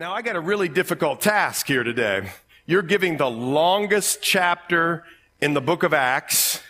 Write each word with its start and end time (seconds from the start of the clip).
Now, 0.00 0.14
I 0.14 0.22
got 0.22 0.34
a 0.34 0.40
really 0.40 0.70
difficult 0.70 1.20
task 1.20 1.66
here 1.66 1.84
today. 1.84 2.30
You're 2.64 2.80
giving 2.80 3.18
the 3.18 3.30
longest 3.30 4.22
chapter 4.22 5.04
in 5.42 5.52
the 5.52 5.60
book 5.60 5.82
of 5.82 5.92
Acts, 5.92 6.62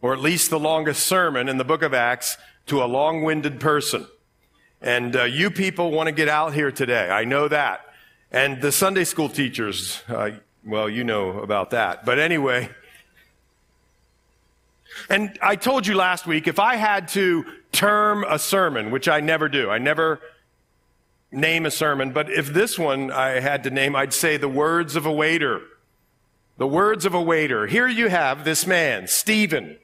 or 0.00 0.14
at 0.14 0.20
least 0.20 0.48
the 0.48 0.58
longest 0.58 1.04
sermon 1.04 1.50
in 1.50 1.58
the 1.58 1.64
book 1.64 1.82
of 1.82 1.92
Acts, 1.92 2.38
to 2.64 2.82
a 2.82 2.86
long 2.86 3.24
winded 3.24 3.60
person. 3.60 4.06
And 4.80 5.14
uh, 5.14 5.24
you 5.24 5.50
people 5.50 5.90
want 5.90 6.06
to 6.06 6.12
get 6.12 6.30
out 6.30 6.54
here 6.54 6.72
today. 6.72 7.10
I 7.10 7.24
know 7.24 7.46
that. 7.48 7.82
And 8.32 8.62
the 8.62 8.72
Sunday 8.72 9.04
school 9.04 9.28
teachers, 9.28 10.02
uh, 10.08 10.30
well, 10.64 10.88
you 10.88 11.04
know 11.04 11.40
about 11.40 11.68
that. 11.72 12.06
But 12.06 12.18
anyway, 12.18 12.70
and 15.10 15.38
I 15.42 15.56
told 15.56 15.86
you 15.86 15.94
last 15.94 16.26
week 16.26 16.48
if 16.48 16.58
I 16.58 16.76
had 16.76 17.08
to 17.08 17.44
term 17.70 18.24
a 18.26 18.38
sermon, 18.38 18.90
which 18.90 19.10
I 19.10 19.20
never 19.20 19.50
do, 19.50 19.68
I 19.68 19.76
never 19.76 20.22
name 21.30 21.66
a 21.66 21.70
sermon, 21.70 22.12
but 22.12 22.30
if 22.30 22.48
this 22.48 22.78
one 22.78 23.10
I 23.10 23.40
had 23.40 23.64
to 23.64 23.70
name, 23.70 23.94
I'd 23.94 24.14
say 24.14 24.36
the 24.36 24.48
words 24.48 24.96
of 24.96 25.06
a 25.06 25.12
waiter. 25.12 25.60
The 26.56 26.66
words 26.66 27.04
of 27.04 27.14
a 27.14 27.22
waiter. 27.22 27.66
Here 27.66 27.86
you 27.86 28.08
have 28.08 28.44
this 28.44 28.66
man, 28.66 29.06
Stephen, 29.06 29.78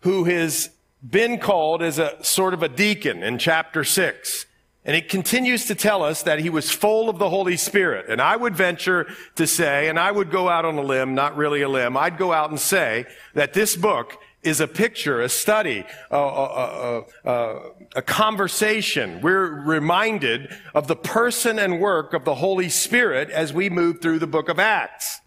who 0.00 0.24
has 0.24 0.70
been 1.08 1.38
called 1.38 1.82
as 1.82 1.98
a 1.98 2.22
sort 2.24 2.54
of 2.54 2.62
a 2.62 2.68
deacon 2.68 3.22
in 3.22 3.38
chapter 3.38 3.84
six. 3.84 4.46
And 4.84 4.96
it 4.96 5.10
continues 5.10 5.66
to 5.66 5.74
tell 5.74 6.02
us 6.02 6.22
that 6.22 6.38
he 6.38 6.48
was 6.48 6.70
full 6.70 7.10
of 7.10 7.18
the 7.18 7.28
Holy 7.28 7.56
Spirit. 7.56 8.06
And 8.08 8.20
I 8.20 8.34
would 8.34 8.56
venture 8.56 9.06
to 9.36 9.46
say, 9.46 9.88
and 9.88 9.98
I 9.98 10.10
would 10.10 10.30
go 10.30 10.48
out 10.48 10.64
on 10.64 10.78
a 10.78 10.82
limb, 10.82 11.14
not 11.14 11.36
really 11.36 11.60
a 11.60 11.68
limb, 11.68 11.96
I'd 11.96 12.16
go 12.16 12.32
out 12.32 12.50
and 12.50 12.58
say 12.58 13.04
that 13.34 13.52
this 13.52 13.76
book 13.76 14.16
is 14.42 14.60
a 14.60 14.66
picture, 14.66 15.20
a 15.20 15.28
study, 15.28 15.84
a, 16.10 16.16
a, 16.16 17.04
a, 17.24 17.60
a, 17.96 18.02
conversation. 18.02 19.20
We're 19.20 19.46
reminded 19.46 20.48
of 20.74 20.86
the 20.86 20.96
person 20.96 21.58
and 21.58 21.80
work 21.80 22.14
of 22.14 22.24
the 22.24 22.36
Holy 22.36 22.68
Spirit 22.68 23.28
as 23.30 23.52
we 23.52 23.68
move 23.68 24.00
through 24.00 24.18
the 24.18 24.26
book 24.26 24.48
of 24.48 24.58
Acts. 24.58 25.20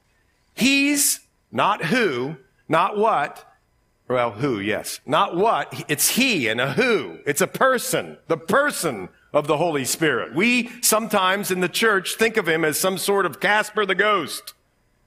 He's 0.56 1.20
not 1.52 1.86
who, 1.86 2.38
not 2.68 2.98
what. 2.98 3.46
Well, 4.08 4.32
who, 4.32 4.60
yes. 4.60 5.00
Not 5.06 5.36
what. 5.36 5.86
It's 5.88 6.10
he 6.10 6.48
and 6.48 6.60
a 6.60 6.74
who. 6.74 7.20
It's 7.26 7.42
a 7.42 7.48
person. 7.48 8.18
The 8.28 8.38
person 8.38 9.10
of 9.32 9.48
the 9.48 9.58
Holy 9.58 9.86
Spirit. 9.86 10.36
We 10.36 10.70
sometimes 10.82 11.52
in 11.52 11.60
the 11.60 11.70
church 11.70 12.16
think 12.16 12.38
of 12.38 12.48
him 12.48 12.66
as 12.66 12.80
some 12.80 12.98
sort 12.98 13.26
of 13.26 13.40
Casper 13.40 13.86
the 13.86 13.96
ghost. 13.96 14.54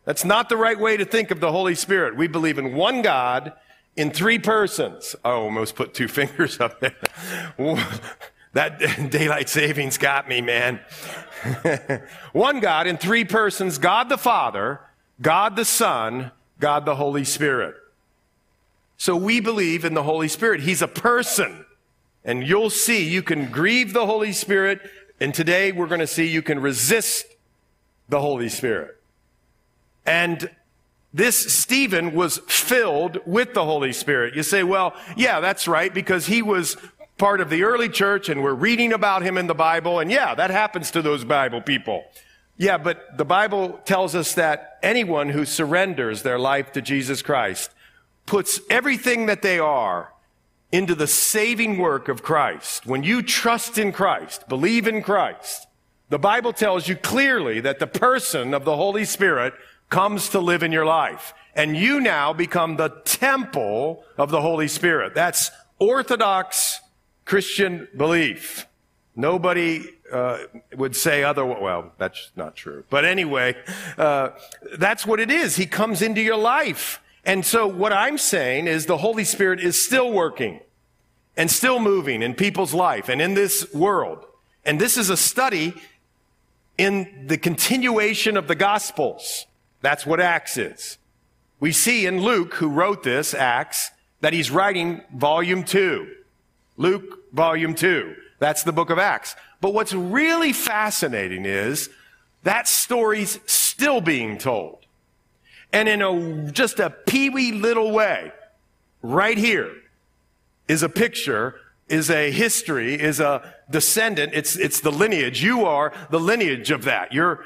That's 0.04 0.24
not 0.24 0.48
the 0.48 0.56
right 0.56 0.78
way 0.78 0.96
to 0.96 1.04
think 1.04 1.30
of 1.30 1.40
the 1.40 1.52
Holy 1.52 1.74
Spirit. 1.74 2.16
We 2.16 2.28
believe 2.28 2.58
in 2.58 2.74
one 2.74 3.02
God 3.02 3.52
in 3.96 4.10
three 4.10 4.38
persons. 4.38 5.16
I 5.24 5.30
almost 5.30 5.74
put 5.74 5.94
two 5.94 6.08
fingers 6.08 6.60
up 6.60 6.80
there. 6.80 6.96
that 8.52 8.78
daylight 9.10 9.48
savings 9.48 9.98
got 9.98 10.28
me, 10.28 10.40
man. 10.40 10.80
One 12.32 12.60
God 12.60 12.86
in 12.86 12.96
three 12.96 13.24
persons 13.24 13.78
God 13.78 14.08
the 14.08 14.18
Father, 14.18 14.80
God 15.20 15.56
the 15.56 15.64
Son, 15.64 16.30
God 16.60 16.84
the 16.84 16.96
Holy 16.96 17.24
Spirit. 17.24 17.74
So 18.98 19.14
we 19.14 19.40
believe 19.40 19.84
in 19.84 19.94
the 19.94 20.02
Holy 20.02 20.28
Spirit. 20.28 20.60
He's 20.60 20.82
a 20.82 20.88
person. 20.88 21.64
And 22.24 22.46
you'll 22.46 22.70
see 22.70 23.08
you 23.08 23.22
can 23.22 23.50
grieve 23.50 23.92
the 23.92 24.06
Holy 24.06 24.32
Spirit. 24.32 24.80
And 25.20 25.34
today 25.34 25.70
we're 25.70 25.86
going 25.86 26.00
to 26.00 26.06
see 26.06 26.26
you 26.26 26.42
can 26.42 26.60
resist 26.60 27.26
the 28.08 28.20
Holy 28.20 28.48
Spirit. 28.48 29.00
And 30.04 30.50
this 31.16 31.54
Stephen 31.54 32.12
was 32.12 32.38
filled 32.46 33.18
with 33.24 33.54
the 33.54 33.64
Holy 33.64 33.92
Spirit. 33.92 34.34
You 34.34 34.42
say, 34.42 34.62
well, 34.62 34.94
yeah, 35.16 35.40
that's 35.40 35.66
right, 35.66 35.92
because 35.92 36.26
he 36.26 36.42
was 36.42 36.76
part 37.16 37.40
of 37.40 37.48
the 37.48 37.62
early 37.62 37.88
church 37.88 38.28
and 38.28 38.42
we're 38.42 38.52
reading 38.52 38.92
about 38.92 39.22
him 39.22 39.38
in 39.38 39.46
the 39.46 39.54
Bible. 39.54 39.98
And 39.98 40.10
yeah, 40.10 40.34
that 40.34 40.50
happens 40.50 40.90
to 40.90 41.00
those 41.00 41.24
Bible 41.24 41.62
people. 41.62 42.04
Yeah, 42.58 42.76
but 42.76 43.16
the 43.16 43.24
Bible 43.24 43.80
tells 43.86 44.14
us 44.14 44.34
that 44.34 44.78
anyone 44.82 45.30
who 45.30 45.46
surrenders 45.46 46.22
their 46.22 46.38
life 46.38 46.72
to 46.72 46.82
Jesus 46.82 47.22
Christ 47.22 47.70
puts 48.26 48.60
everything 48.68 49.24
that 49.26 49.40
they 49.40 49.58
are 49.58 50.12
into 50.70 50.94
the 50.94 51.06
saving 51.06 51.78
work 51.78 52.08
of 52.08 52.22
Christ. 52.22 52.84
When 52.84 53.02
you 53.02 53.22
trust 53.22 53.78
in 53.78 53.92
Christ, 53.92 54.48
believe 54.48 54.86
in 54.86 55.02
Christ, 55.02 55.66
the 56.10 56.18
Bible 56.18 56.52
tells 56.52 56.88
you 56.88 56.96
clearly 56.96 57.60
that 57.60 57.78
the 57.78 57.86
person 57.86 58.52
of 58.52 58.66
the 58.66 58.76
Holy 58.76 59.06
Spirit 59.06 59.54
comes 59.90 60.28
to 60.30 60.40
live 60.40 60.62
in 60.62 60.72
your 60.72 60.86
life. 60.86 61.34
And 61.54 61.76
you 61.76 62.00
now 62.00 62.32
become 62.32 62.76
the 62.76 62.88
temple 63.04 64.04
of 64.18 64.30
the 64.30 64.42
Holy 64.42 64.68
Spirit. 64.68 65.14
That's 65.14 65.50
Orthodox 65.78 66.80
Christian 67.24 67.88
belief. 67.96 68.66
Nobody 69.14 69.84
uh, 70.12 70.38
would 70.76 70.94
say 70.94 71.24
other. 71.24 71.44
Well, 71.44 71.92
that's 71.98 72.30
not 72.36 72.54
true. 72.56 72.84
But 72.90 73.04
anyway, 73.04 73.56
uh, 73.96 74.30
that's 74.78 75.06
what 75.06 75.20
it 75.20 75.30
is. 75.30 75.56
He 75.56 75.66
comes 75.66 76.02
into 76.02 76.20
your 76.20 76.36
life, 76.36 77.00
and 77.24 77.44
so 77.44 77.66
what 77.66 77.92
I'm 77.92 78.18
saying 78.18 78.68
is 78.68 78.86
the 78.86 78.98
Holy 78.98 79.24
Spirit 79.24 79.60
is 79.60 79.82
still 79.82 80.12
working 80.12 80.60
and 81.36 81.50
still 81.50 81.80
moving 81.80 82.22
in 82.22 82.34
people's 82.34 82.74
life 82.74 83.08
and 83.08 83.20
in 83.20 83.34
this 83.34 83.72
world. 83.74 84.24
And 84.64 84.80
this 84.80 84.96
is 84.96 85.10
a 85.10 85.16
study 85.16 85.74
in 86.78 87.26
the 87.26 87.38
continuation 87.38 88.36
of 88.36 88.48
the 88.48 88.54
Gospels. 88.54 89.46
That's 89.80 90.06
what 90.06 90.20
Acts 90.20 90.56
is. 90.56 90.98
We 91.60 91.72
see 91.72 92.06
in 92.06 92.20
Luke, 92.20 92.54
who 92.54 92.68
wrote 92.68 93.02
this, 93.02 93.34
Acts, 93.34 93.90
that 94.20 94.32
he's 94.32 94.50
writing 94.50 95.02
volume 95.14 95.64
two. 95.64 96.10
Luke, 96.76 97.32
volume 97.32 97.74
two. 97.74 98.16
That's 98.38 98.62
the 98.62 98.72
book 98.72 98.90
of 98.90 98.98
Acts. 98.98 99.36
But 99.60 99.72
what's 99.72 99.94
really 99.94 100.52
fascinating 100.52 101.46
is 101.46 101.88
that 102.42 102.68
story's 102.68 103.38
still 103.46 104.00
being 104.00 104.38
told. 104.38 104.78
And 105.72 105.88
in 105.88 106.02
a, 106.02 106.52
just 106.52 106.78
a 106.78 106.90
peewee 106.90 107.52
little 107.52 107.90
way, 107.90 108.32
right 109.02 109.38
here, 109.38 109.72
is 110.68 110.82
a 110.82 110.88
picture, 110.88 111.54
is 111.88 112.10
a 112.10 112.30
history, 112.30 113.00
is 113.00 113.20
a 113.20 113.54
descendant. 113.70 114.32
It's, 114.34 114.56
it's 114.56 114.80
the 114.80 114.92
lineage. 114.92 115.42
You 115.42 115.64
are 115.64 115.92
the 116.10 116.20
lineage 116.20 116.70
of 116.70 116.84
that. 116.84 117.12
You're, 117.12 117.44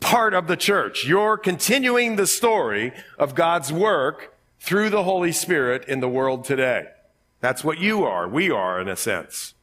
part 0.00 0.34
of 0.34 0.46
the 0.46 0.56
church. 0.56 1.06
You're 1.06 1.36
continuing 1.36 2.16
the 2.16 2.26
story 2.26 2.92
of 3.18 3.34
God's 3.34 3.72
work 3.72 4.34
through 4.60 4.90
the 4.90 5.04
Holy 5.04 5.32
Spirit 5.32 5.84
in 5.86 6.00
the 6.00 6.08
world 6.08 6.44
today. 6.44 6.88
That's 7.40 7.62
what 7.62 7.78
you 7.78 8.04
are. 8.04 8.28
We 8.28 8.50
are 8.50 8.80
in 8.80 8.88
a 8.88 8.96
sense. 8.96 9.54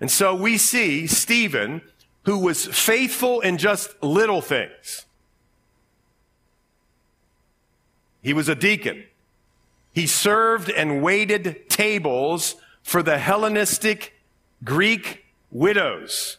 And 0.00 0.10
so 0.10 0.34
we 0.34 0.56
see 0.56 1.06
Stephen, 1.06 1.82
who 2.24 2.38
was 2.38 2.66
faithful 2.66 3.40
in 3.40 3.58
just 3.58 4.02
little 4.02 4.40
things. 4.40 5.06
He 8.22 8.32
was 8.32 8.48
a 8.48 8.54
deacon. 8.54 9.04
He 9.92 10.06
served 10.06 10.70
and 10.70 11.02
waited 11.02 11.68
tables 11.68 12.56
for 12.82 13.02
the 13.02 13.18
Hellenistic 13.18 14.14
Greek 14.62 15.24
widows 15.50 16.38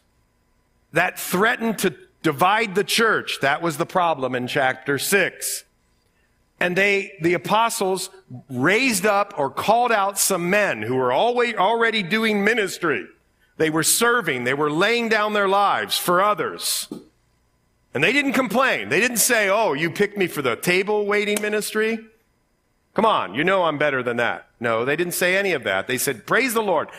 that 0.94 1.20
threatened 1.20 1.80
to 1.80 1.96
divide 2.24 2.76
the 2.76 2.84
church. 2.84 3.40
That 3.42 3.62
was 3.62 3.78
the 3.78 3.86
problem 3.86 4.36
in 4.36 4.48
chapter 4.48 4.98
six. 4.98 5.64
And 6.60 6.76
they, 6.76 7.14
the 7.22 7.34
apostles 7.34 8.12
raised 8.50 9.06
up 9.06 9.34
or 9.38 9.50
called 9.50 9.92
out 9.92 10.20
some 10.20 10.50
men 10.50 10.84
who 10.84 10.96
were 10.96 11.12
always, 11.12 11.56
already 11.56 12.04
doing 12.04 12.44
ministry. 12.44 13.08
They 13.58 13.72
were 13.72 13.84
serving. 13.84 14.44
They 14.44 14.54
were 14.54 14.70
laying 14.72 15.10
down 15.10 15.34
their 15.34 15.48
lives 15.48 15.98
for 15.98 16.22
others. 16.22 16.88
And 17.94 18.04
they 18.04 18.14
didn't 18.14 18.34
complain. 18.34 18.90
They 18.90 19.00
didn't 19.00 19.18
say, 19.18 19.50
Oh, 19.50 19.74
you 19.74 19.90
picked 19.90 20.18
me 20.18 20.28
for 20.28 20.42
the 20.42 20.56
table 20.56 21.06
waiting 21.06 21.42
ministry. 21.42 22.00
Come 22.94 23.06
on. 23.06 23.36
You 23.36 23.44
know 23.44 23.64
I'm 23.64 23.78
better 23.78 24.04
than 24.04 24.18
that. 24.18 24.48
No, 24.60 24.86
they 24.86 24.96
didn't 24.96 25.14
say 25.14 25.36
any 25.38 25.54
of 25.54 25.64
that. 25.64 25.88
They 25.88 25.98
said, 25.98 26.26
praise 26.26 26.54
the 26.54 26.62
Lord. 26.62 26.90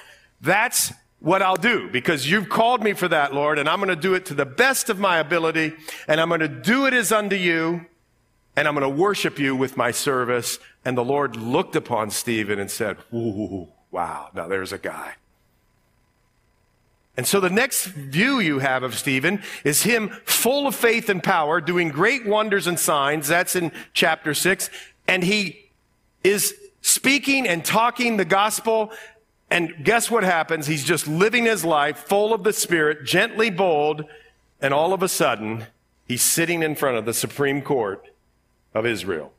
That's 0.41 0.93
what 1.23 1.41
I'll 1.41 1.57
do 1.57 1.89
because 1.89 2.29
you've 2.29 2.49
called 2.49 2.83
me 2.83 2.93
for 2.93 3.07
that, 3.09 3.33
Lord, 3.33 3.59
and 3.59 3.69
I'm 3.69 3.79
going 3.79 3.89
to 3.89 3.97
do 3.97 4.15
it 4.15 4.27
to 4.27 4.35
the 4.35 4.45
best 4.45 4.91
of 4.91 4.99
my 4.99 5.19
ability, 5.19 5.73
and 6.09 6.21
I'm 6.21 6.29
going 6.29 6.41
to 6.41 6.49
do 6.49 6.87
it 6.87 6.93
as 6.93 7.13
unto 7.13 7.37
you, 7.37 7.87
and 8.57 8.67
I'm 8.67 8.75
going 8.75 8.83
to 8.83 9.03
worship 9.03 9.39
you 9.39 9.55
with 9.55 9.77
my 9.77 9.93
service. 9.93 10.59
And 10.85 10.99
the 10.99 11.05
Lord 11.05 11.37
looked 11.37 11.77
upon 11.77 12.11
Stephen 12.11 12.59
and 12.59 12.71
said, 12.71 12.99
Ooh, 13.15 13.69
wow, 13.91 14.31
now 14.35 14.49
there's 14.49 14.73
a 14.73 14.79
guy. 14.79 15.15
And 17.17 17.27
so 17.27 17.41
the 17.41 17.51
next 17.51 17.85
view 17.85 18.41
you 18.41 18.59
have 18.59 18.83
of 18.83 18.95
Stephen 18.97 19.43
is 19.65 19.83
him 19.83 20.09
full 20.25 20.67
of 20.67 20.75
faith 20.75 21.09
and 21.09 21.23
power, 21.23 21.61
doing 21.61 21.91
great 21.91 22.27
wonders 22.27 22.67
and 22.67 22.79
signs. 22.79 23.29
That's 23.29 23.55
in 23.55 23.71
chapter 23.93 24.35
six. 24.35 24.71
And 25.07 25.23
he 25.23 25.71
is 26.25 26.55
speaking 26.81 27.47
and 27.47 27.65
talking 27.65 28.17
the 28.17 28.25
gospel 28.25 28.91
and 29.53 29.85
guess 29.85 30.11
what 30.11 30.25
happens? 30.25 30.67
He's 30.67 30.83
just 30.83 31.07
living 31.07 31.45
his 31.45 31.63
life 31.63 31.99
full 31.99 32.33
of 32.33 32.43
the 32.43 32.55
Spirit, 32.55 33.05
gently 33.05 33.51
bold, 33.51 34.07
and 34.63 34.73
all 34.73 34.95
of 34.95 35.03
a 35.03 35.09
sudden, 35.09 35.67
he's 36.09 36.23
sitting 36.23 36.63
in 36.63 36.75
front 36.75 36.97
of 36.97 37.05
the 37.05 37.13
Supreme 37.13 37.61
Court 37.61 38.03
of 38.73 38.87
Israel. 38.87 39.31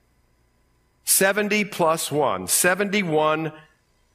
70 1.04 1.65
plus 1.65 2.12
one, 2.12 2.48
71 2.48 3.54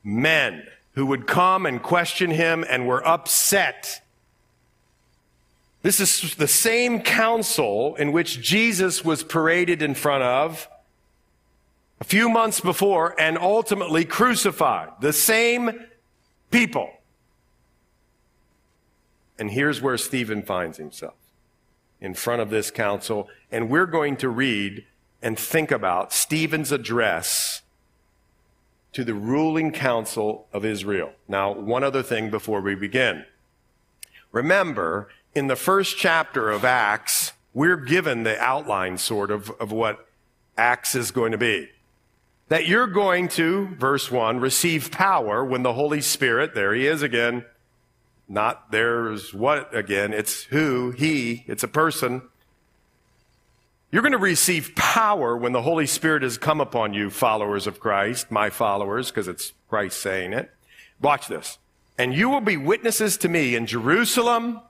men 0.04 0.68
who 0.92 1.04
would 1.04 1.26
come 1.26 1.66
and 1.66 1.82
question 1.82 2.30
him 2.30 2.64
and 2.68 2.86
were 2.86 3.04
upset 3.06 4.00
This 5.82 5.98
is 5.98 6.36
the 6.36 6.46
same 6.46 7.00
council 7.00 7.96
in 7.96 8.12
which 8.12 8.40
Jesus 8.40 9.04
was 9.04 9.24
paraded 9.24 9.82
in 9.82 9.94
front 9.94 10.22
of 10.22 10.68
a 12.00 12.04
few 12.04 12.28
months 12.28 12.60
before 12.60 13.18
and 13.20 13.38
ultimately 13.38 14.04
crucified. 14.04 14.90
The 15.00 15.12
same 15.12 15.86
people. 16.50 16.90
And 19.38 19.50
here's 19.50 19.80
where 19.80 19.96
Stephen 19.96 20.42
finds 20.42 20.78
himself 20.78 21.14
in 22.00 22.14
front 22.14 22.42
of 22.42 22.50
this 22.50 22.70
council. 22.70 23.28
And 23.50 23.70
we're 23.70 23.86
going 23.86 24.16
to 24.18 24.28
read 24.28 24.84
and 25.22 25.38
think 25.38 25.70
about 25.70 26.12
Stephen's 26.12 26.72
address 26.72 27.62
to 28.92 29.04
the 29.04 29.14
ruling 29.14 29.70
council 29.70 30.46
of 30.52 30.64
Israel. 30.64 31.12
Now, 31.28 31.52
one 31.52 31.84
other 31.84 32.02
thing 32.02 32.30
before 32.30 32.60
we 32.60 32.74
begin. 32.74 33.24
Remember, 34.32 35.08
in 35.34 35.46
the 35.46 35.56
first 35.56 35.98
chapter 35.98 36.50
of 36.50 36.64
Acts, 36.64 37.32
we're 37.54 37.76
given 37.76 38.22
the 38.22 38.38
outline 38.38 38.98
sort 38.98 39.30
of 39.30 39.50
of 39.60 39.72
what 39.72 40.08
Acts 40.56 40.94
is 40.94 41.10
going 41.10 41.32
to 41.32 41.38
be. 41.38 41.70
That 42.48 42.66
you're 42.66 42.86
going 42.86 43.28
to, 43.28 43.68
verse 43.76 44.10
1, 44.10 44.40
receive 44.40 44.90
power 44.90 45.44
when 45.44 45.62
the 45.62 45.74
Holy 45.74 46.00
Spirit, 46.00 46.54
there 46.54 46.74
he 46.74 46.86
is 46.86 47.02
again, 47.02 47.44
not 48.28 48.70
there's 48.70 49.34
what 49.34 49.74
again, 49.74 50.12
it's 50.12 50.44
who, 50.44 50.90
he, 50.90 51.44
it's 51.46 51.62
a 51.62 51.68
person. 51.68 52.22
You're 53.90 54.02
going 54.02 54.12
to 54.12 54.18
receive 54.18 54.74
power 54.76 55.36
when 55.36 55.52
the 55.52 55.62
Holy 55.62 55.86
Spirit 55.86 56.22
has 56.22 56.36
come 56.36 56.60
upon 56.60 56.92
you, 56.92 57.08
followers 57.08 57.66
of 57.66 57.80
Christ, 57.80 58.30
my 58.30 58.50
followers, 58.50 59.10
because 59.10 59.28
it's 59.28 59.52
Christ 59.68 60.00
saying 60.00 60.34
it. 60.34 60.50
Watch 61.00 61.28
this. 61.28 61.58
And 61.96 62.14
you 62.14 62.28
will 62.28 62.42
be 62.42 62.56
witnesses 62.56 63.16
to 63.18 63.28
me 63.28 63.54
in 63.54 63.66
Jerusalem 63.66 64.60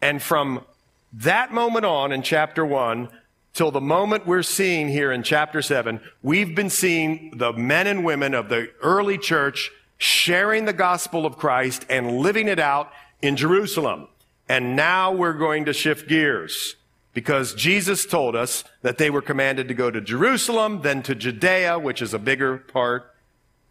and 0.00 0.22
from 0.22 0.64
that 1.12 1.52
moment 1.52 1.84
on 1.84 2.12
in 2.12 2.22
chapter 2.22 2.64
one 2.64 3.08
till 3.54 3.70
the 3.70 3.80
moment 3.80 4.26
we're 4.26 4.42
seeing 4.42 4.88
here 4.88 5.12
in 5.12 5.22
chapter 5.22 5.62
seven, 5.62 6.00
we've 6.22 6.54
been 6.54 6.70
seeing 6.70 7.32
the 7.36 7.52
men 7.52 7.86
and 7.86 8.04
women 8.04 8.34
of 8.34 8.48
the 8.48 8.70
early 8.82 9.16
church 9.16 9.70
sharing 9.96 10.64
the 10.64 10.72
gospel 10.72 11.24
of 11.24 11.38
Christ 11.38 11.86
and 11.88 12.18
living 12.18 12.48
it 12.48 12.58
out 12.58 12.90
in 13.22 13.36
Jerusalem. 13.36 14.08
And 14.48 14.76
now 14.76 15.12
we're 15.12 15.32
going 15.32 15.64
to 15.64 15.72
shift 15.72 16.08
gears 16.08 16.76
because 17.14 17.54
Jesus 17.54 18.04
told 18.04 18.34
us 18.34 18.64
that 18.82 18.98
they 18.98 19.08
were 19.08 19.22
commanded 19.22 19.68
to 19.68 19.74
go 19.74 19.90
to 19.90 20.00
Jerusalem, 20.00 20.82
then 20.82 21.02
to 21.04 21.14
Judea, 21.14 21.78
which 21.78 22.02
is 22.02 22.12
a 22.12 22.18
bigger 22.18 22.58
part, 22.58 23.14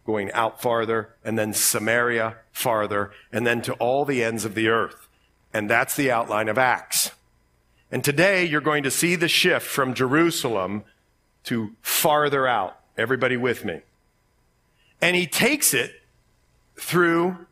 going 0.06 0.32
out 0.32 0.62
farther, 0.62 1.14
and 1.24 1.38
then 1.38 1.54
Samaria 1.54 2.38
farther, 2.52 3.12
and 3.32 3.46
then 3.46 3.62
to 3.64 3.74
all 3.74 4.06
the 4.06 4.24
ends 4.24 4.46
of 4.46 4.56
the 4.56 4.70
earth. 4.70 5.08
And 5.54 5.70
that's 5.70 5.96
the 5.96 6.10
outline 6.10 6.48
of 6.48 6.58
Acts. 6.58 7.12
And 7.94 8.04
today 8.04 8.44
you're 8.44 8.60
going 8.60 8.82
to 8.84 8.92
see 8.92 9.16
the 9.16 9.28
shift 9.28 9.68
from 9.68 9.94
Jerusalem 9.94 10.84
to 11.44 11.76
farther 11.84 12.48
out. 12.48 12.80
Everybody 12.98 13.38
with 13.38 13.64
me? 13.64 13.82
And 15.00 15.16
he 15.16 15.28
takes 15.28 15.76
it 15.76 16.02
through 16.76 17.46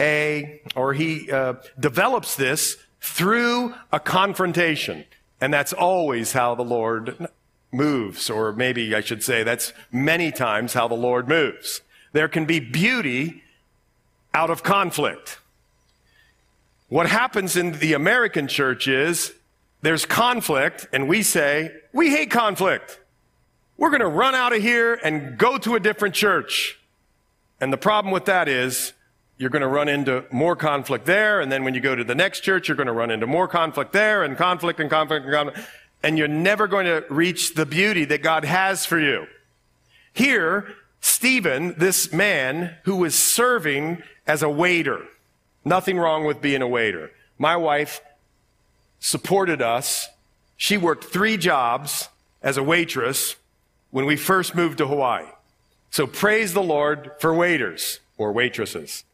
a, 0.00 0.62
or 0.74 0.94
he 0.94 1.30
uh, 1.30 1.56
develops 1.78 2.36
this 2.36 2.78
through 3.02 3.74
a 3.92 4.00
confrontation. 4.00 5.04
And 5.42 5.52
that's 5.52 5.74
always 5.74 6.32
how 6.32 6.54
the 6.54 6.64
Lord 6.64 7.28
moves, 7.70 8.30
or 8.30 8.54
maybe 8.54 8.94
I 8.94 9.02
should 9.02 9.22
say 9.22 9.42
that's 9.42 9.74
many 9.92 10.32
times 10.32 10.72
how 10.72 10.88
the 10.88 10.94
Lord 10.94 11.28
moves. 11.28 11.82
There 12.12 12.28
can 12.28 12.46
be 12.46 12.60
beauty 12.60 13.42
out 14.32 14.48
of 14.48 14.62
conflict. 14.62 15.38
What 16.88 17.10
happens 17.10 17.56
in 17.56 17.78
the 17.78 17.92
American 17.92 18.48
church 18.48 18.88
is 18.88 19.34
there's 19.82 20.06
conflict, 20.06 20.86
and 20.92 21.08
we 21.08 21.22
say, 21.22 21.72
we 21.92 22.10
hate 22.10 22.30
conflict. 22.30 23.00
We're 23.76 23.90
going 23.90 24.00
to 24.00 24.08
run 24.08 24.34
out 24.34 24.54
of 24.54 24.62
here 24.62 24.94
and 24.94 25.36
go 25.36 25.58
to 25.58 25.74
a 25.74 25.80
different 25.80 26.14
church. 26.14 26.78
And 27.60 27.72
the 27.72 27.76
problem 27.76 28.12
with 28.12 28.26
that 28.26 28.48
is 28.48 28.92
you're 29.38 29.50
going 29.50 29.62
to 29.62 29.68
run 29.68 29.88
into 29.88 30.24
more 30.30 30.54
conflict 30.54 31.04
there. 31.04 31.40
And 31.40 31.50
then 31.50 31.64
when 31.64 31.74
you 31.74 31.80
go 31.80 31.96
to 31.96 32.04
the 32.04 32.14
next 32.14 32.40
church, 32.40 32.68
you're 32.68 32.76
going 32.76 32.86
to 32.86 32.92
run 32.92 33.10
into 33.10 33.26
more 33.26 33.48
conflict 33.48 33.92
there 33.92 34.22
and 34.22 34.36
conflict 34.36 34.78
and 34.78 34.88
conflict 34.88 35.24
and 35.24 35.34
conflict. 35.34 35.68
And 36.04 36.16
you're 36.16 36.28
never 36.28 36.68
going 36.68 36.86
to 36.86 37.04
reach 37.10 37.54
the 37.54 37.66
beauty 37.66 38.04
that 38.04 38.22
God 38.22 38.44
has 38.44 38.86
for 38.86 39.00
you. 39.00 39.26
Here, 40.12 40.74
Stephen, 41.00 41.74
this 41.76 42.12
man 42.12 42.76
who 42.84 42.96
was 42.96 43.16
serving 43.16 44.02
as 44.28 44.42
a 44.42 44.48
waiter, 44.48 45.02
nothing 45.64 45.98
wrong 45.98 46.24
with 46.24 46.40
being 46.40 46.62
a 46.62 46.68
waiter. 46.68 47.10
My 47.38 47.56
wife 47.56 48.00
supported 49.02 49.60
us. 49.60 50.08
She 50.56 50.78
worked 50.78 51.04
three 51.04 51.36
jobs 51.36 52.08
as 52.40 52.56
a 52.56 52.62
waitress 52.62 53.34
when 53.90 54.06
we 54.06 54.16
first 54.16 54.54
moved 54.54 54.78
to 54.78 54.86
Hawaii. 54.86 55.26
So 55.90 56.06
praise 56.06 56.54
the 56.54 56.62
Lord 56.62 57.10
for 57.18 57.34
waiters 57.34 57.98
or 58.16 58.32
waitresses. 58.32 59.04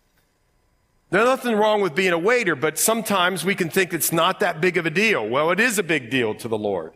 There's 1.10 1.24
nothing 1.24 1.56
wrong 1.56 1.80
with 1.80 1.94
being 1.94 2.12
a 2.12 2.18
waiter, 2.18 2.54
but 2.54 2.78
sometimes 2.78 3.46
we 3.46 3.54
can 3.54 3.70
think 3.70 3.94
it's 3.94 4.12
not 4.12 4.40
that 4.40 4.60
big 4.60 4.76
of 4.76 4.84
a 4.84 4.90
deal. 4.90 5.26
Well, 5.26 5.50
it 5.50 5.58
is 5.58 5.78
a 5.78 5.82
big 5.82 6.10
deal 6.10 6.34
to 6.34 6.48
the 6.48 6.58
Lord. 6.58 6.92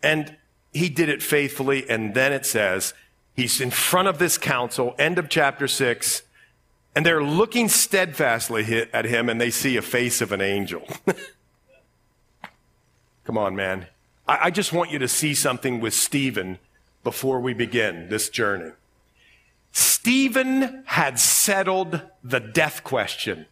And 0.00 0.36
he 0.72 0.88
did 0.88 1.08
it 1.08 1.24
faithfully. 1.24 1.90
And 1.90 2.14
then 2.14 2.32
it 2.32 2.46
says, 2.46 2.94
he's 3.34 3.60
in 3.60 3.72
front 3.72 4.06
of 4.06 4.18
this 4.18 4.38
council, 4.38 4.94
end 4.96 5.18
of 5.18 5.28
chapter 5.28 5.66
six, 5.66 6.22
and 6.94 7.04
they're 7.04 7.24
looking 7.24 7.68
steadfastly 7.68 8.88
at 8.92 9.04
him 9.06 9.28
and 9.28 9.40
they 9.40 9.50
see 9.50 9.76
a 9.76 9.82
face 9.82 10.20
of 10.20 10.30
an 10.30 10.40
angel. 10.40 10.86
Come 13.24 13.38
on, 13.38 13.56
man. 13.56 13.86
I, 14.28 14.38
I 14.44 14.50
just 14.50 14.72
want 14.72 14.90
you 14.90 14.98
to 14.98 15.08
see 15.08 15.34
something 15.34 15.80
with 15.80 15.94
Stephen 15.94 16.58
before 17.02 17.40
we 17.40 17.54
begin 17.54 18.08
this 18.08 18.28
journey. 18.28 18.72
Stephen 19.72 20.84
had 20.86 21.18
settled 21.18 22.00
the 22.22 22.40
death 22.40 22.84
question. 22.84 23.46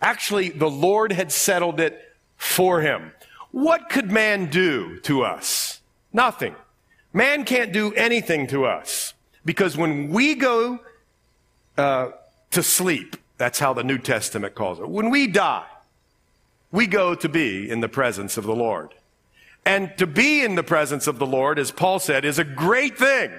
Actually, 0.00 0.48
the 0.48 0.70
Lord 0.70 1.12
had 1.12 1.30
settled 1.30 1.78
it 1.78 2.14
for 2.36 2.80
him. 2.80 3.12
What 3.50 3.90
could 3.90 4.10
man 4.10 4.50
do 4.50 4.98
to 5.00 5.22
us? 5.22 5.80
Nothing. 6.12 6.56
Man 7.12 7.44
can't 7.44 7.72
do 7.72 7.92
anything 7.94 8.46
to 8.48 8.64
us 8.64 9.12
because 9.44 9.76
when 9.76 10.08
we 10.08 10.34
go 10.34 10.80
uh, 11.76 12.10
to 12.50 12.62
sleep, 12.62 13.16
that's 13.36 13.58
how 13.58 13.74
the 13.74 13.84
New 13.84 13.98
Testament 13.98 14.54
calls 14.54 14.80
it. 14.80 14.88
When 14.88 15.10
we 15.10 15.26
die, 15.26 15.66
we 16.72 16.86
go 16.86 17.14
to 17.14 17.28
be 17.28 17.70
in 17.70 17.80
the 17.80 17.88
presence 17.88 18.36
of 18.36 18.44
the 18.44 18.56
Lord. 18.56 18.94
And 19.64 19.96
to 19.98 20.06
be 20.06 20.42
in 20.42 20.56
the 20.56 20.64
presence 20.64 21.06
of 21.06 21.20
the 21.20 21.26
Lord, 21.26 21.58
as 21.58 21.70
Paul 21.70 22.00
said, 22.00 22.24
is 22.24 22.38
a 22.38 22.44
great 22.44 22.98
thing. 22.98 23.30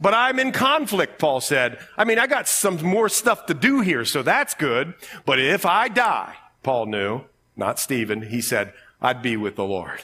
But 0.00 0.14
I'm 0.14 0.38
in 0.38 0.52
conflict, 0.52 1.18
Paul 1.18 1.40
said. 1.40 1.80
I 1.96 2.04
mean, 2.04 2.20
I 2.20 2.28
got 2.28 2.46
some 2.46 2.80
more 2.84 3.08
stuff 3.08 3.46
to 3.46 3.54
do 3.54 3.80
here, 3.80 4.04
so 4.04 4.22
that's 4.22 4.54
good. 4.54 4.94
But 5.24 5.40
if 5.40 5.66
I 5.66 5.88
die, 5.88 6.34
Paul 6.62 6.86
knew, 6.86 7.22
not 7.56 7.80
Stephen, 7.80 8.22
he 8.22 8.40
said, 8.40 8.72
I'd 9.00 9.22
be 9.22 9.36
with 9.36 9.56
the 9.56 9.64
Lord. 9.64 10.02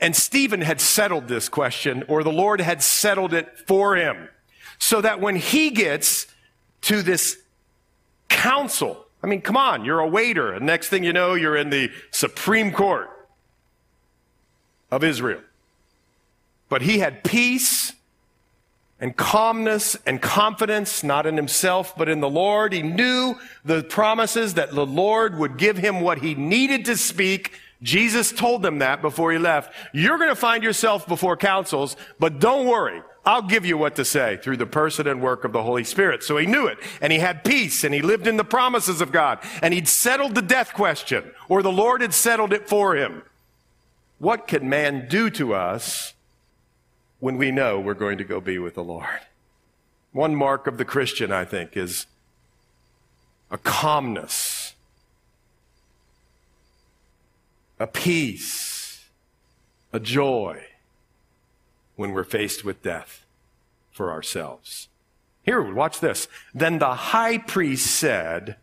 And 0.00 0.16
Stephen 0.16 0.62
had 0.62 0.80
settled 0.80 1.28
this 1.28 1.48
question, 1.48 2.02
or 2.08 2.24
the 2.24 2.32
Lord 2.32 2.60
had 2.60 2.82
settled 2.82 3.32
it 3.34 3.58
for 3.68 3.94
him. 3.94 4.28
So 4.78 5.00
that 5.00 5.20
when 5.20 5.36
he 5.36 5.70
gets 5.70 6.26
to 6.82 7.02
this 7.02 7.38
council, 8.28 9.06
I 9.22 9.26
mean, 9.26 9.42
come 9.42 9.56
on, 9.56 9.84
you're 9.84 10.00
a 10.00 10.08
waiter, 10.08 10.52
and 10.52 10.64
next 10.64 10.88
thing 10.88 11.04
you 11.04 11.12
know, 11.12 11.34
you're 11.34 11.56
in 11.56 11.70
the 11.70 11.90
Supreme 12.10 12.72
Court 12.72 13.08
of 14.90 15.04
Israel. 15.04 15.40
But 16.68 16.82
he 16.82 17.00
had 17.00 17.22
peace 17.24 17.92
and 19.00 19.16
calmness 19.16 19.96
and 20.06 20.20
confidence, 20.20 21.02
not 21.02 21.26
in 21.26 21.36
himself, 21.36 21.96
but 21.96 22.08
in 22.08 22.20
the 22.20 22.28
Lord. 22.28 22.72
He 22.72 22.82
knew 22.82 23.34
the 23.64 23.82
promises 23.82 24.54
that 24.54 24.74
the 24.74 24.86
Lord 24.86 25.38
would 25.38 25.56
give 25.56 25.78
him 25.78 26.00
what 26.00 26.18
he 26.18 26.34
needed 26.34 26.84
to 26.86 26.96
speak. 26.96 27.52
Jesus 27.82 28.30
told 28.30 28.62
them 28.62 28.78
that 28.78 29.00
before 29.00 29.32
he 29.32 29.38
left. 29.38 29.72
You're 29.94 30.18
going 30.18 30.28
to 30.28 30.36
find 30.36 30.62
yourself 30.62 31.06
before 31.06 31.36
councils, 31.36 31.96
but 32.18 32.38
don't 32.38 32.66
worry. 32.66 33.02
I'll 33.30 33.42
give 33.42 33.64
you 33.64 33.78
what 33.78 33.94
to 33.94 34.04
say 34.04 34.38
through 34.38 34.56
the 34.56 34.66
person 34.66 35.06
and 35.06 35.22
work 35.22 35.44
of 35.44 35.52
the 35.52 35.62
Holy 35.62 35.84
Spirit. 35.84 36.24
So 36.24 36.36
he 36.36 36.46
knew 36.46 36.66
it 36.66 36.78
and 37.00 37.12
he 37.12 37.20
had 37.20 37.44
peace 37.44 37.84
and 37.84 37.94
he 37.94 38.02
lived 38.02 38.26
in 38.26 38.36
the 38.36 38.44
promises 38.44 39.00
of 39.00 39.12
God 39.12 39.38
and 39.62 39.72
he'd 39.72 39.86
settled 39.86 40.34
the 40.34 40.42
death 40.42 40.74
question 40.74 41.30
or 41.48 41.62
the 41.62 41.70
Lord 41.70 42.00
had 42.00 42.12
settled 42.12 42.52
it 42.52 42.68
for 42.68 42.96
him. 42.96 43.22
What 44.18 44.48
can 44.48 44.68
man 44.68 45.06
do 45.08 45.30
to 45.30 45.54
us 45.54 46.12
when 47.20 47.36
we 47.36 47.52
know 47.52 47.78
we're 47.78 47.94
going 47.94 48.18
to 48.18 48.24
go 48.24 48.40
be 48.40 48.58
with 48.58 48.74
the 48.74 48.82
Lord? 48.82 49.20
One 50.10 50.34
mark 50.34 50.66
of 50.66 50.76
the 50.76 50.84
Christian, 50.84 51.30
I 51.30 51.44
think, 51.44 51.76
is 51.76 52.06
a 53.48 53.58
calmness, 53.58 54.74
a 57.78 57.86
peace, 57.86 59.04
a 59.92 60.00
joy 60.00 60.64
when 62.00 62.12
we're 62.12 62.24
faced 62.24 62.64
with 62.64 62.82
death 62.82 63.26
for 63.92 64.10
ourselves. 64.10 64.88
Here, 65.42 65.60
watch 65.60 66.00
this. 66.00 66.28
Then 66.54 66.78
the 66.78 66.94
high 66.94 67.38
priest 67.38 67.86
said, 67.86 68.56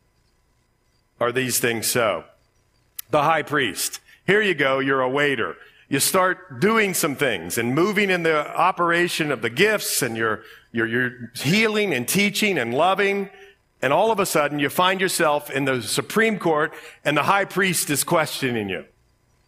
Are 1.20 1.32
these 1.32 1.60
things 1.60 1.88
so? 1.88 2.26
the 3.10 3.24
high 3.24 3.44
priest. 3.44 4.00
Here 4.26 4.42
you 4.42 4.54
go, 4.54 4.80
you're 4.80 5.02
a 5.02 5.10
waiter. 5.10 5.56
You 5.90 6.00
start 6.00 6.60
doing 6.60 6.94
some 6.94 7.16
things 7.16 7.58
and 7.58 7.74
moving 7.74 8.10
in 8.10 8.24
the 8.24 8.48
operation 8.56 9.32
of 9.32 9.42
the 9.42 9.50
gifts 9.50 10.02
and 10.02 10.18
you're, 10.18 10.44
you're, 10.74 10.88
you're 10.88 11.32
healing 11.34 11.94
and 11.94 12.08
teaching 12.08 12.58
and 12.58 12.74
loving. 12.74 13.30
And 13.82 13.94
all 13.94 14.12
of 14.12 14.20
a 14.20 14.26
sudden 14.26 14.60
you 14.60 14.70
find 14.70 15.00
yourself 15.00 15.50
in 15.50 15.64
the 15.66 15.82
Supreme 15.82 16.40
Court 16.40 16.74
and 17.06 17.16
the 17.16 17.24
high 17.24 17.46
priest 17.46 17.90
is 17.90 18.04
questioning 18.04 18.68
you. 18.68 18.86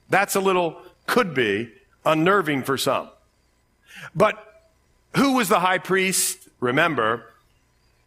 That's 0.09 0.35
a 0.35 0.39
little, 0.39 0.81
could 1.07 1.33
be, 1.33 1.73
unnerving 2.05 2.63
for 2.63 2.77
some. 2.77 3.09
But 4.15 4.65
who 5.15 5.33
was 5.33 5.49
the 5.49 5.59
high 5.59 5.77
priest? 5.77 6.49
Remember, 6.59 7.25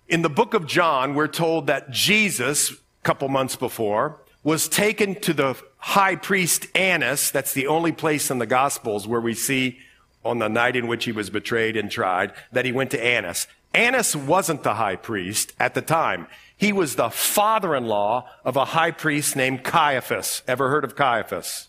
in 0.09 0.23
the 0.23 0.29
book 0.29 0.55
of 0.55 0.67
John, 0.67 1.15
we're 1.15 1.29
told 1.29 1.67
that 1.69 1.91
Jesus, 1.91 2.71
a 2.71 2.77
couple 3.03 3.29
months 3.29 3.57
before, 3.57 4.19
was 4.45 4.69
taken 4.69 5.15
to 5.21 5.33
the 5.33 5.57
high 5.79 6.17
priest 6.17 6.67
Annas. 6.75 7.31
That's 7.31 7.53
the 7.53 7.67
only 7.67 7.93
place 7.93 8.31
in 8.31 8.39
the 8.39 8.47
Gospels 8.47 9.07
where 9.07 9.21
we 9.21 9.35
see 9.35 9.79
on 10.25 10.39
the 10.39 10.49
night 10.49 10.77
in 10.77 10.87
which 10.87 11.05
he 11.05 11.13
was 11.13 11.31
betrayed 11.31 11.77
and 11.77 11.91
tried 11.91 12.33
that 12.53 12.65
he 12.65 12.73
went 12.73 12.91
to 12.93 13.05
Annas. 13.05 13.47
Annas 13.75 14.15
wasn't 14.15 14.63
the 14.63 14.75
high 14.75 14.97
priest 14.97 15.53
at 15.59 15.75
the 15.75 15.83
time. 15.83 16.27
He 16.57 16.73
was 16.73 16.95
the 16.95 17.11
father-in-law 17.11 18.29
of 18.45 18.57
a 18.57 18.67
high 18.67 18.91
priest 18.91 19.35
named 19.35 19.65
Caiaphas. 19.65 20.43
Ever 20.47 20.69
heard 20.69 20.85
of 20.85 20.95
Caiaphas? 20.95 21.69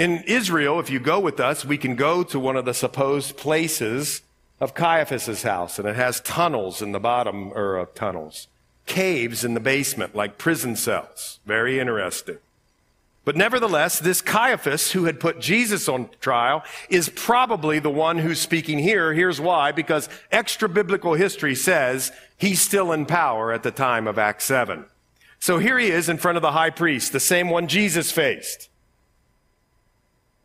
In 0.00 0.22
Israel, 0.22 0.80
if 0.80 0.88
you 0.88 0.98
go 0.98 1.20
with 1.20 1.38
us, 1.40 1.62
we 1.62 1.76
can 1.76 1.94
go 1.94 2.22
to 2.22 2.40
one 2.40 2.56
of 2.56 2.64
the 2.64 2.72
supposed 2.72 3.36
places 3.36 4.22
of 4.58 4.72
Caiaphas's 4.72 5.42
house, 5.42 5.78
and 5.78 5.86
it 5.86 5.94
has 5.94 6.22
tunnels 6.22 6.80
in 6.80 6.92
the 6.92 6.98
bottom, 6.98 7.52
or 7.52 7.78
uh, 7.78 7.84
tunnels, 7.94 8.48
caves 8.86 9.44
in 9.44 9.52
the 9.52 9.60
basement, 9.60 10.14
like 10.14 10.38
prison 10.38 10.74
cells. 10.74 11.38
Very 11.44 11.78
interesting. 11.78 12.38
But 13.26 13.36
nevertheless, 13.36 13.98
this 13.98 14.22
Caiaphas, 14.22 14.92
who 14.92 15.04
had 15.04 15.20
put 15.20 15.38
Jesus 15.38 15.86
on 15.86 16.08
trial, 16.22 16.64
is 16.88 17.10
probably 17.10 17.78
the 17.78 17.90
one 17.90 18.20
who's 18.20 18.40
speaking 18.40 18.78
here. 18.78 19.12
Here's 19.12 19.38
why, 19.38 19.70
because 19.70 20.08
extra 20.32 20.70
biblical 20.70 21.12
history 21.12 21.54
says 21.54 22.10
he's 22.38 22.62
still 22.62 22.90
in 22.90 23.04
power 23.04 23.52
at 23.52 23.62
the 23.62 23.70
time 23.70 24.06
of 24.06 24.18
Acts 24.18 24.46
7. 24.46 24.86
So 25.40 25.58
here 25.58 25.78
he 25.78 25.90
is 25.90 26.08
in 26.08 26.16
front 26.16 26.36
of 26.36 26.42
the 26.42 26.52
high 26.52 26.70
priest, 26.70 27.12
the 27.12 27.20
same 27.20 27.50
one 27.50 27.68
Jesus 27.68 28.10
faced. 28.10 28.69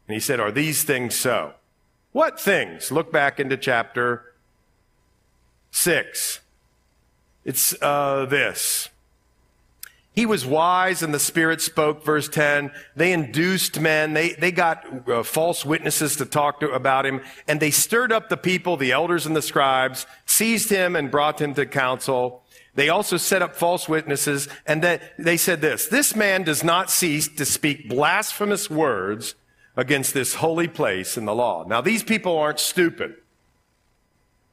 And 0.08 0.14
he 0.14 0.20
said, 0.20 0.40
Are 0.40 0.52
these 0.52 0.84
things 0.84 1.16
so? 1.16 1.54
What 2.12 2.40
things? 2.40 2.92
Look 2.92 3.12
back 3.12 3.40
into 3.40 3.58
chapter 3.58 4.34
6. 5.72 6.40
It's 7.44 7.76
uh, 7.82 8.26
this. 8.26 8.90
He 10.16 10.26
was 10.26 10.46
wise 10.46 11.04
and 11.04 11.14
the 11.14 11.20
Spirit 11.20 11.62
spoke, 11.62 12.06
verse 12.06 12.30
10. 12.30 12.72
They 12.96 13.12
induced 13.12 13.82
men. 13.82 14.14
They, 14.14 14.30
they 14.32 14.52
got 14.54 15.10
uh, 15.10 15.24
false 15.24 15.66
witnesses 15.66 16.16
to 16.16 16.26
talk 16.26 16.62
to, 16.62 16.70
about 16.72 17.06
him 17.06 17.22
and 17.50 17.60
they 17.60 17.72
stirred 17.72 18.14
up 18.14 18.30
the 18.30 18.38
people, 18.38 18.78
the 18.78 18.94
elders 18.94 19.26
and 19.26 19.36
the 19.36 19.42
scribes, 19.42 20.08
seized 20.26 20.70
him 20.70 20.96
and 20.96 21.12
brought 21.12 21.42
him 21.42 21.54
to 21.56 21.66
council. 21.66 22.44
They 22.76 22.88
also 22.88 23.18
set 23.18 23.42
up 23.42 23.58
false 23.58 23.90
witnesses 23.90 24.48
and 24.66 24.82
that 24.84 25.02
they 25.20 25.36
said 25.36 25.60
this, 25.60 25.88
this 25.88 26.16
man 26.16 26.44
does 26.44 26.64
not 26.64 26.90
cease 26.90 27.28
to 27.28 27.44
speak 27.44 27.90
blasphemous 27.90 28.70
words 28.70 29.36
against 29.78 30.14
this 30.14 30.36
holy 30.36 30.68
place 30.68 31.18
in 31.18 31.26
the 31.26 31.36
law. 31.36 31.66
Now 31.68 31.82
these 31.82 32.04
people 32.04 32.38
aren't 32.38 32.60
stupid. 32.60 33.16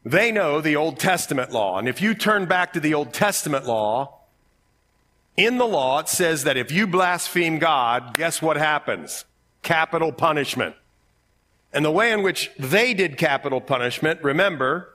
They 0.05 0.33
know 0.33 0.61
the 0.61 0.77
Old 0.77 0.99
Testament 0.99 1.53
law. 1.53 1.79
And 1.79 1.89
if 1.89 2.03
you 2.03 2.15
turn 2.15 2.47
back 2.47 2.73
to 2.73 2.81
the 2.81 2.95
Old 2.95 3.13
Testament 3.13 3.67
law, 3.67 4.19
in 5.37 5.59
the 5.59 5.67
law, 5.67 6.01
it 6.01 6.09
says 6.09 6.45
that 6.45 6.57
if 6.57 6.71
you 6.71 6.87
blaspheme 6.87 7.59
God, 7.59 8.15
guess 8.15 8.43
what 8.43 8.57
happens? 8.57 9.25
Capital 9.63 10.13
punishment. 10.13 10.75
And 11.73 11.85
the 11.85 11.91
way 11.91 12.13
in 12.13 12.23
which 12.23 12.51
they 12.59 12.93
did 12.93 13.17
capital 13.17 13.61
punishment, 13.61 14.23
remember, 14.23 14.93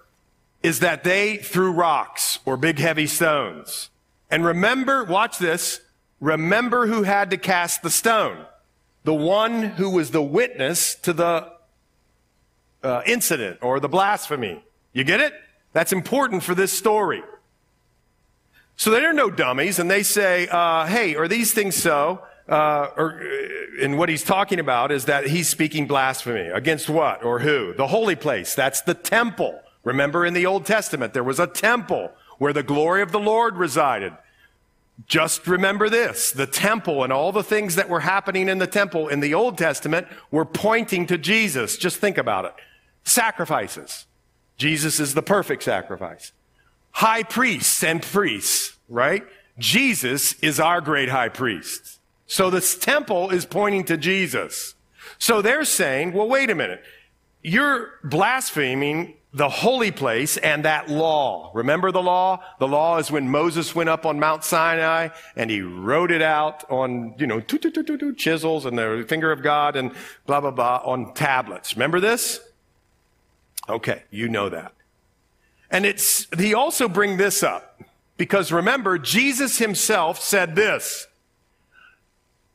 is 0.61 0.79
that 0.81 1.03
they 1.03 1.37
threw 1.37 1.71
rocks 1.71 2.39
or 2.45 2.57
big 2.57 2.77
heavy 2.77 3.07
stones. 3.07 3.89
And 4.29 4.45
remember, 4.45 5.03
watch 5.03 5.37
this, 5.37 5.81
remember 6.19 6.87
who 6.87 7.03
had 7.03 7.31
to 7.31 7.37
cast 7.37 7.81
the 7.81 7.89
stone. 7.89 8.45
The 9.07 9.13
one 9.13 9.63
who 9.63 9.89
was 9.89 10.11
the 10.11 10.21
witness 10.21 10.93
to 10.95 11.13
the 11.13 11.49
uh, 12.83 13.01
incident 13.05 13.59
or 13.61 13.79
the 13.79 13.87
blasphemy. 13.87 14.61
You 14.91 15.05
get 15.05 15.21
it? 15.21 15.31
That's 15.71 15.93
important 15.93 16.43
for 16.43 16.53
this 16.53 16.77
story. 16.77 17.23
So 18.75 18.91
they're 18.91 19.13
no 19.13 19.29
dummies, 19.29 19.79
and 19.79 19.89
they 19.89 20.03
say, 20.03 20.49
uh, 20.49 20.87
"Hey, 20.87 21.15
are 21.15 21.29
these 21.29 21.53
things 21.53 21.77
so?" 21.77 22.21
Uh, 22.49 22.89
or, 22.97 23.21
uh, 23.21 23.85
and 23.85 23.97
what 23.97 24.09
he's 24.09 24.25
talking 24.25 24.59
about 24.59 24.91
is 24.91 25.05
that 25.05 25.27
he's 25.27 25.47
speaking 25.47 25.87
blasphemy 25.87 26.49
against 26.49 26.89
what 26.89 27.23
or 27.23 27.39
who? 27.39 27.73
The 27.75 27.87
holy 27.87 28.17
place. 28.17 28.55
That's 28.55 28.81
the 28.81 28.93
temple. 28.93 29.61
Remember, 29.85 30.25
in 30.25 30.33
the 30.33 30.45
Old 30.45 30.65
Testament, 30.65 31.13
there 31.13 31.23
was 31.23 31.39
a 31.39 31.47
temple 31.47 32.11
where 32.39 32.51
the 32.51 32.61
glory 32.61 33.01
of 33.01 33.13
the 33.13 33.21
Lord 33.21 33.55
resided. 33.55 34.11
Just 35.05 35.45
remember 35.47 35.89
this: 35.89 36.31
the 36.31 36.47
temple 36.47 37.03
and 37.03 37.13
all 37.13 37.31
the 37.31 37.43
things 37.43 37.75
that 37.75 37.89
were 37.89 37.99
happening 37.99 38.49
in 38.49 38.57
the 38.57 38.67
temple 38.67 39.07
in 39.07 39.19
the 39.19 39.33
Old 39.33 39.57
Testament 39.57 40.07
were 40.31 40.45
pointing 40.45 41.05
to 41.07 41.17
Jesus. 41.17 41.77
Just 41.77 41.97
think 41.97 42.17
about 42.17 42.45
it. 42.45 42.53
Sacrifices. 43.03 44.05
Jesus 44.57 44.99
is 44.99 45.13
the 45.13 45.21
perfect 45.21 45.63
sacrifice 45.63 46.31
high 46.91 47.21
priests 47.21 47.83
and 47.83 48.01
priests, 48.01 48.75
right? 48.89 49.23
Jesus 49.59 50.33
is 50.41 50.59
our 50.59 50.81
great 50.81 51.09
high 51.09 51.29
priest. 51.29 51.99
So 52.25 52.49
this 52.49 52.75
temple 52.75 53.29
is 53.29 53.45
pointing 53.45 53.83
to 53.85 53.97
Jesus. 53.97 54.73
So 55.19 55.43
they're 55.43 55.63
saying, 55.63 56.13
well, 56.13 56.27
wait 56.27 56.49
a 56.49 56.55
minute. 56.55 56.83
You're 57.43 57.91
blaspheming 58.03 59.13
the 59.33 59.49
holy 59.49 59.91
place 59.91 60.37
and 60.37 60.65
that 60.65 60.89
law. 60.89 61.51
Remember 61.53 61.91
the 61.91 62.01
law? 62.01 62.43
The 62.59 62.67
law 62.67 62.97
is 62.97 63.11
when 63.11 63.29
Moses 63.29 63.75
went 63.75 63.89
up 63.89 64.05
on 64.05 64.19
Mount 64.19 64.43
Sinai 64.43 65.09
and 65.35 65.51
he 65.51 65.61
wrote 65.61 66.11
it 66.11 66.21
out 66.21 66.69
on, 66.69 67.13
you 67.17 67.27
know, 67.27 67.41
chisels 67.41 68.65
and 68.65 68.77
the 68.77 69.05
finger 69.07 69.31
of 69.31 69.43
God 69.43 69.75
and 69.75 69.91
blah, 70.25 70.39
blah, 70.41 70.51
blah 70.51 70.81
on 70.83 71.13
tablets. 71.13 71.75
Remember 71.75 71.99
this? 71.99 72.39
Okay, 73.69 74.03
you 74.09 74.29
know 74.29 74.49
that. 74.49 74.73
And 75.69 75.85
it's, 75.85 76.27
he 76.37 76.53
also 76.53 76.87
bring 76.87 77.17
this 77.17 77.43
up 77.43 77.81
because 78.15 78.51
remember, 78.51 78.97
Jesus 78.97 79.57
himself 79.57 80.21
said 80.21 80.55
this, 80.55 81.07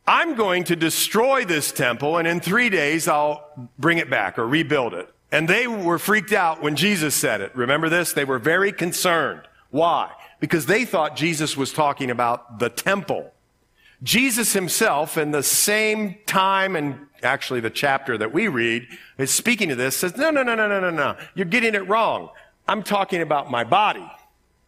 I'm 0.06 0.34
going 0.34 0.64
to 0.64 0.74
destroy 0.74 1.44
this 1.44 1.70
temple 1.70 2.16
and 2.16 2.26
in 2.26 2.40
three 2.40 2.70
days 2.70 3.06
I'll 3.06 3.68
bring 3.78 3.98
it 3.98 4.08
back 4.08 4.38
or 4.38 4.48
rebuild 4.48 4.94
it. 4.94 5.12
And 5.32 5.48
they 5.48 5.66
were 5.66 5.98
freaked 5.98 6.32
out 6.32 6.62
when 6.62 6.76
Jesus 6.76 7.14
said 7.14 7.40
it. 7.40 7.56
Remember 7.56 7.88
this? 7.88 8.12
They 8.12 8.26
were 8.26 8.38
very 8.38 8.70
concerned. 8.70 9.40
Why? 9.70 10.12
Because 10.38 10.66
they 10.66 10.84
thought 10.84 11.16
Jesus 11.16 11.56
was 11.56 11.72
talking 11.72 12.10
about 12.10 12.58
the 12.58 12.68
temple. 12.68 13.32
Jesus 14.02 14.52
himself, 14.52 15.16
in 15.16 15.30
the 15.30 15.42
same 15.42 16.16
time 16.26 16.76
and 16.76 17.06
actually 17.22 17.60
the 17.60 17.70
chapter 17.70 18.18
that 18.18 18.34
we 18.34 18.48
read, 18.48 18.86
is 19.16 19.30
speaking 19.30 19.70
to 19.70 19.74
this, 19.74 19.96
says, 19.96 20.16
no, 20.16 20.30
no, 20.30 20.42
no, 20.42 20.54
no, 20.54 20.68
no, 20.68 20.80
no, 20.80 20.90
no. 20.90 21.16
You're 21.34 21.46
getting 21.46 21.74
it 21.74 21.88
wrong. 21.88 22.28
I'm 22.68 22.82
talking 22.82 23.22
about 23.22 23.50
my 23.50 23.64
body. 23.64 24.10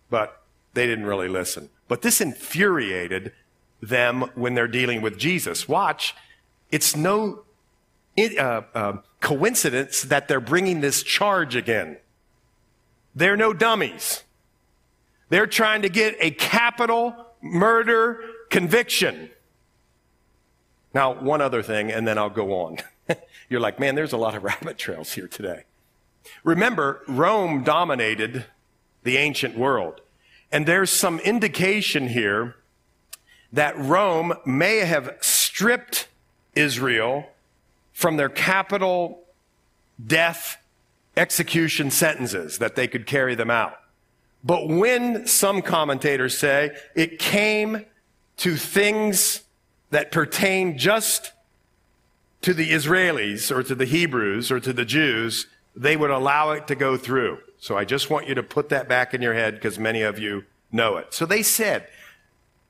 But 0.08 0.40
they 0.72 0.86
didn't 0.86 1.04
really 1.04 1.28
listen. 1.28 1.68
But 1.88 2.00
this 2.00 2.20
infuriated 2.20 3.32
them 3.82 4.30
when 4.34 4.54
they're 4.54 4.68
dealing 4.68 5.02
with 5.02 5.18
Jesus. 5.18 5.68
Watch. 5.68 6.14
It's 6.70 6.96
no 6.96 7.44
uh, 8.16 8.62
uh, 8.74 8.96
coincidence 9.24 10.02
that 10.02 10.28
they're 10.28 10.38
bringing 10.38 10.82
this 10.82 11.02
charge 11.02 11.56
again. 11.56 11.96
They're 13.14 13.36
no 13.36 13.54
dummies. 13.54 14.22
They're 15.30 15.46
trying 15.46 15.82
to 15.82 15.88
get 15.88 16.16
a 16.20 16.30
capital 16.30 17.16
murder 17.40 18.20
conviction. 18.50 19.30
Now, 20.92 21.14
one 21.14 21.40
other 21.40 21.62
thing, 21.62 21.90
and 21.90 22.06
then 22.06 22.18
I'll 22.18 22.30
go 22.30 22.52
on. 22.52 22.76
You're 23.48 23.60
like, 23.60 23.80
man, 23.80 23.94
there's 23.94 24.12
a 24.12 24.18
lot 24.18 24.34
of 24.34 24.44
rabbit 24.44 24.76
trails 24.76 25.14
here 25.14 25.26
today. 25.26 25.64
Remember, 26.44 27.00
Rome 27.08 27.64
dominated 27.64 28.44
the 29.04 29.16
ancient 29.16 29.56
world. 29.56 30.02
And 30.52 30.66
there's 30.66 30.90
some 30.90 31.18
indication 31.20 32.08
here 32.08 32.56
that 33.52 33.76
Rome 33.78 34.34
may 34.44 34.78
have 34.78 35.16
stripped 35.20 36.08
Israel 36.54 37.30
from 37.94 38.18
their 38.18 38.28
capital 38.28 39.24
death 40.04 40.58
execution 41.16 41.90
sentences 41.90 42.58
that 42.58 42.74
they 42.74 42.86
could 42.86 43.06
carry 43.06 43.34
them 43.34 43.50
out. 43.50 43.78
But 44.42 44.68
when 44.68 45.26
some 45.26 45.62
commentators 45.62 46.36
say 46.36 46.76
it 46.94 47.18
came 47.18 47.86
to 48.38 48.56
things 48.56 49.42
that 49.90 50.12
pertain 50.12 50.76
just 50.76 51.32
to 52.42 52.52
the 52.52 52.72
Israelis 52.72 53.50
or 53.50 53.62
to 53.62 53.74
the 53.74 53.86
Hebrews 53.86 54.50
or 54.50 54.60
to 54.60 54.72
the 54.72 54.84
Jews, 54.84 55.46
they 55.74 55.96
would 55.96 56.10
allow 56.10 56.50
it 56.50 56.66
to 56.66 56.74
go 56.74 56.96
through. 56.96 57.38
So 57.58 57.78
I 57.78 57.84
just 57.84 58.10
want 58.10 58.28
you 58.28 58.34
to 58.34 58.42
put 58.42 58.68
that 58.68 58.88
back 58.88 59.14
in 59.14 59.22
your 59.22 59.32
head 59.32 59.54
because 59.54 59.78
many 59.78 60.02
of 60.02 60.18
you 60.18 60.44
know 60.70 60.96
it. 60.96 61.14
So 61.14 61.24
they 61.24 61.42
said, 61.42 61.86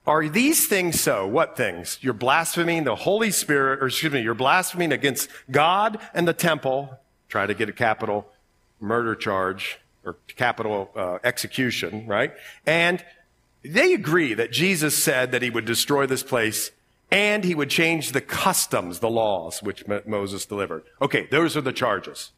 Are 0.07 0.29
these 0.29 0.67
things 0.67 1.01
so? 1.01 1.27
What 1.27 1.57
things? 1.57 1.99
You're 2.03 2.13
blaspheming 2.13 2.85
the 2.85 2.95
Holy 2.95 3.31
Spirit, 3.31 3.83
or 3.83 3.87
excuse 3.87 4.13
me, 4.13 4.21
you're 4.21 4.35
blaspheming 4.35 4.93
against 4.93 5.31
God 5.51 5.99
and 6.13 6.29
the 6.29 6.35
temple. 6.35 6.99
Try 7.29 7.47
to 7.47 7.55
get 7.55 7.69
a 7.69 7.73
capital 7.73 8.27
murder 8.81 9.15
charge 9.15 9.79
or 10.05 10.17
capital 10.37 10.91
uh, 10.95 11.19
execution, 11.25 12.07
right? 12.07 12.35
And 12.67 13.03
they 13.63 13.95
agree 13.95 14.35
that 14.35 14.53
Jesus 14.53 15.03
said 15.03 15.33
that 15.33 15.41
he 15.41 15.49
would 15.49 15.65
destroy 15.65 16.07
this 16.07 16.23
place 16.23 16.71
and 17.11 17.45
he 17.45 17.55
would 17.55 17.71
change 17.71 18.13
the 18.13 18.21
customs, 18.21 18.99
the 18.99 19.09
laws 19.09 19.63
which 19.63 19.85
Moses 20.07 20.45
delivered. 20.45 20.85
Okay, 21.01 21.27
those 21.31 21.57
are 21.57 21.61
the 21.63 21.73
charges. 21.73 22.33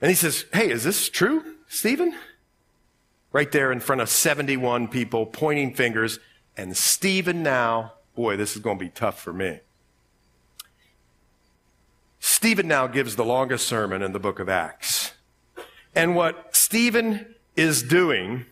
And 0.00 0.08
he 0.08 0.14
says, 0.14 0.46
Hey, 0.52 0.70
is 0.70 0.84
this 0.84 1.08
true, 1.10 1.56
Stephen? 1.68 2.14
Right 3.32 3.52
there 3.52 3.70
in 3.70 3.80
front 3.80 4.00
of 4.00 4.08
71 4.08 4.88
people 4.88 5.26
pointing 5.26 5.74
fingers. 5.74 6.18
And 6.56 6.76
Stephen 6.76 7.42
now, 7.42 7.94
boy, 8.14 8.36
this 8.36 8.54
is 8.54 8.62
going 8.62 8.78
to 8.78 8.84
be 8.84 8.90
tough 8.90 9.20
for 9.20 9.32
me. 9.32 9.60
Stephen 12.18 12.68
now 12.68 12.86
gives 12.86 13.16
the 13.16 13.24
longest 13.24 13.66
sermon 13.66 14.02
in 14.02 14.12
the 14.12 14.18
book 14.18 14.38
of 14.38 14.48
Acts. 14.48 15.12
And 15.94 16.14
what 16.14 16.54
Stephen 16.54 17.34
is 17.56 17.82
doing 17.82 18.46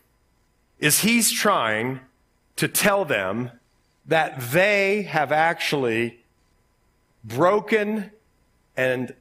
is 0.78 1.00
he's 1.00 1.30
trying 1.30 2.00
to 2.56 2.66
tell 2.66 3.04
them 3.04 3.50
that 4.06 4.40
they 4.52 5.02
have 5.02 5.30
actually 5.32 6.20
broken 7.22 8.10
and 8.76 9.14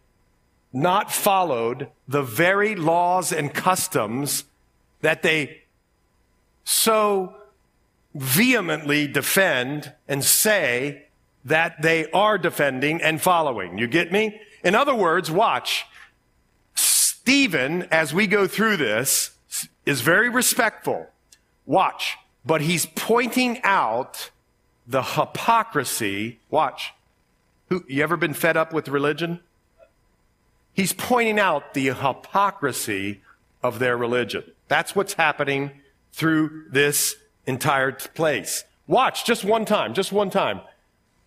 not 0.71 1.11
followed 1.11 1.89
the 2.07 2.23
very 2.23 2.75
laws 2.75 3.31
and 3.31 3.53
customs 3.53 4.45
that 5.01 5.23
they 5.23 5.63
so 6.63 7.35
vehemently 8.17 9.07
defend 9.07 9.93
and 10.07 10.23
say 10.23 11.07
that 11.45 11.81
they 11.81 12.09
are 12.11 12.37
defending 12.37 13.01
and 13.01 13.21
following. 13.21 13.77
You 13.77 13.87
get 13.87 14.11
me? 14.11 14.41
In 14.63 14.75
other 14.75 14.95
words, 14.95 15.31
watch. 15.31 15.85
Stephen, 16.75 17.83
as 17.91 18.13
we 18.13 18.27
go 18.27 18.47
through 18.47 18.77
this, 18.77 19.31
is 19.85 20.01
very 20.01 20.29
respectful. 20.29 21.07
Watch. 21.65 22.17
But 22.45 22.61
he's 22.61 22.85
pointing 22.85 23.61
out 23.63 24.31
the 24.87 25.03
hypocrisy. 25.03 26.39
Watch. 26.49 26.93
Who, 27.69 27.83
you 27.87 28.03
ever 28.03 28.17
been 28.17 28.33
fed 28.33 28.57
up 28.57 28.73
with 28.73 28.87
religion? 28.87 29.41
He's 30.73 30.93
pointing 30.93 31.39
out 31.39 31.73
the 31.73 31.87
hypocrisy 31.87 33.21
of 33.63 33.79
their 33.79 33.97
religion. 33.97 34.43
That's 34.67 34.95
what's 34.95 35.13
happening 35.13 35.71
through 36.13 36.65
this 36.71 37.15
entire 37.47 37.93
place. 37.93 38.63
Watch 38.85 39.25
just 39.25 39.43
one 39.43 39.65
time, 39.65 39.93
just 39.93 40.11
one 40.11 40.29
time. 40.29 40.61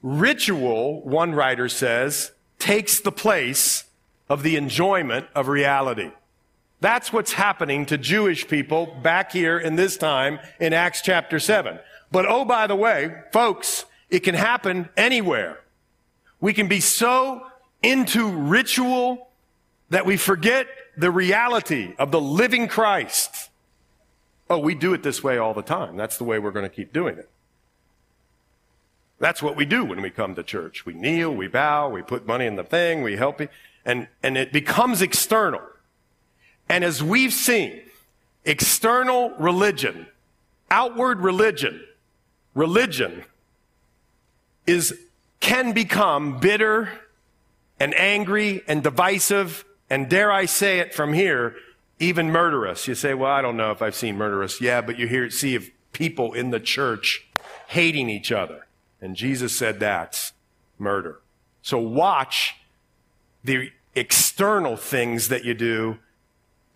Ritual, 0.03 1.03
one 1.03 1.35
writer 1.35 1.69
says, 1.69 2.33
takes 2.59 3.01
the 3.01 3.13
place 3.13 3.85
of 4.29 4.43
the 4.43 4.57
enjoyment 4.57 5.27
of 5.35 5.49
reality. 5.49 6.13
That's 6.81 7.13
what's 7.13 7.33
happening 7.33 7.85
to 7.87 7.99
Jewish 7.99 8.49
people 8.49 8.87
back 9.03 9.33
here 9.33 9.59
in 9.59 9.77
this 9.77 9.97
time 9.97 10.39
in 10.59 10.73
Acts 10.73 11.03
chapter 11.03 11.39
7. 11.39 11.79
But 12.11 12.27
oh, 12.27 12.45
by 12.45 12.67
the 12.67 12.77
way, 12.77 13.15
folks, 13.33 13.85
it 14.09 14.21
can 14.21 14.35
happen 14.35 14.89
anywhere. 14.97 15.61
We 16.41 16.55
can 16.55 16.69
be 16.69 16.81
so 16.81 17.47
into 17.83 18.31
ritual 18.31 19.29
that 19.91 20.07
we 20.07 20.17
forget 20.17 20.67
the 20.97 21.11
reality 21.11 21.95
of 21.99 22.11
the 22.11 22.21
living 22.21 22.67
Christ. 22.67 23.50
Oh, 24.51 24.59
we 24.59 24.75
do 24.75 24.93
it 24.93 25.05
this 25.05 25.23
way 25.23 25.39
all 25.39 25.55
the 25.55 25.63
time. 25.63 25.97
That's 25.97 26.19
the 26.19 26.25
way 26.25 26.41
we're 26.41 26.51
going 26.51 26.69
to 26.69 26.75
keep 26.75 26.93
doing 26.93 27.17
it. 27.17 27.31
That's 29.21 29.41
what 29.41 29.55
we 29.55 29.65
do 29.65 29.85
when 29.85 30.03
we 30.03 30.11
come 30.11 30.35
to 30.35 30.43
church. 30.43 30.85
We 30.85 30.93
kneel, 30.93 31.33
we 31.33 31.47
bow, 31.47 31.89
we 31.89 32.03
put 32.03 32.27
money 32.27 32.47
in 32.47 32.57
the 32.57 32.65
thing, 32.65 33.03
we 33.03 33.17
help 33.17 33.41
you, 33.41 33.49
and, 33.85 34.09
and 34.25 34.37
it 34.37 34.53
becomes 34.53 35.03
external. 35.03 35.61
And 36.69 36.83
as 36.83 37.01
we've 37.03 37.33
seen, 37.33 37.83
external 38.45 39.31
religion, 39.39 40.07
outward 40.69 41.21
religion, 41.21 41.85
religion 42.55 43.25
is, 44.67 44.99
can 45.39 45.73
become 45.73 46.41
bitter 46.41 46.89
and 47.79 47.95
angry 47.95 48.63
and 48.67 48.83
divisive 48.83 49.65
and 49.89 50.09
dare 50.09 50.33
I 50.33 50.47
say 50.47 50.79
it 50.79 50.95
from 50.95 51.13
here, 51.13 51.57
even 52.01 52.31
murderous. 52.31 52.89
You 52.89 52.95
say, 52.95 53.15
well, 53.15 53.31
I 53.31 53.43
don't 53.43 53.57
know 53.57 53.71
if 53.71 53.83
I've 53.83 53.95
seen 53.95 54.17
murderous. 54.17 54.61
Yeah, 54.61 54.81
but 54.81 54.99
you 54.99 55.07
hear, 55.07 55.25
it, 55.25 55.33
see 55.33 55.55
of 55.55 55.71
people 55.93 56.33
in 56.33 56.51
the 56.51 56.59
church 56.59 57.29
hating 57.69 58.11
each 58.11 58.33
other. 58.33 58.67
And 59.01 59.15
Jesus 59.15 59.57
said 59.57 59.79
that's 59.79 60.33
murder. 60.79 61.21
So 61.63 61.79
watch 61.79 62.57
the 63.45 63.71
external 63.95 64.77
things 64.77 65.29
that 65.29 65.45
you 65.45 65.55
do 65.55 65.99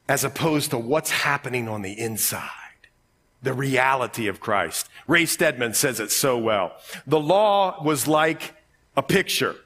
as 0.08 0.24
opposed 0.24 0.70
to 0.70 0.78
what's 0.78 1.10
happening 1.10 1.68
on 1.68 1.82
the 1.82 1.98
inside. 1.98 2.50
The 3.42 3.54
reality 3.54 4.26
of 4.26 4.40
Christ. 4.40 4.88
Ray 5.06 5.26
Stedman 5.26 5.74
says 5.74 6.00
it 6.00 6.10
so 6.10 6.38
well. 6.38 6.72
The 7.06 7.20
law 7.20 7.82
was 7.82 8.06
like 8.06 8.54
a 8.96 9.02
picture. 9.02 9.56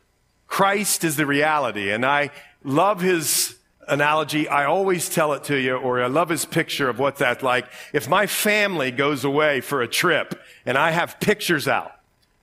Christ 0.46 1.04
is 1.04 1.16
the 1.16 1.26
reality. 1.26 1.90
And 1.90 2.04
I 2.06 2.30
love 2.64 3.00
his 3.00 3.57
analogy. 3.88 4.48
I 4.48 4.64
always 4.64 5.08
tell 5.08 5.32
it 5.32 5.44
to 5.44 5.56
you, 5.56 5.76
or 5.76 6.02
I 6.02 6.06
love 6.06 6.28
his 6.28 6.44
picture 6.44 6.88
of 6.88 6.98
what 6.98 7.16
that's 7.16 7.42
like. 7.42 7.66
If 7.92 8.08
my 8.08 8.26
family 8.26 8.90
goes 8.90 9.24
away 9.24 9.60
for 9.60 9.82
a 9.82 9.88
trip 9.88 10.40
and 10.64 10.78
I 10.78 10.90
have 10.90 11.20
pictures 11.20 11.66
out 11.66 11.92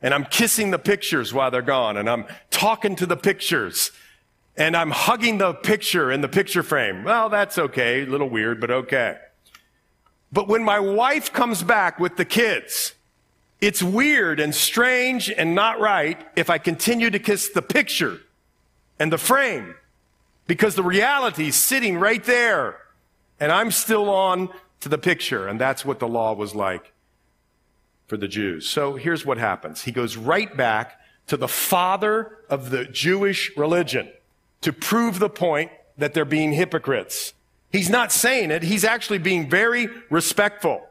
and 0.02 0.14
I'm 0.14 0.26
kissing 0.26 0.72
the 0.72 0.80
pictures 0.80 1.34
while 1.34 1.52
they're 1.52 1.62
gone 1.62 1.98
and 1.98 2.10
I'm 2.10 2.26
talking 2.52 2.96
to 2.98 3.06
the 3.06 3.18
pictures 3.18 3.92
and 4.58 4.76
I'm 4.76 4.92
hugging 4.92 5.38
the 5.38 5.54
picture 5.54 6.12
in 6.12 6.22
the 6.22 6.30
picture 6.30 6.64
frame. 6.64 7.04
Well, 7.04 7.30
that's 7.30 7.58
okay. 7.58 8.04
A 8.04 8.06
little 8.06 8.30
weird, 8.30 8.62
but 8.62 8.72
okay. 8.72 9.18
But 10.32 10.48
when 10.48 10.64
my 10.64 10.80
wife 10.80 11.32
comes 11.32 11.64
back 11.64 12.00
with 12.00 12.18
the 12.18 12.26
kids, 12.26 12.94
it's 13.62 13.82
weird 13.82 14.40
and 14.40 14.54
strange 14.54 15.30
and 15.30 15.56
not 15.56 15.80
right 15.80 16.26
if 16.36 16.50
I 16.50 16.58
continue 16.58 17.10
to 17.10 17.20
kiss 17.20 17.50
the 17.50 17.62
picture 17.62 18.20
and 19.00 19.12
the 19.12 19.18
frame 19.18 19.76
because 20.48 20.76
the 20.76 20.84
reality 20.84 21.48
is 21.48 21.56
sitting 21.56 21.98
right 21.98 22.24
there. 22.24 22.78
And 23.40 23.52
I'm 23.52 23.72
still 23.72 24.10
on 24.10 24.50
to 24.82 24.90
the 24.90 24.98
picture. 24.98 25.48
And 25.48 25.60
that's 25.60 25.84
what 25.84 26.00
the 26.00 26.08
law 26.08 26.34
was 26.34 26.56
like 26.56 26.94
for 28.08 28.18
the 28.18 28.28
Jews. 28.28 28.68
So 28.68 28.96
here's 28.96 29.26
what 29.26 29.38
happens. 29.38 29.84
He 29.84 29.92
goes 29.92 30.16
right 30.16 30.56
back 30.56 31.00
to 31.28 31.38
the 31.38 31.48
father 31.48 32.38
of 32.50 32.70
the 32.70 32.86
Jewish 32.86 33.52
religion 33.58 34.10
to 34.62 34.72
prove 34.72 35.20
the 35.20 35.30
point 35.30 35.72
that 35.98 36.14
they're 36.14 36.26
being 36.26 36.54
hypocrites. 36.54 37.34
He's 37.72 37.90
not 37.90 38.12
saying 38.12 38.52
it. 38.52 38.64
He's 38.64 38.84
actually 38.84 39.18
being 39.18 39.50
very 39.50 39.90
respectful. 40.10 40.88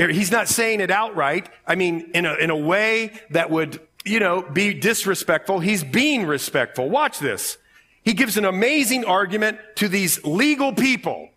Er, 0.00 0.08
he's 0.08 0.30
not 0.30 0.48
saying 0.48 0.80
it 0.80 0.90
outright. 0.90 1.48
I 1.66 1.76
mean, 1.76 2.10
in 2.14 2.26
a, 2.26 2.34
in 2.34 2.50
a 2.50 2.56
way 2.56 3.12
that 3.30 3.50
would, 3.50 3.80
you 4.04 4.18
know, 4.18 4.42
be 4.42 4.74
disrespectful. 4.74 5.60
He's 5.60 5.84
being 5.84 6.26
respectful. 6.26 6.90
Watch 6.90 7.20
this. 7.20 7.58
He 8.04 8.12
gives 8.12 8.36
an 8.36 8.44
amazing 8.44 9.04
argument 9.04 9.58
to 9.76 9.88
these 9.88 10.22
legal 10.24 10.72
people. 10.72 11.30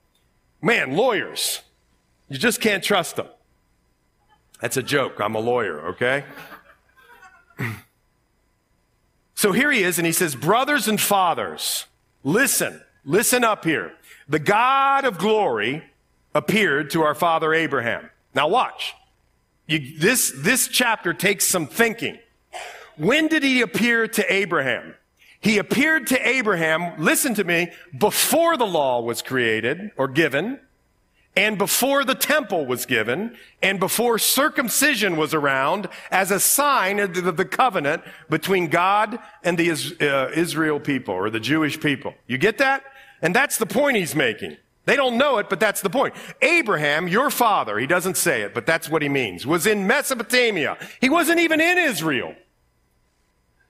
Man, 0.62 0.96
lawyers. 0.96 1.62
You 2.30 2.38
just 2.38 2.60
can't 2.60 2.84
trust 2.84 3.16
them. 3.16 3.28
That's 4.62 4.76
a 4.76 4.84
joke. 4.84 5.20
I'm 5.20 5.36
a 5.36 5.40
lawyer, 5.40 5.90
okay? 5.90 6.26
so 9.36 9.54
here 9.54 9.72
he 9.72 9.84
is, 9.84 9.98
and 9.98 10.06
he 10.06 10.12
says, 10.12 10.36
Brothers 10.36 10.88
and 10.88 11.00
fathers, 11.00 11.86
listen, 12.24 12.82
listen 13.06 13.44
up 13.46 13.64
here. 13.64 13.94
The 14.28 14.40
God 14.40 15.06
of 15.06 15.18
glory 15.18 15.84
appeared 16.36 16.90
to 16.92 17.04
our 17.04 17.16
father 17.16 17.54
Abraham. 17.54 18.10
Now 18.36 18.50
watch. 18.50 18.94
You, 19.68 19.98
this, 19.98 20.34
this 20.36 20.68
chapter 20.68 21.14
takes 21.14 21.48
some 21.48 21.68
thinking. 21.68 22.18
When 22.98 23.28
did 23.28 23.44
he 23.44 23.62
appear 23.62 24.08
to 24.08 24.34
Abraham? 24.34 24.96
He 25.40 25.58
appeared 25.58 26.08
to 26.08 26.28
Abraham, 26.28 26.94
listen 26.98 27.34
to 27.36 27.44
me, 27.44 27.72
before 27.98 28.58
the 28.58 28.66
law 28.66 29.02
was 29.02 29.22
created 29.22 29.92
or 29.98 30.08
given, 30.08 30.60
and 31.36 31.60
before 31.60 32.04
the 32.04 32.16
temple 32.16 32.66
was 32.66 32.88
given, 32.88 33.38
and 33.62 33.80
before 33.80 34.18
circumcision 34.18 35.16
was 35.16 35.36
around 35.36 35.88
as 36.10 36.32
a 36.32 36.40
sign 36.40 37.00
of 37.00 37.14
the 37.14 37.46
covenant 37.46 38.02
between 38.28 38.70
God 38.70 39.20
and 39.44 39.56
the 39.56 39.70
uh, 40.02 40.32
Israel 40.36 40.80
people 40.80 41.14
or 41.14 41.30
the 41.30 41.40
Jewish 41.40 41.80
people. 41.80 42.16
You 42.26 42.40
get 42.40 42.58
that? 42.58 42.84
And 43.22 43.36
that's 43.36 43.58
the 43.58 43.68
point 43.68 43.98
he's 43.98 44.16
making. 44.16 44.58
They 44.86 44.96
don't 44.96 45.18
know 45.18 45.38
it, 45.38 45.48
but 45.48 45.60
that's 45.60 45.82
the 45.82 45.90
point. 45.92 46.16
Abraham, 46.42 47.08
your 47.08 47.30
father, 47.30 47.78
he 47.78 47.86
doesn't 47.86 48.18
say 48.18 48.42
it, 48.42 48.56
but 48.56 48.66
that's 48.66 48.90
what 48.90 49.04
he 49.04 49.10
means, 49.10 49.46
was 49.46 49.68
in 49.68 49.86
Mesopotamia. 49.86 50.78
He 51.00 51.10
wasn't 51.10 51.40
even 51.40 51.62
in 51.62 51.78
Israel. 51.78 52.34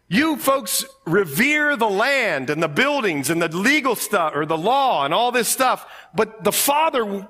You 0.08 0.38
folks 0.38 0.86
revere 1.06 1.76
the 1.76 1.90
land 1.90 2.50
and 2.50 2.64
the 2.64 2.70
buildings 2.70 3.30
and 3.30 3.42
the 3.42 3.50
legal 3.50 3.96
stuff 3.96 4.34
or 4.36 4.46
the 4.46 4.58
law 4.58 5.04
and 5.04 5.14
all 5.14 5.32
this 5.32 5.50
stuff. 5.50 5.86
But 6.16 6.44
the 6.44 6.52
father 6.52 7.28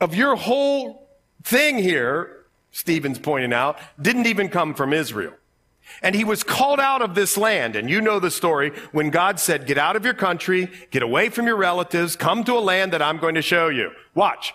of 0.00 0.14
your 0.14 0.34
whole 0.34 1.08
thing 1.44 1.78
here 1.78 2.40
Stephen's 2.72 3.18
pointing 3.18 3.52
out, 3.52 3.78
didn't 4.00 4.26
even 4.26 4.48
come 4.48 4.74
from 4.74 4.92
Israel. 4.92 5.34
And 6.02 6.14
he 6.14 6.22
was 6.22 6.44
called 6.44 6.78
out 6.78 7.02
of 7.02 7.14
this 7.14 7.36
land. 7.36 7.74
And 7.74 7.90
you 7.90 8.00
know 8.00 8.20
the 8.20 8.30
story 8.30 8.70
when 8.92 9.10
God 9.10 9.40
said, 9.40 9.66
get 9.66 9.76
out 9.76 9.96
of 9.96 10.04
your 10.04 10.14
country, 10.14 10.70
get 10.90 11.02
away 11.02 11.30
from 11.30 11.46
your 11.46 11.56
relatives, 11.56 12.14
come 12.14 12.44
to 12.44 12.56
a 12.56 12.60
land 12.60 12.92
that 12.92 13.02
I'm 13.02 13.18
going 13.18 13.34
to 13.34 13.42
show 13.42 13.68
you. 13.68 13.90
Watch. 14.14 14.54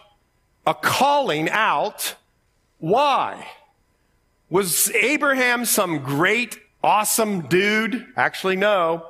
A 0.66 0.74
calling 0.74 1.50
out. 1.50 2.16
Why? 2.78 3.48
Was 4.50 4.90
Abraham 4.92 5.66
some 5.66 6.00
great, 6.00 6.58
awesome 6.86 7.48
dude? 7.48 8.06
Actually, 8.16 8.56
no. 8.56 9.08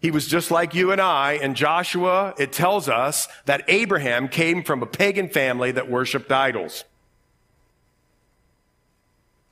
He 0.00 0.10
was 0.10 0.26
just 0.26 0.50
like 0.50 0.74
you 0.74 0.90
and 0.90 1.00
I. 1.00 1.34
And 1.34 1.54
Joshua, 1.54 2.34
it 2.36 2.52
tells 2.52 2.88
us 2.88 3.28
that 3.44 3.62
Abraham 3.68 4.28
came 4.28 4.64
from 4.64 4.82
a 4.82 4.86
pagan 4.86 5.28
family 5.28 5.70
that 5.70 5.88
worshiped 5.88 6.32
idols. 6.32 6.84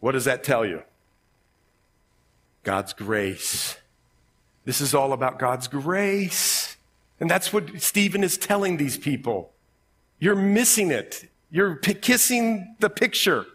What 0.01 0.13
does 0.13 0.25
that 0.25 0.43
tell 0.43 0.67
you? 0.67 0.83
God's 2.65 2.93
grace. 2.93 3.77
This 4.65 4.81
is 4.81 4.93
all 4.93 5.13
about 5.13 5.39
God's 5.39 5.69
grace. 5.69 6.77
And 7.21 7.31
that's 7.31 7.53
what 7.53 7.81
Stephen 7.81 8.25
is 8.25 8.37
telling 8.37 8.77
these 8.77 8.99
people. 8.99 9.53
You're 10.19 10.35
missing 10.35 10.91
it. 10.91 11.31
You're 11.51 11.77
p- 11.77 11.95
kissing 11.95 12.75
the 12.81 12.91
picture. 12.91 13.47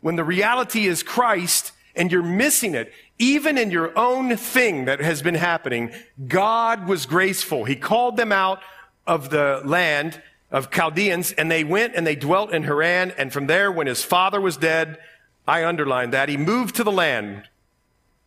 When 0.00 0.16
the 0.16 0.24
reality 0.24 0.86
is 0.86 1.02
Christ 1.02 1.72
and 1.94 2.10
you're 2.10 2.22
missing 2.22 2.74
it, 2.74 2.92
even 3.18 3.58
in 3.58 3.70
your 3.70 3.96
own 3.98 4.36
thing 4.36 4.86
that 4.86 5.00
has 5.00 5.22
been 5.22 5.34
happening, 5.34 5.92
God 6.26 6.88
was 6.88 7.06
graceful. 7.06 7.64
He 7.64 7.76
called 7.76 8.16
them 8.16 8.32
out 8.32 8.60
of 9.06 9.30
the 9.30 9.62
land 9.64 10.20
of 10.50 10.70
Chaldeans 10.70 11.32
and 11.32 11.50
they 11.50 11.64
went 11.64 11.94
and 11.94 12.06
they 12.06 12.16
dwelt 12.16 12.52
in 12.52 12.64
Haran. 12.64 13.12
And 13.12 13.32
from 13.32 13.46
there, 13.46 13.70
when 13.70 13.86
his 13.86 14.02
father 14.02 14.40
was 14.40 14.56
dead, 14.56 14.98
I 15.46 15.64
underlined 15.64 16.12
that, 16.12 16.28
he 16.28 16.36
moved 16.36 16.76
to 16.76 16.84
the 16.84 16.92
land 16.92 17.48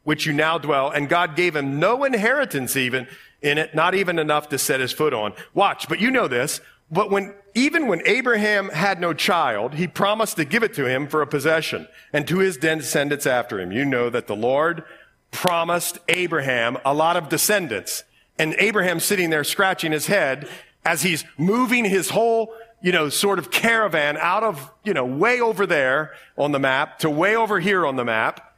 which 0.07 0.25
you 0.25 0.31
now 0.31 0.57
dwell, 0.57 0.89
and 0.89 1.09
God 1.09 1.35
gave 1.35 1.53
him 1.53 1.81
no 1.81 2.05
inheritance 2.05 2.77
even 2.77 3.07
in 3.41 3.57
it, 3.57 3.75
not 3.75 3.93
even 3.93 4.17
enough 4.17 4.47
to 4.47 4.57
set 4.57 4.79
his 4.79 4.93
foot 4.93 5.13
on. 5.13 5.33
Watch, 5.53 5.89
but 5.89 5.99
you 5.99 6.09
know 6.09 6.29
this. 6.29 6.61
But 6.89 7.11
when, 7.11 7.35
even 7.57 7.87
when 7.87 8.03
Abraham 8.05 8.69
had 8.69 9.01
no 9.01 9.13
child, 9.13 9.73
he 9.73 9.87
promised 9.87 10.35
to 10.35 10.45
give 10.45 10.61
it 10.61 10.75
to 10.75 10.85
him 10.85 11.07
for 11.07 11.23
a 11.23 11.27
possession 11.27 11.87
and 12.13 12.27
to 12.27 12.37
his 12.37 12.55
descendants 12.55 13.25
after 13.25 13.59
him. 13.59 13.71
You 13.71 13.83
know 13.83 14.11
that 14.11 14.27
the 14.27 14.35
Lord 14.35 14.83
promised 15.31 15.97
Abraham 16.07 16.77
a 16.85 16.93
lot 16.93 17.17
of 17.17 17.29
descendants. 17.29 18.03
And 18.37 18.53
Abraham 18.59 18.99
sitting 18.99 19.31
there 19.31 19.43
scratching 19.43 19.91
his 19.91 20.05
head 20.05 20.47
as 20.85 21.01
he's 21.01 21.25
moving 21.35 21.83
his 21.83 22.11
whole, 22.11 22.53
you 22.79 22.91
know, 22.91 23.09
sort 23.09 23.39
of 23.39 23.49
caravan 23.49 24.17
out 24.17 24.43
of, 24.43 24.71
you 24.83 24.93
know, 24.93 25.05
way 25.05 25.41
over 25.41 25.65
there 25.65 26.11
on 26.37 26.51
the 26.51 26.59
map 26.59 26.99
to 26.99 27.09
way 27.09 27.35
over 27.35 27.59
here 27.59 27.87
on 27.87 27.95
the 27.95 28.05
map. 28.05 28.55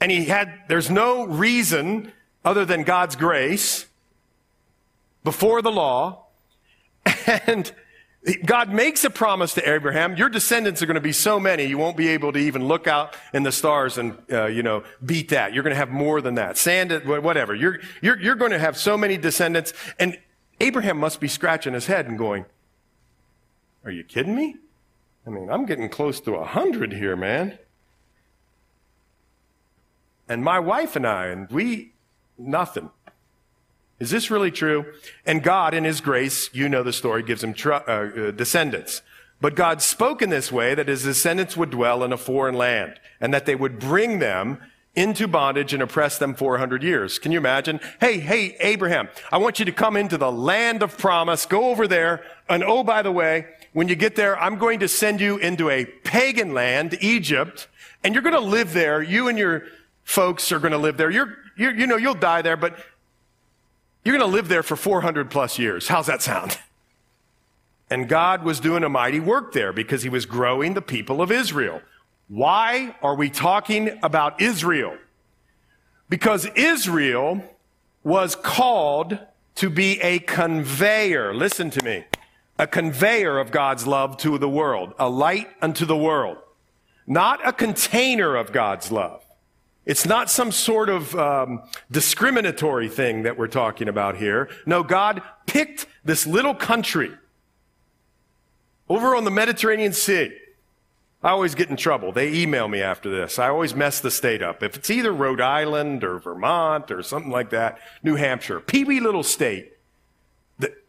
And 0.00 0.10
he 0.10 0.24
had, 0.24 0.52
there's 0.66 0.90
no 0.90 1.28
reason 1.28 2.10
other 2.44 2.64
than 2.64 2.82
God's 2.82 3.14
grace 3.14 3.86
before 5.22 5.62
the 5.62 5.70
law. 5.70 6.24
And 7.46 7.72
God 8.44 8.70
makes 8.70 9.02
a 9.04 9.10
promise 9.10 9.54
to 9.54 9.72
Abraham. 9.72 10.16
Your 10.16 10.28
descendants 10.28 10.82
are 10.82 10.86
going 10.86 10.96
to 10.96 11.00
be 11.00 11.12
so 11.12 11.40
many, 11.40 11.64
you 11.64 11.78
won't 11.78 11.96
be 11.96 12.08
able 12.08 12.32
to 12.32 12.38
even 12.38 12.66
look 12.66 12.86
out 12.86 13.16
in 13.32 13.42
the 13.42 13.52
stars 13.52 13.96
and, 13.98 14.16
uh, 14.30 14.46
you 14.46 14.62
know, 14.62 14.84
beat 15.04 15.30
that. 15.30 15.54
You're 15.54 15.62
going 15.62 15.72
to 15.72 15.78
have 15.78 15.90
more 15.90 16.20
than 16.20 16.34
that. 16.34 16.58
Sand, 16.58 16.92
whatever. 17.06 17.54
You're, 17.54 17.80
you're, 18.02 18.20
you're 18.20 18.34
going 18.34 18.50
to 18.50 18.58
have 18.58 18.76
so 18.76 18.98
many 18.98 19.16
descendants. 19.16 19.72
And 19.98 20.18
Abraham 20.60 20.98
must 20.98 21.18
be 21.20 21.28
scratching 21.28 21.72
his 21.72 21.86
head 21.86 22.06
and 22.06 22.18
going, 22.18 22.44
are 23.84 23.90
you 23.90 24.04
kidding 24.04 24.34
me? 24.34 24.56
I 25.26 25.30
mean, 25.30 25.50
I'm 25.50 25.64
getting 25.64 25.88
close 25.88 26.20
to 26.20 26.34
a 26.34 26.44
hundred 26.44 26.92
here, 26.92 27.16
man 27.16 27.58
and 30.30 30.44
my 30.44 30.60
wife 30.60 30.94
and 30.94 31.06
I, 31.06 31.26
and 31.26 31.50
we, 31.50 31.92
nothing. 32.38 32.88
Is 34.00 34.10
this 34.10 34.30
really 34.30 34.50
true? 34.50 34.86
And 35.24 35.42
God, 35.42 35.74
in 35.74 35.84
His 35.84 36.00
grace, 36.00 36.50
you 36.52 36.68
know 36.68 36.82
the 36.82 36.92
story, 36.92 37.22
gives 37.22 37.44
him 37.44 37.54
uh, 37.64 37.70
uh, 37.70 38.30
descendants. 38.32 39.02
But 39.40 39.54
God 39.54 39.80
spoke 39.80 40.20
in 40.20 40.30
this 40.30 40.52
way 40.52 40.74
that 40.74 40.88
his 40.88 41.02
descendants 41.02 41.56
would 41.56 41.70
dwell 41.70 42.04
in 42.04 42.12
a 42.12 42.18
foreign 42.18 42.54
land 42.54 43.00
and 43.20 43.32
that 43.32 43.46
they 43.46 43.54
would 43.54 43.78
bring 43.78 44.18
them 44.18 44.58
into 44.94 45.28
bondage 45.28 45.72
and 45.72 45.82
oppress 45.82 46.18
them 46.18 46.34
400 46.34 46.82
years. 46.82 47.18
Can 47.18 47.32
you 47.32 47.38
imagine? 47.38 47.80
Hey, 48.00 48.18
hey, 48.18 48.56
Abraham, 48.60 49.08
I 49.30 49.38
want 49.38 49.58
you 49.58 49.64
to 49.64 49.72
come 49.72 49.96
into 49.96 50.18
the 50.18 50.32
land 50.32 50.82
of 50.82 50.98
promise. 50.98 51.46
Go 51.46 51.70
over 51.70 51.86
there. 51.86 52.22
And 52.48 52.62
oh, 52.64 52.84
by 52.84 53.02
the 53.02 53.12
way, 53.12 53.46
when 53.72 53.88
you 53.88 53.94
get 53.94 54.16
there, 54.16 54.38
I'm 54.38 54.58
going 54.58 54.80
to 54.80 54.88
send 54.88 55.20
you 55.20 55.38
into 55.38 55.70
a 55.70 55.84
pagan 55.84 56.52
land, 56.52 56.98
Egypt, 57.00 57.68
and 58.02 58.14
you're 58.14 58.22
going 58.22 58.34
to 58.34 58.40
live 58.40 58.72
there, 58.72 59.02
you 59.02 59.28
and 59.28 59.38
your 59.38 59.64
folks 60.02 60.50
are 60.50 60.58
going 60.58 60.72
to 60.72 60.78
live 60.78 60.96
there. 60.96 61.10
You're, 61.10 61.36
you're, 61.56 61.74
you 61.74 61.86
know, 61.86 61.96
you'll 61.96 62.14
die 62.14 62.42
there, 62.42 62.56
but 62.56 62.78
you're 64.04 64.16
going 64.16 64.30
to 64.30 64.34
live 64.34 64.48
there 64.48 64.62
for 64.62 64.76
400 64.76 65.30
plus 65.30 65.58
years. 65.58 65.88
How's 65.88 66.06
that 66.06 66.22
sound? 66.22 66.58
And 67.90 68.08
God 68.08 68.44
was 68.44 68.60
doing 68.60 68.84
a 68.84 68.88
mighty 68.88 69.20
work 69.20 69.52
there 69.52 69.72
because 69.72 70.02
he 70.02 70.08
was 70.08 70.24
growing 70.24 70.74
the 70.74 70.82
people 70.82 71.20
of 71.20 71.32
Israel. 71.32 71.82
Why 72.28 72.94
are 73.02 73.16
we 73.16 73.28
talking 73.28 73.98
about 74.02 74.40
Israel? 74.40 74.96
Because 76.08 76.46
Israel 76.54 77.42
was 78.04 78.36
called 78.36 79.18
to 79.56 79.68
be 79.68 80.00
a 80.00 80.20
conveyor. 80.20 81.34
Listen 81.34 81.70
to 81.70 81.84
me. 81.84 82.04
A 82.58 82.66
conveyor 82.66 83.38
of 83.38 83.50
God's 83.50 83.86
love 83.86 84.16
to 84.18 84.38
the 84.38 84.48
world, 84.48 84.94
a 84.98 85.08
light 85.08 85.48
unto 85.60 85.84
the 85.84 85.96
world, 85.96 86.36
not 87.06 87.46
a 87.46 87.52
container 87.52 88.36
of 88.36 88.52
God's 88.52 88.92
love. 88.92 89.24
It's 89.86 90.06
not 90.06 90.30
some 90.30 90.52
sort 90.52 90.88
of 90.88 91.14
um, 91.16 91.62
discriminatory 91.90 92.88
thing 92.88 93.22
that 93.22 93.38
we're 93.38 93.48
talking 93.48 93.88
about 93.88 94.16
here. 94.16 94.48
No, 94.66 94.82
God 94.82 95.22
picked 95.46 95.86
this 96.04 96.26
little 96.26 96.54
country 96.54 97.12
over 98.88 99.16
on 99.16 99.24
the 99.24 99.30
Mediterranean 99.30 99.92
Sea. 99.92 100.36
I 101.22 101.30
always 101.30 101.54
get 101.54 101.68
in 101.68 101.76
trouble. 101.76 102.12
They 102.12 102.32
email 102.32 102.66
me 102.66 102.80
after 102.80 103.10
this. 103.10 103.38
I 103.38 103.48
always 103.48 103.74
mess 103.74 104.00
the 104.00 104.10
state 104.10 104.42
up. 104.42 104.62
If 104.62 104.76
it's 104.76 104.90
either 104.90 105.12
Rhode 105.12 105.40
Island 105.40 106.02
or 106.02 106.18
Vermont 106.18 106.90
or 106.90 107.02
something 107.02 107.30
like 107.30 107.50
that, 107.50 107.78
New 108.02 108.16
Hampshire, 108.16 108.58
peewee 108.58 109.00
little 109.00 109.22
state, 109.22 109.72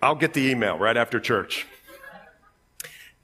I'll 0.02 0.16
get 0.16 0.34
the 0.34 0.50
email 0.50 0.78
right 0.78 0.96
after 0.96 1.20
church. 1.20 1.68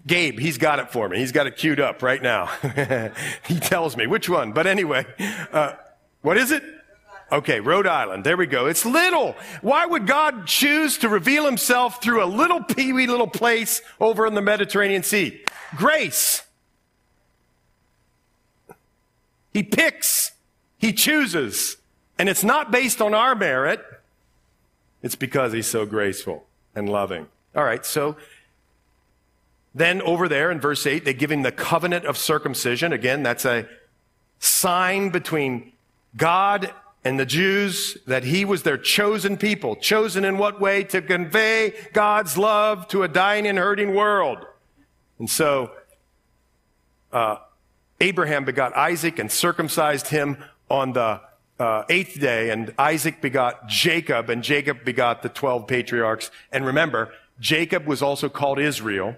Gabe, 0.08 0.39
he's 0.39 0.58
got 0.58 0.80
it 0.80 0.89
for 0.89 1.10
me. 1.10 1.20
He's 1.20 1.34
got 1.34 1.48
it 1.48 1.58
queued 1.58 1.80
up 1.80 2.02
right 2.02 2.22
now. 2.22 2.46
he 3.46 3.60
tells 3.60 3.98
me 3.98 4.08
which 4.08 4.30
one. 4.30 4.54
But 4.54 4.65
anyway, 4.65 5.06
uh, 5.52 5.74
what 6.22 6.38
is 6.38 6.52
it? 6.52 6.63
Okay, 7.30 7.60
Rhode 7.60 7.88
Island. 7.88 8.24
There 8.24 8.38
we 8.38 8.48
go. 8.48 8.67
It's 8.67 8.86
little. 8.86 9.36
Why 9.62 9.86
would 9.86 10.08
God 10.08 10.48
choose 10.48 10.98
to 11.00 11.10
reveal 11.10 11.46
himself 11.46 12.02
through 12.02 12.24
a 12.24 12.26
little 12.26 12.63
peewee 12.63 13.06
little 13.06 13.28
place 13.28 13.82
over 14.00 14.26
in 14.26 14.34
the 14.34 14.41
Mediterranean 14.41 15.04
Sea? 15.04 15.43
Grace. 15.76 16.43
He 19.52 19.62
picks. 19.62 20.32
He 20.78 20.93
chooses. 20.93 21.76
And 22.17 22.30
it's 22.30 22.46
not 22.46 22.72
based 22.72 23.02
on 23.02 23.13
our 23.13 23.36
merit. 23.36 23.84
It's 25.04 25.15
because 25.15 25.52
he's 25.52 25.67
so 25.67 25.86
graceful 25.86 26.46
and 26.74 26.89
loving. 26.89 27.28
All 27.56 27.63
right, 27.63 27.86
so 27.86 28.15
then 29.78 30.02
over 30.02 30.28
there 30.28 30.52
in 30.52 30.60
verse 30.60 30.86
8, 30.86 31.06
they 31.06 31.13
give 31.13 31.32
him 31.32 31.44
the 31.44 31.52
covenant 31.52 32.06
of 32.06 32.18
circumcision. 32.18 32.94
Again, 32.94 33.24
that's 33.24 33.46
a 33.46 33.68
sign 34.40 35.10
between 35.10 35.74
God 36.16 36.74
and 37.04 37.20
the 37.20 37.26
Jews 37.26 37.98
that 38.08 38.24
he 38.24 38.44
was 38.44 38.63
their 38.63 38.78
chosen 38.78 39.38
people. 39.38 39.76
Chosen 39.76 40.26
in 40.26 40.38
what 40.38 40.60
way? 40.60 40.84
To 40.86 41.02
convey 41.02 41.74
God's 41.94 42.38
love 42.38 42.88
to 42.90 43.04
a 43.04 43.08
dying 43.08 43.48
and 43.48 43.58
hurting 43.58 43.96
world. 43.96 44.40
And 45.20 45.30
so, 45.30 45.72
uh, 47.12 47.38
Abraham 48.00 48.46
begot 48.46 48.76
Isaac 48.76 49.20
and 49.20 49.32
circumcised 49.32 50.08
him 50.08 50.44
on 50.70 50.94
the 50.94 51.22
uh, 51.60 51.84
eighth 51.90 52.20
day, 52.20 52.52
and 52.52 52.74
Isaac 52.78 53.22
begot 53.22 53.68
Jacob, 53.68 54.30
and 54.30 54.44
Jacob 54.44 54.84
begot 54.84 55.24
the 55.24 55.30
12 55.30 55.66
patriarchs. 55.68 56.30
And 56.52 56.66
remember, 56.66 57.12
Jacob 57.40 57.88
was 57.88 58.02
also 58.02 58.30
called 58.30 58.60
Israel. 58.60 59.16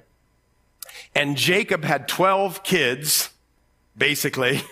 And 1.16 1.38
Jacob 1.38 1.84
had 1.84 2.08
12 2.08 2.64
kids, 2.64 3.30
basically. 3.98 4.62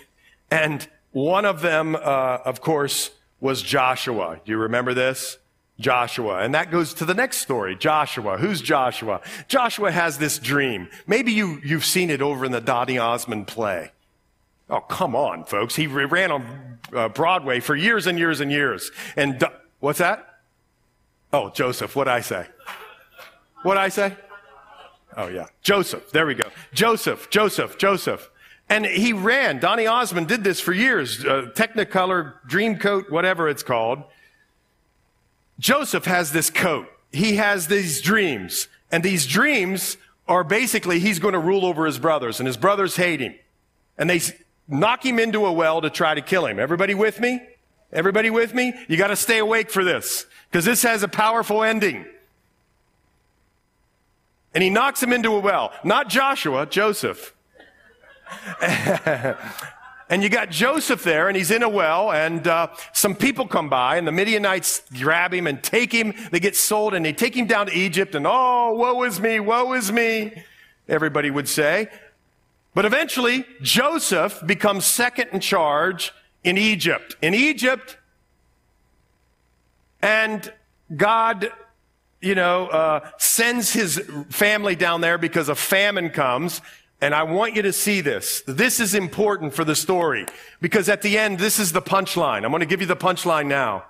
And 0.49 0.87
one 1.11 1.43
of 1.43 1.59
them, 1.59 1.93
uh, 1.95 1.99
of 2.45 2.61
course, 2.61 3.11
was 3.41 3.61
Joshua. 3.61 4.39
Do 4.45 4.51
you 4.51 4.57
remember 4.57 4.93
this? 4.93 5.37
Joshua. 5.79 6.39
And 6.39 6.55
that 6.55 6.71
goes 6.71 6.93
to 6.95 7.05
the 7.05 7.13
next 7.13 7.37
story. 7.39 7.75
Joshua. 7.75 8.37
Who's 8.37 8.61
Joshua? 8.61 9.21
Joshua 9.47 9.91
has 9.91 10.17
this 10.17 10.39
dream. 10.39 10.87
Maybe 11.05 11.31
you, 11.33 11.59
you've 11.63 11.85
seen 11.85 12.09
it 12.09 12.21
over 12.21 12.45
in 12.45 12.51
the 12.51 12.61
Donny 12.61 12.97
Osmond 12.97 13.47
play. 13.47 13.91
Oh, 14.69 14.79
come 14.79 15.15
on, 15.15 15.45
folks. 15.45 15.75
He 15.75 15.87
ran 15.87 16.31
on 16.31 16.79
uh, 16.93 17.09
Broadway 17.09 17.59
for 17.59 17.75
years 17.75 18.07
and 18.07 18.17
years 18.17 18.39
and 18.39 18.51
years. 18.51 18.91
And 19.15 19.39
do- 19.39 19.47
what's 19.79 19.99
that? 19.99 20.39
Oh, 21.31 21.49
Joseph. 21.49 21.95
What'd 21.95 22.11
I 22.11 22.21
say? 22.21 22.47
What'd 23.63 23.81
I 23.81 23.89
say? 23.89 24.15
Oh, 25.17 25.27
yeah. 25.27 25.47
Joseph. 25.63 26.11
There 26.11 26.27
we 26.27 26.35
go. 26.35 26.49
Joseph, 26.73 27.29
Joseph, 27.29 27.77
Joseph. 27.77 28.29
And 28.69 28.85
he 28.85 29.13
ran. 29.13 29.59
Donny 29.59 29.87
Osmond 29.87 30.27
did 30.27 30.43
this 30.43 30.59
for 30.59 30.73
years. 30.73 31.25
Uh, 31.25 31.47
Technicolor, 31.55 32.35
Dreamcoat, 32.47 33.09
whatever 33.09 33.49
it's 33.49 33.63
called. 33.63 34.03
Joseph 35.57 36.05
has 36.05 36.31
this 36.31 36.49
coat. 36.51 36.87
He 37.11 37.37
has 37.37 37.67
these 37.67 38.01
dreams. 38.01 38.67
And 38.91 39.03
these 39.03 39.25
dreams 39.25 39.97
are 40.27 40.43
basically 40.43 40.99
he's 40.99 41.19
going 41.19 41.33
to 41.33 41.39
rule 41.39 41.65
over 41.65 41.85
his 41.85 41.97
brothers, 41.97 42.39
and 42.39 42.45
his 42.45 42.57
brothers 42.57 42.95
hate 42.95 43.21
him. 43.21 43.35
And 43.97 44.09
they 44.09 44.21
knock 44.67 45.05
him 45.05 45.17
into 45.17 45.45
a 45.45 45.51
well 45.51 45.81
to 45.81 45.89
try 45.89 46.13
to 46.13 46.21
kill 46.21 46.45
him. 46.45 46.59
Everybody 46.59 46.93
with 46.93 47.19
me? 47.19 47.41
Everybody 47.91 48.29
with 48.29 48.53
me? 48.53 48.73
You 48.87 48.97
got 48.97 49.07
to 49.07 49.15
stay 49.15 49.39
awake 49.39 49.71
for 49.71 49.83
this, 49.83 50.25
because 50.51 50.65
this 50.65 50.83
has 50.83 51.01
a 51.01 51.07
powerful 51.07 51.63
ending. 51.63 52.05
And 54.57 54.63
he 54.63 54.71
knocks 54.71 55.03
him 55.03 55.13
into 55.13 55.35
a 55.35 55.39
well. 55.39 55.71
Not 55.83 56.09
Joshua, 56.09 56.65
Joseph. 56.65 57.35
And 60.09 60.23
you 60.23 60.29
got 60.29 60.49
Joseph 60.49 61.03
there, 61.03 61.27
and 61.27 61.35
he's 61.35 61.51
in 61.51 61.63
a 61.63 61.69
well, 61.69 62.13
and 62.13 62.47
uh, 62.47 62.69
some 62.93 63.13
people 63.13 63.45
come 63.45 63.67
by, 63.67 63.97
and 63.97 64.07
the 64.07 64.11
Midianites 64.13 64.81
grab 64.97 65.33
him 65.33 65.47
and 65.47 65.61
take 65.61 65.91
him. 65.91 66.13
They 66.31 66.39
get 66.39 66.55
sold, 66.55 66.93
and 66.93 67.05
they 67.05 67.11
take 67.11 67.35
him 67.35 67.45
down 67.45 67.65
to 67.65 67.73
Egypt, 67.73 68.15
and 68.15 68.25
oh, 68.25 68.73
woe 68.73 69.03
is 69.03 69.19
me, 69.19 69.41
woe 69.41 69.73
is 69.73 69.91
me, 69.91 70.43
everybody 70.87 71.29
would 71.29 71.49
say. 71.49 71.89
But 72.73 72.85
eventually, 72.85 73.45
Joseph 73.61 74.41
becomes 74.45 74.85
second 74.85 75.31
in 75.33 75.41
charge 75.41 76.13
in 76.45 76.57
Egypt. 76.57 77.17
In 77.21 77.33
Egypt, 77.33 77.97
and 80.01 80.53
God, 80.95 81.51
you 82.21 82.35
know, 82.35 82.67
uh, 82.67 83.09
sends 83.17 83.71
his 83.71 83.99
family 84.29 84.75
down 84.75 85.01
there 85.01 85.17
because 85.17 85.49
a 85.49 85.55
famine 85.55 86.09
comes, 86.09 86.61
and 86.99 87.13
I 87.13 87.23
want 87.23 87.55
you 87.55 87.61
to 87.63 87.73
see 87.73 88.01
this. 88.01 88.41
This 88.47 88.79
is 88.79 88.95
important 88.95 89.53
for 89.53 89.63
the 89.63 89.75
story 89.75 90.25
because 90.59 90.89
at 90.89 91.01
the 91.01 91.17
end, 91.17 91.39
this 91.39 91.59
is 91.59 91.71
the 91.71 91.81
punchline. 91.81 92.43
I'm 92.43 92.49
going 92.49 92.61
to 92.61 92.65
give 92.65 92.81
you 92.81 92.87
the 92.87 92.95
punchline 92.95 93.47
now. 93.47 93.85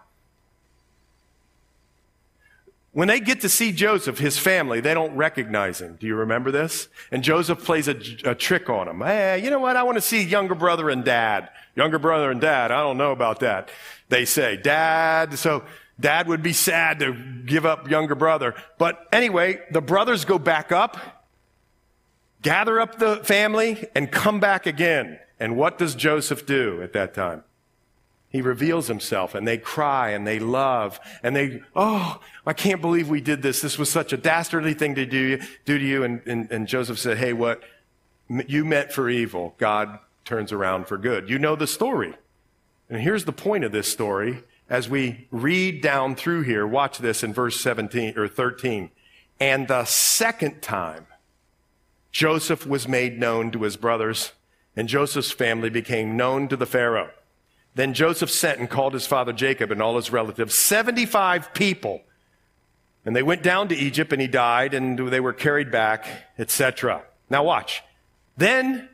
When 2.92 3.08
they 3.08 3.20
get 3.20 3.42
to 3.42 3.50
see 3.50 3.72
Joseph, 3.72 4.18
his 4.18 4.40
family, 4.40 4.80
they 4.82 4.96
don't 4.96 5.16
recognize 5.16 5.80
him. 5.80 5.98
Do 6.00 6.08
you 6.08 6.16
remember 6.16 6.50
this? 6.50 6.88
And 7.12 7.24
Joseph 7.24 7.64
plays 7.64 7.88
a, 7.88 7.96
a 8.26 8.34
trick 8.34 8.72
on 8.72 8.88
them. 8.88 9.02
Hey, 9.02 9.40
you 9.44 9.52
know 9.52 9.60
what? 9.60 9.76
I 9.76 9.84
want 9.84 9.98
to 9.98 10.02
see 10.02 10.24
younger 10.24 10.56
brother 10.56 10.90
and 10.90 11.06
dad. 11.06 11.50
Younger 11.76 12.00
brother 12.00 12.32
and 12.32 12.42
dad. 12.42 12.72
I 12.72 12.82
don't 12.82 12.98
know 12.98 13.12
about 13.12 13.42
that. 13.42 13.70
They 14.10 14.26
say, 14.26 14.58
dad. 14.58 15.38
So 15.38 15.64
dad 16.00 16.28
would 16.28 16.44
be 16.44 16.54
sad 16.54 17.00
to 17.00 17.14
give 17.46 17.66
up 17.66 17.90
younger 17.90 18.16
brother. 18.16 18.56
But 18.78 19.08
anyway, 19.12 19.62
the 19.72 19.82
brothers 19.82 20.26
go 20.26 20.38
back 20.40 20.72
up 20.72 20.98
gather 22.42 22.80
up 22.80 23.00
the 23.00 23.18
family 23.18 23.86
and 23.96 24.12
come 24.12 24.40
back 24.40 24.66
again. 24.66 25.20
And 25.40 25.56
what 25.56 25.78
does 25.78 25.96
Joseph 25.96 26.46
do 26.46 26.82
at 26.82 26.94
that 26.94 27.14
time? 27.14 27.44
He 28.30 28.42
reveals 28.42 28.88
himself 28.88 29.36
and 29.36 29.48
they 29.48 29.58
cry 29.58 30.10
and 30.10 30.28
they 30.28 30.40
love 30.40 31.00
and 31.24 31.36
they, 31.36 31.62
oh, 31.76 32.20
I 32.46 32.54
can't 32.54 32.82
believe 32.82 33.10
we 33.10 33.22
did 33.22 33.42
this. 33.42 33.62
This 33.62 33.78
was 33.78 33.90
such 33.90 34.12
a 34.12 34.18
dastardly 34.18 34.74
thing 34.74 34.96
to 34.96 35.06
do, 35.06 35.40
do 35.66 35.78
to 35.78 35.86
you. 35.86 36.04
And, 36.04 36.22
and, 36.26 36.52
and 36.52 36.68
Joseph 36.68 37.00
said, 37.00 37.18
hey, 37.18 37.34
what 37.34 37.64
you 38.30 38.66
meant 38.66 38.92
for 38.92 39.10
evil, 39.10 39.56
God 39.58 40.00
turns 40.26 40.52
around 40.52 40.88
for 40.88 40.98
good. 40.98 41.30
You 41.30 41.40
know 41.40 41.56
the 41.56 41.68
story. 41.68 42.14
And 42.90 43.02
here's 43.02 43.26
the 43.26 43.32
point 43.32 43.64
of 43.64 43.72
this 43.72 43.90
story. 43.92 44.44
As 44.70 44.90
we 44.90 45.28
read 45.32 45.82
down 45.82 46.16
through 46.16 46.42
here, 46.42 46.68
watch 46.68 46.98
this 46.98 47.24
in 47.24 47.34
verse 47.34 47.60
17 47.60 48.18
or 48.18 48.28
13. 48.28 48.92
And 49.40 49.68
the 49.68 49.86
second 49.86 50.62
time, 50.62 51.08
Joseph 52.12 52.66
was 52.66 52.88
made 52.88 53.20
known 53.20 53.52
to 53.52 53.64
his 53.64 53.78
brothers, 53.78 54.34
and 54.76 54.88
Joseph's 54.88 55.32
family 55.32 55.70
became 55.70 56.18
known 56.18 56.48
to 56.48 56.58
the 56.58 56.66
Pharaoh. 56.66 57.12
Then 57.76 57.94
Joseph 57.94 58.32
sent 58.32 58.60
and 58.60 58.70
called 58.70 58.94
his 58.94 59.06
father 59.06 59.32
Jacob 59.32 59.72
and 59.72 59.82
all 59.82 59.96
his 59.96 60.12
relatives, 60.12 60.56
75 60.56 61.54
people. 61.54 62.02
And 63.06 63.16
they 63.16 63.24
went 63.24 63.44
down 63.44 63.68
to 63.70 63.76
Egypt, 63.76 64.12
and 64.12 64.22
he 64.22 64.28
died, 64.28 64.74
and 64.74 64.98
they 64.98 65.20
were 65.20 65.32
carried 65.32 65.72
back, 65.72 66.06
etc. 66.38 67.04
Now 67.30 67.44
watch. 67.44 67.84
Then, 68.36 68.90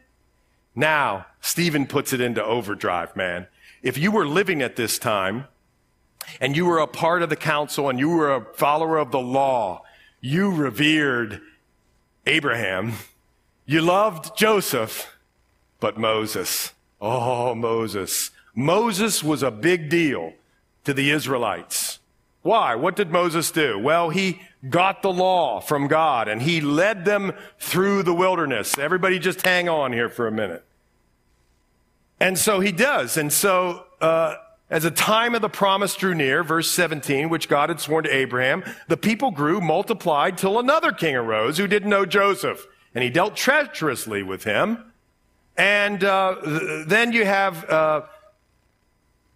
now, 0.76 1.26
Stephen 1.42 1.88
puts 1.88 2.14
it 2.14 2.22
into 2.22 2.44
overdrive, 2.44 3.16
man. 3.16 3.48
If 3.82 3.98
you 3.98 4.12
were 4.12 4.28
living 4.28 4.62
at 4.62 4.76
this 4.76 5.00
time, 5.00 5.48
and 6.40 6.56
you 6.56 6.66
were 6.66 6.80
a 6.80 6.88
part 6.88 7.22
of 7.22 7.30
the 7.30 7.36
council, 7.36 7.90
and 7.90 8.00
you 8.00 8.10
were 8.10 8.34
a 8.34 8.46
follower 8.54 8.98
of 8.98 9.12
the 9.12 9.20
law, 9.20 9.84
you 10.22 10.52
revered 10.52 11.42
Abraham, 12.26 12.94
you 13.66 13.82
loved 13.82 14.38
Joseph, 14.38 15.18
but 15.80 15.98
Moses. 15.98 16.74
Oh, 17.02 17.54
Moses. 17.54 18.32
Moses 18.56 19.24
was 19.24 19.44
a 19.44 19.52
big 19.52 19.90
deal 19.90 20.34
to 20.86 20.94
the 20.94 21.12
Israelites. 21.12 22.00
Why? 22.42 22.76
What 22.76 22.96
did 22.96 23.10
Moses 23.10 23.52
do? 23.52 23.80
Well, 23.80 24.10
he 24.10 24.42
got 24.70 25.02
the 25.02 25.12
law 25.12 25.60
from 25.60 25.88
God 25.88 26.28
and 26.28 26.42
he 26.42 26.62
led 26.62 27.06
them 27.06 27.34
through 27.60 28.04
the 28.04 28.14
wilderness. 28.14 28.78
Everybody 28.78 29.20
just 29.20 29.42
hang 29.46 29.68
on 29.70 29.94
here 29.94 30.10
for 30.10 30.28
a 30.28 30.32
minute. 30.32 30.64
And 32.20 32.38
so 32.38 32.60
he 32.60 32.72
does. 32.72 33.18
And 33.18 33.32
so, 33.32 33.86
uh, 34.00 34.36
as 34.74 34.82
the 34.84 34.92
time 34.92 35.36
of 35.36 35.44
the 35.44 35.50
promise 35.50 35.96
drew 35.96 36.16
near, 36.16 36.44
verse 36.44 36.70
17, 36.72 37.30
which 37.30 37.48
God 37.48 37.70
had 37.70 37.80
sworn 37.80 38.06
to 38.06 38.14
Abraham, 38.14 38.64
the 38.88 38.98
people 38.98 39.30
grew, 39.30 39.62
multiplied, 39.62 40.36
till 40.36 40.58
another 40.58 40.92
king 40.92 41.16
arose 41.16 41.60
who 41.60 41.68
didn't 41.68 41.92
know 41.92 42.08
Joseph 42.08 42.66
and 42.96 43.04
he 43.04 43.12
dealt 43.12 43.36
treacherously 43.36 44.24
with 44.24 44.46
him. 44.46 44.92
And 45.56 46.04
uh, 46.04 46.38
then 46.88 47.12
you 47.12 47.24
have 47.24 47.70
uh, 47.70 48.02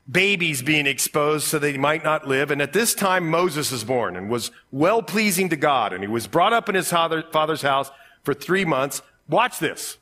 babies 0.10 0.63
being 0.63 0.88
exposed 0.88 1.45
so 1.45 1.60
they 1.60 1.78
might 1.78 2.04
not 2.04 2.28
live. 2.28 2.50
And 2.50 2.60
at 2.60 2.73
this 2.73 2.95
time, 2.95 3.30
Moses 3.30 3.71
is 3.71 3.84
born 3.84 4.15
and 4.15 4.32
was 4.32 4.50
well 4.71 5.04
pleasing 5.04 5.50
to 5.50 5.56
God. 5.56 5.93
And 5.93 6.04
he 6.04 6.08
was 6.08 6.26
brought 6.26 6.52
up 6.52 6.67
in 6.67 6.73
his 6.73 6.89
father, 6.89 7.23
father's 7.32 7.62
house 7.62 7.91
for 8.23 8.34
three 8.34 8.65
months. 8.65 9.04
Watch 9.30 9.60
this. 9.60 10.00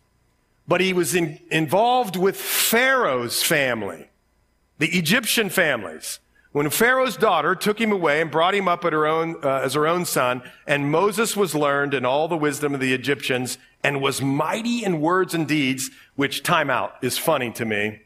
But 0.65 0.79
he 0.79 0.93
was 0.93 1.13
in, 1.13 1.39
involved 1.51 2.15
with 2.15 2.37
Pharaoh's 2.37 3.43
family, 3.43 4.07
the 4.77 4.97
Egyptian 4.97 5.49
families. 5.49 6.19
When 6.51 6.69
Pharaoh's 6.69 7.17
daughter 7.17 7.53
took 7.53 7.81
him 7.81 7.91
away 7.91 8.21
and 8.21 8.31
brought 8.31 8.55
him 8.55 8.69
up 8.69 8.83
her 8.83 9.05
own, 9.05 9.35
uh, 9.43 9.59
as 9.63 9.73
her 9.73 9.85
own 9.85 10.05
son, 10.05 10.41
and 10.65 10.89
Moses 10.89 11.35
was 11.35 11.53
learned 11.53 11.93
in 11.93 12.05
all 12.05 12.29
the 12.29 12.37
wisdom 12.37 12.73
of 12.73 12.79
the 12.79 12.93
Egyptians 12.93 13.57
and 13.83 14.01
was 14.01 14.21
mighty 14.21 14.83
in 14.83 15.01
words 15.01 15.33
and 15.33 15.47
deeds, 15.47 15.91
which 16.15 16.43
timeout 16.43 16.91
is 17.01 17.17
funny 17.17 17.51
to 17.51 17.65
me, 17.65 17.99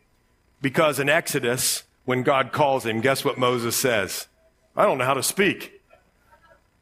because 0.64 1.00
in 1.00 1.10
Exodus, 1.10 1.84
when 2.06 2.24
God 2.24 2.52
calls 2.52 2.88
him, 2.88 3.02
guess 3.02 3.24
what 3.24 3.38
Moses 3.38 3.76
says? 3.76 4.28
I 4.76 4.84
don't 4.84 4.98
know 4.98 5.06
how 5.06 5.14
to 5.14 5.22
speak. 5.22 5.82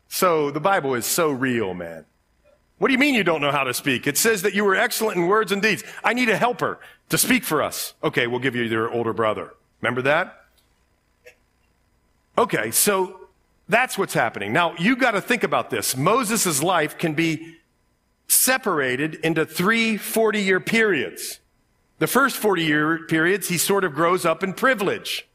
So 0.08 0.52
the 0.52 0.62
Bible 0.62 0.95
is 0.95 1.06
so 1.06 1.30
real, 1.32 1.73
man. 1.73 2.06
What 2.78 2.88
do 2.88 2.93
you 2.93 3.00
mean 3.00 3.15
you 3.15 3.26
don't 3.26 3.41
know 3.41 3.52
how 3.52 3.65
to 3.65 3.73
speak? 3.73 4.08
It 4.08 4.17
says 4.17 4.43
that 4.43 4.54
you 4.54 4.63
were 4.63 4.76
excellent 4.76 5.17
in 5.17 5.28
words 5.28 5.52
and 5.52 5.62
deeds. 5.62 5.84
I 6.04 6.13
need 6.13 6.30
a 6.30 6.38
helper 6.38 6.80
to 7.10 7.17
speak 7.17 7.43
for 7.43 7.62
us. 7.62 7.93
Okay, 8.04 8.28
we'll 8.28 8.39
give 8.39 8.56
you 8.56 8.63
your 8.63 8.89
older 8.89 9.13
brother. 9.13 9.54
Remember 9.82 10.02
that? 10.04 10.46
Okay, 12.38 12.72
so 12.72 13.28
that's 13.68 13.98
what's 13.98 14.13
happening. 14.13 14.54
Now, 14.54 14.76
you 14.78 14.96
got 14.96 15.12
to 15.12 15.22
think 15.22 15.44
about 15.44 15.70
this. 15.70 15.98
Moses' 15.98 16.62
life 16.62 16.98
can 16.98 17.13
be 17.13 17.58
separated 18.28 19.16
into 19.16 19.46
three 19.46 19.98
40 19.98 20.42
year 20.42 20.60
periods. 20.60 21.40
The 22.00 22.08
first 22.08 22.38
40 22.38 22.63
year 22.63 23.00
periods, 23.08 23.50
he 23.50 23.58
sort 23.58 23.84
of 23.84 23.94
grows 23.94 24.26
up 24.26 24.44
in 24.44 24.54
privilege 24.54 25.28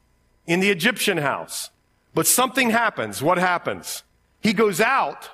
in 0.47 0.61
the 0.61 0.71
Egyptian 0.71 1.19
house. 1.19 1.71
But 2.15 2.27
something 2.27 2.71
happens. 2.71 3.23
What 3.23 3.39
happens? 3.39 4.03
He 4.41 4.53
goes 4.53 4.81
out. 4.81 5.31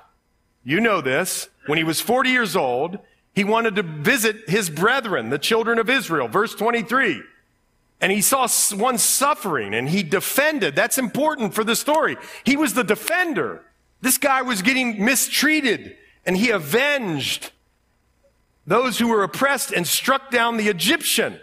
You 0.63 0.79
know 0.79 1.01
this. 1.01 1.49
When 1.67 1.77
he 1.77 1.83
was 1.83 2.01
40 2.01 2.29
years 2.29 2.55
old, 2.55 2.99
he 3.35 3.43
wanted 3.43 3.75
to 3.75 3.83
visit 3.83 4.49
his 4.49 4.69
brethren, 4.69 5.29
the 5.29 5.39
children 5.39 5.77
of 5.77 5.89
Israel. 5.89 6.27
Verse 6.27 6.55
23 6.55 7.21
and 8.01 8.11
he 8.11 8.21
saw 8.21 8.47
one 8.75 8.97
suffering 8.97 9.73
and 9.73 9.89
he 9.89 10.03
defended. 10.03 10.75
That's 10.75 10.97
important 10.97 11.53
for 11.53 11.63
the 11.63 11.75
story. 11.75 12.17
He 12.43 12.55
was 12.55 12.73
the 12.73 12.83
defender. 12.83 13.63
This 14.01 14.17
guy 14.17 14.41
was 14.41 14.61
getting 14.61 15.03
mistreated 15.03 15.97
and 16.25 16.37
he 16.37 16.49
avenged 16.49 17.51
those 18.65 18.99
who 18.99 19.07
were 19.07 19.23
oppressed 19.23 19.71
and 19.71 19.85
struck 19.85 20.31
down 20.31 20.57
the 20.57 20.69
Egyptian. 20.69 21.39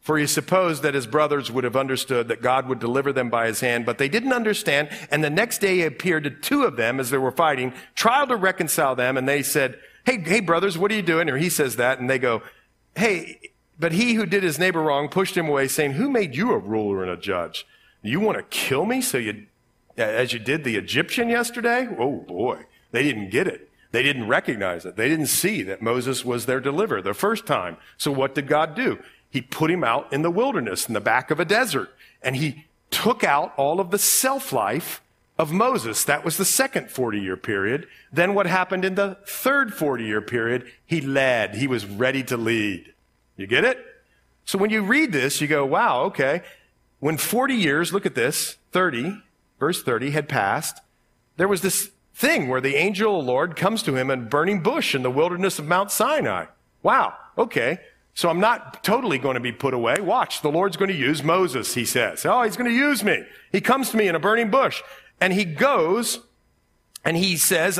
For 0.00 0.18
he 0.18 0.26
supposed 0.26 0.82
that 0.82 0.94
his 0.94 1.06
brothers 1.06 1.50
would 1.50 1.64
have 1.64 1.76
understood 1.76 2.28
that 2.28 2.40
God 2.40 2.68
would 2.68 2.78
deliver 2.78 3.12
them 3.12 3.28
by 3.28 3.48
his 3.48 3.60
hand, 3.60 3.84
but 3.84 3.98
they 3.98 4.08
didn't 4.08 4.32
understand. 4.32 4.88
And 5.10 5.22
the 5.22 5.30
next 5.30 5.58
day 5.58 5.78
he 5.78 5.82
appeared 5.82 6.24
to 6.24 6.30
two 6.30 6.62
of 6.62 6.76
them 6.76 7.00
as 7.00 7.10
they 7.10 7.18
were 7.18 7.32
fighting, 7.32 7.72
tried 7.96 8.28
to 8.28 8.36
reconcile 8.36 8.94
them, 8.94 9.16
and 9.16 9.28
they 9.28 9.42
said, 9.42 9.80
Hey, 10.04 10.20
hey, 10.20 10.38
brothers, 10.38 10.78
what 10.78 10.92
are 10.92 10.94
you 10.94 11.02
doing? 11.02 11.28
Or 11.28 11.36
he 11.36 11.50
says 11.50 11.74
that, 11.76 11.98
and 11.98 12.08
they 12.08 12.20
go, 12.20 12.42
Hey, 12.94 13.40
but 13.78 13.92
he 13.92 14.14
who 14.14 14.26
did 14.26 14.42
his 14.42 14.58
neighbor 14.58 14.82
wrong 14.82 15.08
pushed 15.08 15.36
him 15.36 15.48
away, 15.48 15.68
saying, 15.68 15.92
Who 15.92 16.10
made 16.10 16.34
you 16.34 16.52
a 16.52 16.58
ruler 16.58 17.02
and 17.02 17.10
a 17.10 17.16
judge? 17.16 17.66
You 18.02 18.20
want 18.20 18.38
to 18.38 18.44
kill 18.44 18.84
me 18.84 19.00
so 19.00 19.18
you, 19.18 19.46
as 19.96 20.32
you 20.32 20.38
did 20.38 20.64
the 20.64 20.76
Egyptian 20.76 21.28
yesterday? 21.28 21.88
Oh 21.98 22.20
boy, 22.20 22.64
they 22.92 23.02
didn't 23.02 23.30
get 23.30 23.46
it. 23.46 23.70
They 23.92 24.02
didn't 24.02 24.28
recognize 24.28 24.84
it. 24.84 24.96
They 24.96 25.08
didn't 25.08 25.26
see 25.26 25.62
that 25.62 25.82
Moses 25.82 26.24
was 26.24 26.46
their 26.46 26.60
deliverer 26.60 27.02
the 27.02 27.14
first 27.14 27.46
time. 27.46 27.76
So 27.96 28.12
what 28.12 28.34
did 28.34 28.46
God 28.46 28.74
do? 28.74 28.98
He 29.30 29.40
put 29.40 29.70
him 29.70 29.84
out 29.84 30.12
in 30.12 30.22
the 30.22 30.30
wilderness 30.30 30.86
in 30.86 30.94
the 30.94 31.00
back 31.00 31.30
of 31.30 31.40
a 31.40 31.44
desert 31.44 31.90
and 32.22 32.36
he 32.36 32.66
took 32.90 33.24
out 33.24 33.52
all 33.56 33.80
of 33.80 33.90
the 33.90 33.98
self 33.98 34.52
life 34.52 35.02
of 35.38 35.52
Moses. 35.52 36.04
That 36.04 36.24
was 36.24 36.36
the 36.36 36.44
second 36.44 36.90
40 36.90 37.20
year 37.20 37.36
period. 37.36 37.86
Then 38.12 38.34
what 38.34 38.46
happened 38.46 38.84
in 38.84 38.94
the 38.94 39.18
third 39.26 39.74
40 39.74 40.04
year 40.04 40.20
period? 40.20 40.70
He 40.84 41.00
led. 41.00 41.56
He 41.56 41.66
was 41.66 41.86
ready 41.86 42.22
to 42.24 42.36
lead. 42.36 42.92
You 43.36 43.46
get 43.46 43.64
it? 43.64 43.84
So 44.44 44.58
when 44.58 44.70
you 44.70 44.82
read 44.82 45.12
this, 45.12 45.40
you 45.40 45.48
go, 45.48 45.66
wow, 45.66 46.02
okay. 46.04 46.42
When 47.00 47.16
40 47.16 47.54
years, 47.54 47.92
look 47.92 48.06
at 48.06 48.14
this, 48.14 48.56
30, 48.72 49.22
verse 49.58 49.82
30 49.82 50.10
had 50.10 50.28
passed, 50.28 50.80
there 51.36 51.48
was 51.48 51.60
this 51.60 51.90
thing 52.14 52.48
where 52.48 52.60
the 52.60 52.76
angel 52.76 53.18
of 53.20 53.26
the 53.26 53.32
Lord 53.32 53.56
comes 53.56 53.82
to 53.82 53.96
him 53.96 54.10
in 54.10 54.20
a 54.20 54.22
burning 54.24 54.62
bush 54.62 54.94
in 54.94 55.02
the 55.02 55.10
wilderness 55.10 55.58
of 55.58 55.66
Mount 55.66 55.90
Sinai. 55.90 56.46
Wow, 56.82 57.14
okay. 57.36 57.78
So 58.14 58.30
I'm 58.30 58.40
not 58.40 58.82
totally 58.82 59.18
going 59.18 59.34
to 59.34 59.40
be 59.40 59.52
put 59.52 59.74
away. 59.74 60.00
Watch, 60.00 60.40
the 60.40 60.50
Lord's 60.50 60.78
going 60.78 60.90
to 60.90 60.96
use 60.96 61.22
Moses, 61.22 61.74
he 61.74 61.84
says. 61.84 62.24
Oh, 62.24 62.42
he's 62.42 62.56
going 62.56 62.70
to 62.70 62.76
use 62.76 63.04
me. 63.04 63.22
He 63.52 63.60
comes 63.60 63.90
to 63.90 63.98
me 63.98 64.08
in 64.08 64.14
a 64.14 64.18
burning 64.18 64.50
bush 64.50 64.82
and 65.20 65.34
he 65.34 65.44
goes 65.44 66.20
and 67.04 67.16
he 67.16 67.36
says, 67.36 67.78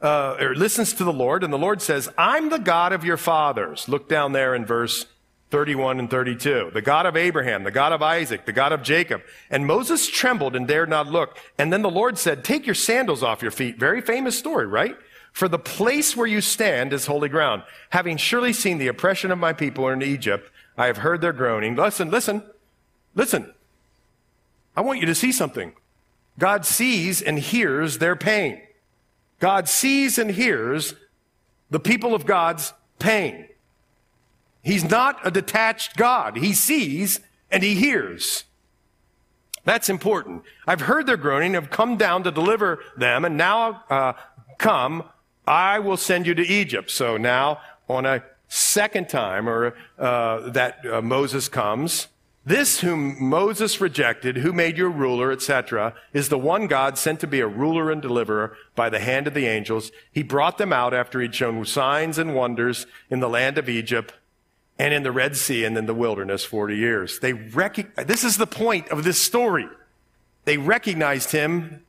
uh, 0.00 0.36
or 0.40 0.54
listens 0.54 0.92
to 0.94 1.04
the 1.04 1.12
Lord 1.12 1.42
and 1.42 1.52
the 1.52 1.58
Lord 1.58 1.82
says, 1.82 2.08
I'm 2.16 2.50
the 2.50 2.58
God 2.58 2.92
of 2.92 3.04
your 3.04 3.16
fathers. 3.16 3.88
Look 3.88 4.08
down 4.08 4.32
there 4.32 4.54
in 4.54 4.64
verse 4.64 5.06
31 5.50 5.98
and 5.98 6.10
32. 6.10 6.70
The 6.72 6.82
God 6.82 7.06
of 7.06 7.16
Abraham, 7.16 7.64
the 7.64 7.70
God 7.70 7.92
of 7.92 8.02
Isaac, 8.02 8.44
the 8.44 8.52
God 8.52 8.72
of 8.72 8.82
Jacob. 8.82 9.22
And 9.50 9.66
Moses 9.66 10.06
trembled 10.06 10.54
and 10.54 10.68
dared 10.68 10.90
not 10.90 11.06
look. 11.06 11.38
And 11.58 11.72
then 11.72 11.82
the 11.82 11.90
Lord 11.90 12.18
said, 12.18 12.44
take 12.44 12.66
your 12.66 12.74
sandals 12.74 13.22
off 13.22 13.42
your 13.42 13.50
feet. 13.50 13.78
Very 13.78 14.00
famous 14.00 14.38
story, 14.38 14.66
right? 14.66 14.96
For 15.32 15.48
the 15.48 15.58
place 15.58 16.16
where 16.16 16.26
you 16.26 16.40
stand 16.40 16.92
is 16.92 17.06
holy 17.06 17.28
ground. 17.28 17.62
Having 17.90 18.18
surely 18.18 18.52
seen 18.52 18.78
the 18.78 18.88
oppression 18.88 19.30
of 19.30 19.38
my 19.38 19.52
people 19.52 19.88
in 19.88 20.02
Egypt, 20.02 20.50
I 20.76 20.86
have 20.86 20.98
heard 20.98 21.20
their 21.20 21.32
groaning. 21.32 21.74
Listen, 21.76 22.10
listen, 22.10 22.42
listen. 23.14 23.52
I 24.76 24.80
want 24.80 25.00
you 25.00 25.06
to 25.06 25.14
see 25.14 25.32
something. 25.32 25.72
God 26.38 26.64
sees 26.64 27.20
and 27.20 27.38
hears 27.38 27.98
their 27.98 28.14
pain. 28.16 28.60
God 29.38 29.68
sees 29.68 30.18
and 30.18 30.30
hears 30.30 30.94
the 31.70 31.80
people 31.80 32.14
of 32.14 32.26
God's 32.26 32.72
pain. 32.98 33.48
He's 34.62 34.84
not 34.84 35.26
a 35.26 35.30
detached 35.30 35.96
God. 35.96 36.36
He 36.36 36.52
sees 36.52 37.20
and 37.50 37.62
he 37.62 37.74
hears. 37.74 38.44
That's 39.64 39.88
important. 39.88 40.42
I've 40.66 40.82
heard 40.82 41.06
their 41.06 41.16
groaning, 41.16 41.54
have 41.54 41.70
come 41.70 41.96
down 41.96 42.22
to 42.24 42.30
deliver 42.30 42.82
them, 42.96 43.24
and 43.24 43.36
now 43.36 43.84
uh, 43.90 44.14
come, 44.58 45.04
I 45.46 45.78
will 45.78 45.96
send 45.96 46.26
you 46.26 46.34
to 46.34 46.46
Egypt. 46.46 46.90
So 46.90 47.16
now, 47.16 47.60
on 47.88 48.06
a 48.06 48.22
second 48.48 49.08
time, 49.08 49.48
or 49.48 49.74
uh, 49.98 50.50
that 50.50 50.78
uh, 50.90 51.02
Moses 51.02 51.48
comes, 51.48 52.08
this 52.48 52.80
whom 52.80 53.22
Moses 53.22 53.80
rejected, 53.80 54.38
who 54.38 54.52
made 54.52 54.78
you 54.78 54.88
ruler, 54.88 55.30
etc., 55.30 55.94
is 56.12 56.28
the 56.28 56.38
one 56.38 56.66
God 56.66 56.96
sent 56.96 57.20
to 57.20 57.26
be 57.26 57.40
a 57.40 57.46
ruler 57.46 57.90
and 57.90 58.00
deliverer 58.00 58.56
by 58.74 58.88
the 58.88 59.00
hand 59.00 59.26
of 59.26 59.34
the 59.34 59.46
angels. 59.46 59.92
He 60.10 60.22
brought 60.22 60.56
them 60.56 60.72
out 60.72 60.94
after 60.94 61.20
he'd 61.20 61.34
shown 61.34 61.64
signs 61.66 62.16
and 62.16 62.34
wonders 62.34 62.86
in 63.10 63.20
the 63.20 63.28
land 63.28 63.58
of 63.58 63.68
Egypt 63.68 64.14
and 64.78 64.94
in 64.94 65.02
the 65.02 65.12
Red 65.12 65.36
Sea 65.36 65.64
and 65.64 65.76
in 65.76 65.86
the 65.86 65.94
wilderness 65.94 66.44
40 66.44 66.76
years. 66.76 67.18
They 67.18 67.34
rec- 67.34 67.94
this 67.96 68.24
is 68.24 68.36
the 68.38 68.46
point 68.46 68.88
of 68.88 69.04
this 69.04 69.20
story. 69.20 69.68
They 70.44 70.56
recognized 70.56 71.32
him 71.32 71.84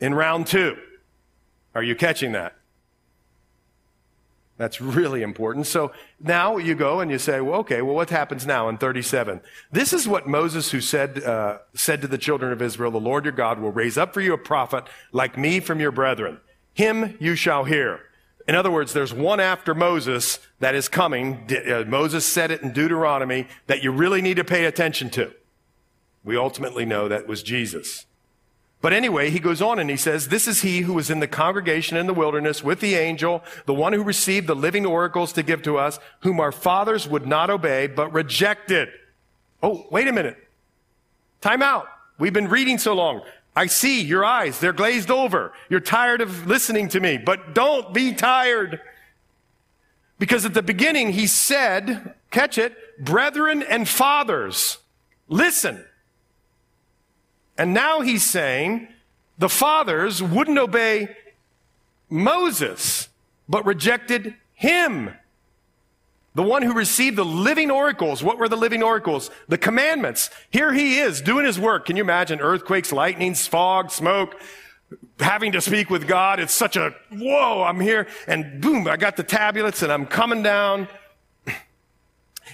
in 0.00 0.14
round 0.14 0.46
two. 0.46 0.76
Are 1.74 1.82
you 1.82 1.94
catching 1.94 2.32
that? 2.32 2.54
That's 4.56 4.80
really 4.80 5.22
important. 5.22 5.66
So 5.66 5.92
now 6.18 6.56
you 6.56 6.74
go 6.74 7.00
and 7.00 7.10
you 7.10 7.18
say, 7.18 7.40
well, 7.40 7.60
okay, 7.60 7.82
well, 7.82 7.94
what 7.94 8.10
happens 8.10 8.46
now 8.46 8.68
in 8.68 8.78
37? 8.78 9.40
This 9.70 9.92
is 9.92 10.08
what 10.08 10.26
Moses, 10.26 10.70
who 10.70 10.80
said, 10.80 11.22
uh, 11.22 11.58
said 11.74 12.00
to 12.02 12.08
the 12.08 12.18
children 12.18 12.52
of 12.52 12.62
Israel, 12.62 12.90
the 12.90 12.98
Lord 12.98 13.24
your 13.24 13.32
God 13.32 13.58
will 13.58 13.72
raise 13.72 13.98
up 13.98 14.14
for 14.14 14.20
you 14.20 14.32
a 14.32 14.38
prophet 14.38 14.84
like 15.12 15.36
me 15.36 15.60
from 15.60 15.78
your 15.78 15.92
brethren. 15.92 16.40
Him 16.72 17.16
you 17.20 17.34
shall 17.34 17.64
hear. 17.64 18.00
In 18.48 18.54
other 18.54 18.70
words, 18.70 18.92
there's 18.92 19.12
one 19.12 19.40
after 19.40 19.74
Moses 19.74 20.38
that 20.60 20.74
is 20.74 20.88
coming. 20.88 21.48
Uh, 21.50 21.84
Moses 21.86 22.24
said 22.24 22.50
it 22.50 22.62
in 22.62 22.72
Deuteronomy 22.72 23.48
that 23.66 23.82
you 23.82 23.90
really 23.90 24.22
need 24.22 24.36
to 24.36 24.44
pay 24.44 24.64
attention 24.66 25.10
to. 25.10 25.32
We 26.24 26.36
ultimately 26.36 26.84
know 26.84 27.08
that 27.08 27.26
was 27.26 27.42
Jesus. 27.42 28.06
But 28.82 28.92
anyway, 28.92 29.30
he 29.30 29.38
goes 29.38 29.62
on 29.62 29.78
and 29.78 29.88
he 29.88 29.96
says, 29.96 30.28
This 30.28 30.46
is 30.46 30.62
he 30.62 30.82
who 30.82 30.92
was 30.92 31.10
in 31.10 31.20
the 31.20 31.26
congregation 31.26 31.96
in 31.96 32.06
the 32.06 32.14
wilderness 32.14 32.62
with 32.62 32.80
the 32.80 32.94
angel, 32.94 33.42
the 33.64 33.74
one 33.74 33.92
who 33.92 34.02
received 34.02 34.46
the 34.46 34.54
living 34.54 34.86
oracles 34.86 35.32
to 35.32 35.42
give 35.42 35.62
to 35.62 35.78
us, 35.78 35.98
whom 36.20 36.40
our 36.40 36.52
fathers 36.52 37.08
would 37.08 37.26
not 37.26 37.50
obey, 37.50 37.86
but 37.86 38.12
rejected. 38.12 38.88
Oh, 39.62 39.86
wait 39.90 40.06
a 40.08 40.12
minute. 40.12 40.36
Time 41.40 41.62
out. 41.62 41.86
We've 42.18 42.32
been 42.32 42.48
reading 42.48 42.78
so 42.78 42.94
long. 42.94 43.22
I 43.54 43.66
see 43.66 44.02
your 44.02 44.24
eyes. 44.24 44.60
They're 44.60 44.74
glazed 44.74 45.10
over. 45.10 45.52
You're 45.70 45.80
tired 45.80 46.20
of 46.20 46.46
listening 46.46 46.88
to 46.90 47.00
me, 47.00 47.16
but 47.16 47.54
don't 47.54 47.94
be 47.94 48.12
tired. 48.12 48.80
Because 50.18 50.44
at 50.44 50.54
the 50.54 50.62
beginning, 50.62 51.12
he 51.12 51.26
said, 51.26 52.14
catch 52.30 52.58
it, 52.58 52.76
brethren 53.02 53.62
and 53.62 53.88
fathers, 53.88 54.78
listen. 55.28 55.84
And 57.58 57.72
now 57.72 58.00
he's 58.00 58.24
saying 58.24 58.88
the 59.38 59.48
fathers 59.48 60.22
wouldn't 60.22 60.58
obey 60.58 61.16
Moses, 62.08 63.08
but 63.48 63.64
rejected 63.64 64.34
him. 64.54 65.14
The 66.34 66.42
one 66.42 66.60
who 66.62 66.74
received 66.74 67.16
the 67.16 67.24
living 67.24 67.70
oracles. 67.70 68.22
What 68.22 68.38
were 68.38 68.48
the 68.48 68.56
living 68.56 68.82
oracles? 68.82 69.30
The 69.48 69.56
commandments. 69.56 70.28
Here 70.50 70.72
he 70.72 70.98
is 70.98 71.22
doing 71.22 71.46
his 71.46 71.58
work. 71.58 71.86
Can 71.86 71.96
you 71.96 72.02
imagine 72.02 72.40
earthquakes, 72.40 72.92
lightnings, 72.92 73.46
fog, 73.46 73.90
smoke, 73.90 74.38
having 75.18 75.52
to 75.52 75.62
speak 75.62 75.88
with 75.88 76.06
God? 76.06 76.38
It's 76.38 76.52
such 76.52 76.76
a, 76.76 76.94
whoa, 77.10 77.62
I'm 77.62 77.80
here 77.80 78.06
and 78.26 78.60
boom, 78.60 78.86
I 78.86 78.98
got 78.98 79.16
the 79.16 79.22
tablets 79.22 79.82
and 79.82 79.90
I'm 79.90 80.04
coming 80.04 80.42
down. 80.42 80.88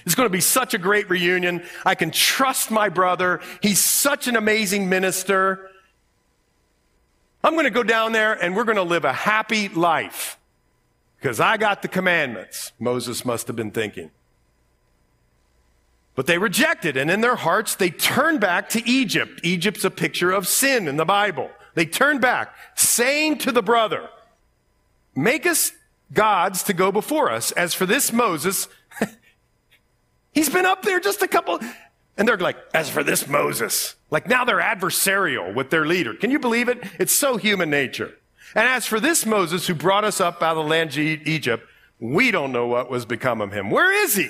It's 0.05 0.15
going 0.15 0.25
to 0.25 0.31
be 0.31 0.41
such 0.41 0.73
a 0.73 0.77
great 0.77 1.09
reunion. 1.09 1.63
I 1.85 1.95
can 1.95 2.11
trust 2.11 2.71
my 2.71 2.89
brother. 2.89 3.41
He's 3.61 3.83
such 3.83 4.27
an 4.27 4.35
amazing 4.35 4.89
minister. 4.89 5.69
I'm 7.43 7.53
going 7.53 7.65
to 7.65 7.71
go 7.71 7.83
down 7.83 8.11
there 8.11 8.33
and 8.33 8.55
we're 8.55 8.63
going 8.63 8.77
to 8.77 8.83
live 8.83 9.05
a 9.05 9.13
happy 9.13 9.69
life. 9.69 10.37
Because 11.17 11.39
I 11.39 11.55
got 11.57 11.81
the 11.81 11.87
commandments, 11.87 12.73
Moses 12.79 13.23
must 13.23 13.47
have 13.47 13.55
been 13.55 13.71
thinking. 13.71 14.11
But 16.15 16.27
they 16.27 16.37
rejected, 16.37 16.95
and 16.95 17.09
in 17.09 17.21
their 17.21 17.37
hearts, 17.37 17.75
they 17.75 17.89
turned 17.89 18.39
back 18.39 18.69
to 18.69 18.87
Egypt. 18.87 19.39
Egypt's 19.41 19.83
a 19.83 19.89
picture 19.89 20.31
of 20.31 20.47
sin 20.47 20.87
in 20.87 20.97
the 20.97 21.05
Bible. 21.05 21.49
They 21.73 21.85
turned 21.85 22.21
back, 22.21 22.53
saying 22.75 23.39
to 23.39 23.51
the 23.51 23.63
brother, 23.63 24.09
Make 25.15 25.45
us 25.45 25.71
gods 26.11 26.63
to 26.63 26.73
go 26.73 26.91
before 26.91 27.31
us. 27.31 27.51
As 27.53 27.73
for 27.73 27.85
this 27.85 28.11
Moses, 28.11 28.67
he's 30.33 30.49
been 30.49 30.65
up 30.65 30.83
there 30.83 30.99
just 30.99 31.21
a 31.21 31.27
couple. 31.27 31.59
And 32.17 32.27
they're 32.27 32.37
like, 32.37 32.57
As 32.73 32.89
for 32.89 33.03
this 33.03 33.27
Moses, 33.27 33.95
like 34.11 34.27
now 34.27 34.45
they're 34.45 34.61
adversarial 34.61 35.53
with 35.53 35.69
their 35.69 35.85
leader. 35.85 36.13
Can 36.13 36.31
you 36.31 36.39
believe 36.39 36.69
it? 36.69 36.83
It's 36.99 37.13
so 37.13 37.37
human 37.37 37.69
nature. 37.69 38.13
And 38.55 38.67
as 38.67 38.85
for 38.85 38.99
this 38.99 39.25
Moses 39.25 39.67
who 39.67 39.73
brought 39.73 40.03
us 40.03 40.21
up 40.21 40.43
out 40.43 40.57
of 40.57 40.63
the 40.63 40.69
land 40.69 40.91
of 40.91 40.97
Egypt, 40.97 41.67
we 41.99 42.31
don't 42.31 42.51
know 42.51 42.67
what 42.67 42.89
was 42.89 43.05
become 43.05 43.41
of 43.41 43.51
him. 43.51 43.69
Where 43.69 43.91
is 44.03 44.15
he? 44.15 44.29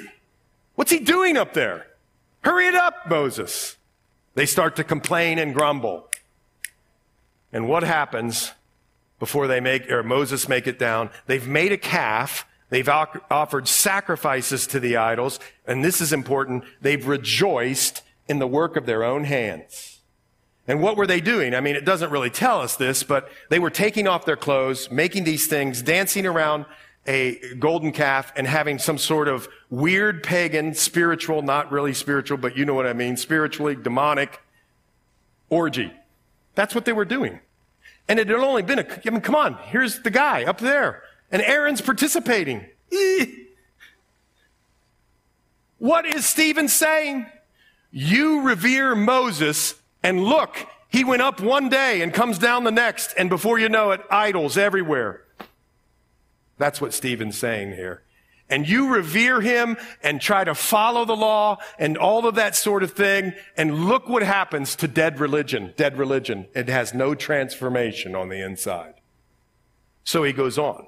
What's 0.75 0.91
he 0.91 0.99
doing 0.99 1.37
up 1.37 1.53
there? 1.53 1.87
Hurry 2.41 2.67
it 2.67 2.75
up, 2.75 3.09
Moses. 3.09 3.77
They 4.35 4.45
start 4.45 4.75
to 4.77 4.83
complain 4.83 5.39
and 5.39 5.53
grumble. 5.53 6.09
And 7.51 7.67
what 7.67 7.83
happens 7.83 8.51
before 9.19 9.47
they 9.47 9.59
make, 9.59 9.89
or 9.89 10.03
Moses 10.03 10.49
make 10.49 10.67
it 10.67 10.79
down? 10.79 11.09
They've 11.27 11.47
made 11.47 11.71
a 11.71 11.77
calf. 11.77 12.45
They've 12.73 12.89
offered 12.89 13.67
sacrifices 13.67 14.65
to 14.65 14.79
the 14.79 14.97
idols. 14.97 15.39
And 15.67 15.85
this 15.85 16.01
is 16.01 16.11
important. 16.11 16.63
They've 16.81 17.07
rejoiced 17.07 18.01
in 18.27 18.39
the 18.39 18.47
work 18.47 18.75
of 18.75 18.87
their 18.87 19.03
own 19.03 19.25
hands. 19.25 19.99
And 20.67 20.81
what 20.81 20.97
were 20.97 21.05
they 21.05 21.21
doing? 21.21 21.53
I 21.53 21.59
mean, 21.59 21.75
it 21.75 21.85
doesn't 21.85 22.09
really 22.09 22.31
tell 22.31 22.61
us 22.61 22.75
this, 22.75 23.03
but 23.03 23.29
they 23.51 23.59
were 23.59 23.69
taking 23.69 24.07
off 24.07 24.25
their 24.25 24.35
clothes, 24.35 24.89
making 24.89 25.23
these 25.23 25.45
things, 25.45 25.83
dancing 25.83 26.25
around 26.25 26.65
a 27.05 27.53
golden 27.59 27.91
calf 27.91 28.33
and 28.35 28.47
having 28.47 28.79
some 28.79 28.97
sort 28.97 29.27
of 29.27 29.47
weird 29.69 30.23
pagan, 30.23 30.73
spiritual, 30.73 31.43
not 31.43 31.71
really 31.71 31.93
spiritual, 31.93 32.39
but 32.39 32.57
you 32.57 32.65
know 32.65 32.73
what 32.73 32.87
I 32.87 32.93
mean, 32.93 33.17
spiritually 33.17 33.75
demonic 33.75 34.41
orgy. 35.47 35.93
That's 36.55 36.73
what 36.73 36.85
they 36.85 36.93
were 36.93 37.05
doing. 37.05 37.39
And 38.09 38.17
it 38.17 38.29
had 38.29 38.37
only 38.37 38.63
been 38.63 38.79
a, 38.79 38.87
I 39.05 39.11
mean, 39.11 39.21
come 39.21 39.35
on, 39.35 39.59
here's 39.65 40.01
the 40.01 40.09
guy 40.09 40.45
up 40.45 40.57
there. 40.57 41.02
And 41.33 41.41
Aaron's 41.41 41.81
participating. 41.81 42.65
What 45.79 46.05
is 46.05 46.25
Stephen 46.25 46.69
saying? 46.69 47.25
You 47.91 48.43
revere 48.43 48.95
Moses 48.95 49.75
and 50.01 50.23
look, 50.23 50.55
he 50.87 51.03
went 51.03 51.21
up 51.21 51.41
one 51.41 51.67
day 51.67 52.01
and 52.01 52.13
comes 52.13 52.37
down 52.37 52.63
the 52.63 52.71
next, 52.71 53.13
and 53.17 53.29
before 53.29 53.59
you 53.59 53.67
know 53.67 53.91
it, 53.91 53.99
idols 54.09 54.57
everywhere. 54.57 55.23
That's 56.57 56.79
what 56.79 56.93
Stephen's 56.93 57.37
saying 57.37 57.71
here. 57.71 58.03
And 58.49 58.65
you 58.65 58.93
revere 58.93 59.41
him 59.41 59.75
and 60.01 60.21
try 60.21 60.43
to 60.43 60.55
follow 60.55 61.03
the 61.03 61.15
law 61.15 61.57
and 61.79 61.97
all 61.97 62.27
of 62.27 62.35
that 62.35 62.55
sort 62.55 62.83
of 62.83 62.91
thing. 62.91 63.33
And 63.57 63.85
look 63.85 64.07
what 64.07 64.21
happens 64.21 64.77
to 64.77 64.87
dead 64.87 65.19
religion. 65.19 65.73
Dead 65.75 65.97
religion. 65.97 66.47
It 66.53 66.69
has 66.69 66.93
no 66.93 67.15
transformation 67.15 68.15
on 68.15 68.29
the 68.29 68.41
inside. 68.41 68.93
So 70.03 70.23
he 70.23 70.31
goes 70.31 70.57
on. 70.57 70.87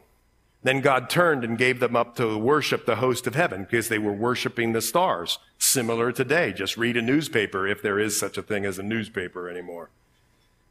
Then 0.65 0.81
God 0.81 1.11
turned 1.11 1.43
and 1.43 1.59
gave 1.59 1.79
them 1.79 1.95
up 1.95 2.15
to 2.15 2.39
worship 2.39 2.87
the 2.87 2.95
host 2.95 3.27
of 3.27 3.35
heaven 3.35 3.65
because 3.65 3.87
they 3.87 3.99
were 3.99 4.11
worshiping 4.11 4.73
the 4.73 4.81
stars. 4.81 5.37
Similar 5.59 6.11
today. 6.11 6.53
Just 6.53 6.75
read 6.75 6.97
a 6.97 7.03
newspaper 7.03 7.67
if 7.67 7.83
there 7.83 7.99
is 7.99 8.19
such 8.19 8.35
a 8.35 8.41
thing 8.41 8.65
as 8.65 8.79
a 8.79 8.83
newspaper 8.83 9.47
anymore. 9.47 9.91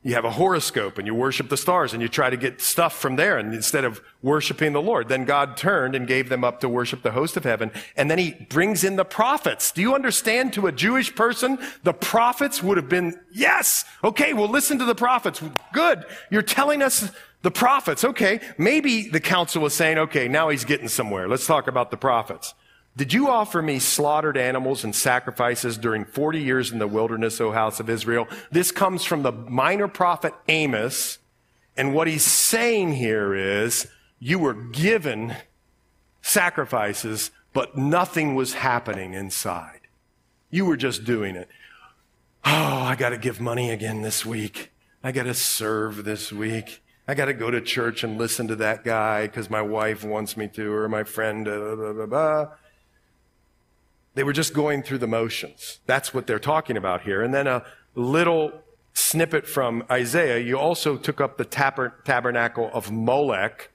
You 0.03 0.14
have 0.14 0.24
a 0.24 0.32
horoscope 0.32 0.99
and 0.99 1.07
you 1.07 1.14
worship 1.14 1.49
the 1.49 1.57
stars 1.57 1.92
and 1.92 2.03
you 2.03 2.09
try 2.09 2.28
to 2.28 2.36
get 2.36 2.61
stuff 2.61 2.99
from 2.99 3.14
there 3.14 3.38
and 3.38 3.55
instead 3.55 3.84
of 3.84 4.03
worshiping 4.20 4.72
the 4.72 4.82
Lord. 4.82 5.09
Then 5.09 5.24
God 5.24 5.57
turned 5.57 5.95
and 5.95 6.09
gave 6.09 6.28
them 6.28 6.42
up 6.42 6.59
to 6.62 6.68
worship 6.68 7.03
the 7.03 7.12
host 7.12 7.36
of 7.36 7.45
heaven. 7.45 7.70
And 7.97 8.11
then 8.11 8.18
he 8.18 8.32
brings 8.32 8.82
in 8.82 8.97
the 8.97 9.05
prophets. 9.05 9.70
Do 9.70 9.80
you 9.80 9.95
understand 9.95 10.55
to 10.55 10.66
a 10.66 10.72
Jewish 10.72 11.14
person, 11.14 11.57
the 11.84 11.95
prophets 11.95 12.64
would 12.64 12.78
have 12.78 12.88
been, 12.88 13.20
yes, 13.32 13.84
okay, 14.03 14.32
well 14.32 14.49
listen 14.49 14.76
to 14.80 14.84
the 14.84 14.97
prophets. 14.97 15.40
Good. 15.72 16.05
You're 16.30 16.42
telling 16.42 16.82
us 16.82 17.12
the 17.45 17.51
prophets, 17.51 18.05
okay, 18.05 18.40
maybe 18.57 19.07
the 19.07 19.20
council 19.20 19.61
was 19.61 19.74
saying, 19.74 19.99
okay, 19.99 20.28
now 20.28 20.49
he's 20.49 20.64
getting 20.64 20.88
somewhere. 20.88 21.28
Let's 21.28 21.47
talk 21.47 21.68
about 21.68 21.90
the 21.90 21.97
prophets. 21.99 22.55
Did 22.97 23.12
you 23.12 23.28
offer 23.28 23.61
me 23.61 23.80
slaughtered 23.80 24.38
animals 24.38 24.82
and 24.82 24.97
sacrifices 24.97 25.76
during 25.76 26.07
40 26.07 26.40
years 26.40 26.72
in 26.72 26.78
the 26.78 26.86
wilderness, 26.86 27.38
O 27.42 27.53
house 27.53 27.80
of 27.80 27.90
Israel? 27.90 28.26
This 28.51 28.72
comes 28.72 29.05
from 29.05 29.24
the 29.24 29.30
minor 29.30 29.88
prophet 29.88 30.32
Amos. 30.49 31.18
And 31.76 31.92
what 31.92 32.07
he's 32.07 32.24
saying 32.24 32.95
here 32.95 33.34
is, 33.34 33.88
you 34.18 34.38
were 34.38 34.55
given 34.55 35.36
sacrifices, 36.22 37.30
but 37.53 37.76
nothing 37.76 38.34
was 38.34 38.55
happening 38.55 39.12
inside. 39.12 39.80
You 40.51 40.64
were 40.64 40.78
just 40.78 41.05
doing 41.05 41.36
it. 41.36 41.49
Oh, 42.47 42.84
I 42.84 42.97
got 42.97 43.11
to 43.11 43.18
give 43.18 43.38
money 43.38 43.70
again 43.70 44.01
this 44.01 44.24
week. 44.24 44.70
I 45.03 45.12
got 45.12 45.24
to 45.24 45.34
serve 45.34 46.05
this 46.05 46.32
week. 46.32 46.80
I 47.07 47.14
got 47.14 47.26
to 47.26 47.34
go 47.34 47.50
to 47.50 47.61
church 47.61 48.02
and 48.02 48.16
listen 48.16 48.48
to 48.48 48.57
that 48.57 48.82
guy 48.82 49.26
because 49.26 49.50
my 49.50 49.61
wife 49.61 50.05
wants 50.05 50.36
me 50.36 50.48
to, 50.48 50.72
or 50.72 50.88
my 50.88 51.05
friend, 51.05 51.44
blah, 51.44 51.74
blah, 51.74 51.92
blah, 51.92 52.07
blah. 52.07 52.48
They 54.14 54.24
were 54.24 54.32
just 54.32 54.55
going 54.55 54.82
through 54.82 54.98
the 54.98 55.07
motions. 55.07 55.80
That's 55.86 56.14
what 56.14 56.26
they're 56.26 56.38
talking 56.38 56.76
about 56.76 57.02
here. 57.02 57.22
And 57.22 57.34
then 57.34 57.46
a 57.46 57.64
little 57.94 58.52
snippet 58.94 59.46
from 59.46 59.84
Isaiah. 59.90 60.38
You 60.38 60.59
also 60.59 60.96
took 60.96 61.20
up 61.20 61.36
the 61.36 61.44
tabernacle 61.44 62.70
of 62.72 62.90
Molech. 62.90 63.70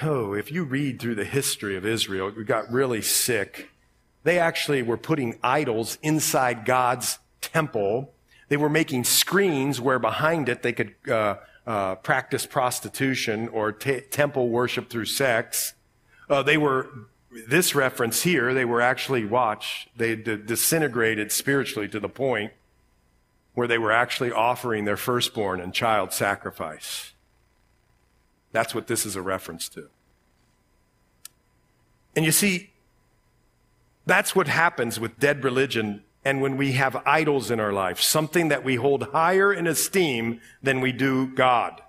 Oh, 0.00 0.32
if 0.32 0.50
you 0.50 0.64
read 0.64 1.00
through 1.00 1.16
the 1.16 1.24
history 1.24 1.76
of 1.76 1.84
Israel, 1.84 2.28
it 2.28 2.46
got 2.46 2.72
really 2.72 3.02
sick. 3.02 3.70
They 4.22 4.38
actually 4.38 4.82
were 4.82 4.96
putting 4.96 5.38
idols 5.42 5.98
inside 6.00 6.64
God's 6.64 7.18
temple. 7.40 8.14
They 8.48 8.56
were 8.56 8.70
making 8.70 9.04
screens 9.04 9.80
where 9.80 9.98
behind 9.98 10.48
it 10.48 10.62
they 10.62 10.72
could 10.72 10.94
uh, 11.10 11.36
uh, 11.66 11.94
practice 11.96 12.46
prostitution 12.46 13.48
or 13.48 13.72
t- 13.72 14.00
temple 14.00 14.48
worship 14.48 14.90
through 14.90 15.04
sex. 15.04 15.74
Uh, 16.28 16.42
they 16.42 16.56
were, 16.56 16.88
this 17.48 17.74
reference 17.74 18.22
here, 18.22 18.52
they 18.52 18.64
were 18.64 18.80
actually, 18.80 19.24
watch, 19.24 19.88
they 19.96 20.16
d- 20.16 20.36
disintegrated 20.36 21.30
spiritually 21.30 21.88
to 21.88 22.00
the 22.00 22.08
point 22.08 22.52
where 23.54 23.68
they 23.68 23.78
were 23.78 23.92
actually 23.92 24.32
offering 24.32 24.84
their 24.84 24.96
firstborn 24.96 25.60
and 25.60 25.74
child 25.74 26.12
sacrifice. 26.12 27.12
That's 28.50 28.74
what 28.74 28.86
this 28.86 29.06
is 29.06 29.16
a 29.16 29.22
reference 29.22 29.68
to. 29.70 29.88
And 32.14 32.24
you 32.24 32.32
see, 32.32 32.70
that's 34.04 34.34
what 34.34 34.48
happens 34.48 34.98
with 34.98 35.18
dead 35.18 35.44
religion 35.44 36.02
and 36.24 36.40
when 36.40 36.56
we 36.56 36.72
have 36.72 37.02
idols 37.04 37.50
in 37.50 37.58
our 37.58 37.72
life, 37.72 38.00
something 38.00 38.48
that 38.48 38.64
we 38.64 38.76
hold 38.76 39.08
higher 39.10 39.52
in 39.52 39.66
esteem 39.66 40.40
than 40.62 40.80
we 40.80 40.92
do 40.92 41.26
God. 41.26 41.80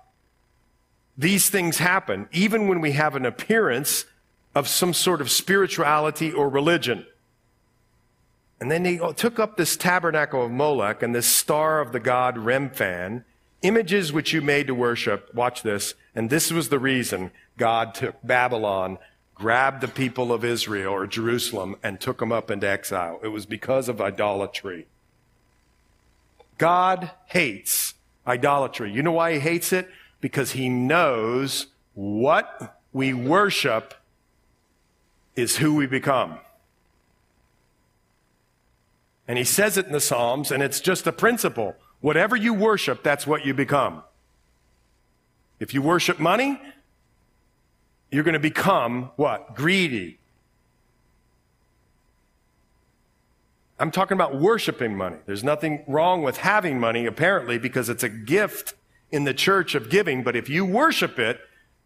These 1.16 1.48
things 1.50 1.78
happen 1.78 2.28
even 2.32 2.66
when 2.66 2.80
we 2.80 2.92
have 2.92 3.14
an 3.14 3.24
appearance 3.24 4.06
of 4.54 4.68
some 4.68 4.92
sort 4.92 5.20
of 5.20 5.30
spirituality 5.30 6.32
or 6.32 6.48
religion. 6.48 7.06
And 8.60 8.70
then 8.70 8.82
they 8.82 8.98
took 9.16 9.38
up 9.38 9.56
this 9.56 9.76
tabernacle 9.76 10.44
of 10.44 10.50
Molech 10.50 11.02
and 11.02 11.14
this 11.14 11.26
star 11.26 11.80
of 11.80 11.92
the 11.92 12.00
god 12.00 12.36
Remphan, 12.36 13.24
images 13.62 14.12
which 14.12 14.32
you 14.32 14.40
made 14.40 14.66
to 14.68 14.74
worship. 14.74 15.32
Watch 15.34 15.62
this. 15.62 15.94
And 16.14 16.30
this 16.30 16.50
was 16.50 16.68
the 16.68 16.78
reason 16.78 17.30
God 17.56 17.94
took 17.94 18.16
Babylon 18.22 18.98
grabbed 19.34 19.80
the 19.80 19.88
people 19.88 20.32
of 20.32 20.44
Israel 20.44 20.92
or 20.92 21.06
Jerusalem 21.06 21.76
and 21.82 22.00
took 22.00 22.18
them 22.18 22.32
up 22.32 22.50
into 22.50 22.68
exile. 22.68 23.18
It 23.22 23.28
was 23.28 23.46
because 23.46 23.88
of 23.88 24.00
idolatry. 24.00 24.86
God 26.56 27.10
hates 27.26 27.94
idolatry. 28.26 28.92
You 28.92 29.02
know 29.02 29.12
why 29.12 29.34
he 29.34 29.40
hates 29.40 29.72
it? 29.72 29.88
Because 30.20 30.52
he 30.52 30.68
knows 30.68 31.66
what 31.94 32.78
we 32.92 33.12
worship 33.12 33.94
is 35.34 35.56
who 35.56 35.74
we 35.74 35.86
become. 35.86 36.38
And 39.26 39.38
he 39.38 39.44
says 39.44 39.76
it 39.76 39.86
in 39.86 39.92
the 39.92 40.00
Psalms, 40.00 40.50
and 40.50 40.62
it's 40.62 40.80
just 40.80 41.06
a 41.06 41.12
principle. 41.12 41.76
Whatever 42.00 42.36
you 42.36 42.54
worship, 42.54 43.02
that's 43.02 43.26
what 43.26 43.44
you 43.44 43.54
become. 43.54 44.02
If 45.58 45.72
you 45.72 45.82
worship 45.82 46.20
money, 46.20 46.60
you're 48.14 48.22
going 48.22 48.34
to 48.34 48.38
become 48.38 49.10
what? 49.16 49.56
Greedy. 49.56 50.20
I'm 53.76 53.90
talking 53.90 54.14
about 54.14 54.40
worshiping 54.40 54.96
money. 54.96 55.16
There's 55.26 55.42
nothing 55.42 55.82
wrong 55.88 56.22
with 56.22 56.36
having 56.36 56.78
money, 56.78 57.06
apparently, 57.06 57.58
because 57.58 57.88
it's 57.88 58.04
a 58.04 58.08
gift 58.08 58.74
in 59.10 59.24
the 59.24 59.34
church 59.34 59.74
of 59.74 59.90
giving. 59.90 60.22
But 60.22 60.36
if 60.36 60.48
you 60.48 60.64
worship 60.64 61.18
it, 61.18 61.40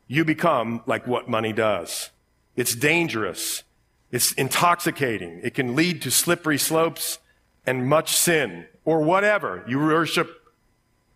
you 0.07 0.23
become 0.23 0.83
like 0.85 1.07
what 1.07 1.31
money 1.31 1.55
does. 1.55 2.11
It's 2.57 2.75
dangerous. 2.75 3.63
It's 4.11 4.33
intoxicating. 4.33 5.41
It 5.43 5.55
can 5.55 5.75
lead 5.75 6.03
to 6.03 6.11
slippery 6.11 6.59
slopes 6.59 7.21
and 7.65 7.89
much 7.89 8.15
sin 8.15 8.67
or 8.85 9.01
whatever. 9.01 9.65
You 9.67 9.79
worship 9.79 10.29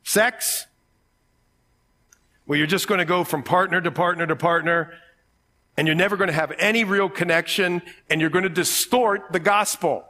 sex, 0.05 0.67
well, 2.47 2.59
you're 2.59 2.67
just 2.67 2.89
going 2.89 2.99
to 2.99 3.05
go 3.05 3.25
from 3.25 3.43
partner 3.43 3.81
to 3.81 3.91
partner 3.91 4.27
to 4.27 4.37
partner, 4.37 4.93
and 5.77 5.87
you're 5.87 5.97
never 5.97 6.17
going 6.17 6.29
to 6.29 6.35
have 6.35 6.53
any 6.59 6.85
real 6.85 7.09
connection, 7.09 7.83
and 8.11 8.21
you're 8.21 8.31
going 8.31 8.45
to 8.45 8.49
distort 8.49 9.33
the 9.33 9.41
gospel. 9.41 10.05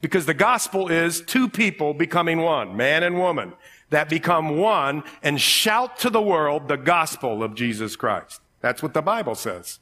Because 0.00 0.26
the 0.26 0.34
gospel 0.34 0.88
is 0.88 1.20
two 1.20 1.48
people 1.48 1.94
becoming 1.94 2.40
one, 2.40 2.76
man 2.76 3.02
and 3.02 3.18
woman, 3.18 3.54
that 3.90 4.08
become 4.08 4.58
one 4.58 5.04
and 5.22 5.40
shout 5.40 5.98
to 6.00 6.10
the 6.10 6.20
world 6.20 6.68
the 6.68 6.76
gospel 6.76 7.42
of 7.42 7.54
Jesus 7.54 7.96
Christ. 7.96 8.40
That's 8.60 8.82
what 8.82 8.94
the 8.94 9.02
Bible 9.02 9.34
says. 9.34 9.78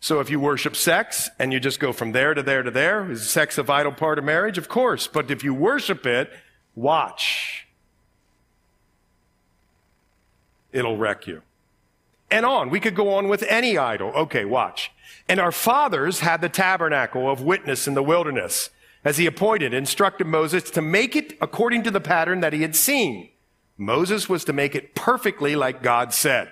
So 0.00 0.20
if 0.20 0.30
you 0.30 0.40
worship 0.40 0.74
sex 0.74 1.30
and 1.38 1.52
you 1.52 1.60
just 1.60 1.80
go 1.80 1.92
from 1.92 2.12
there 2.12 2.34
to 2.34 2.42
there 2.42 2.62
to 2.62 2.70
there, 2.70 3.10
is 3.10 3.28
sex 3.28 3.58
a 3.58 3.62
vital 3.62 3.92
part 3.92 4.18
of 4.18 4.24
marriage? 4.24 4.58
Of 4.58 4.68
course. 4.68 5.06
But 5.06 5.30
if 5.30 5.44
you 5.44 5.54
worship 5.54 6.06
it, 6.06 6.30
watch. 6.74 7.66
it'll 10.76 10.96
wreck 10.96 11.26
you. 11.26 11.42
And 12.30 12.44
on. 12.44 12.70
We 12.70 12.80
could 12.80 12.94
go 12.94 13.14
on 13.14 13.28
with 13.28 13.42
any 13.44 13.78
idol. 13.78 14.10
Okay, 14.10 14.44
watch. 14.44 14.92
And 15.28 15.40
our 15.40 15.52
fathers 15.52 16.20
had 16.20 16.40
the 16.40 16.48
tabernacle 16.48 17.30
of 17.30 17.42
witness 17.42 17.86
in 17.86 17.94
the 17.94 18.02
wilderness, 18.02 18.70
as 19.04 19.18
he 19.18 19.26
appointed, 19.26 19.72
instructed 19.72 20.26
Moses 20.26 20.70
to 20.70 20.82
make 20.82 21.14
it 21.14 21.36
according 21.40 21.82
to 21.84 21.90
the 21.90 22.00
pattern 22.00 22.40
that 22.40 22.52
he 22.52 22.62
had 22.62 22.76
seen. 22.76 23.30
Moses 23.76 24.28
was 24.28 24.44
to 24.44 24.52
make 24.52 24.74
it 24.74 24.94
perfectly 24.94 25.54
like 25.54 25.82
God 25.82 26.12
said. 26.12 26.50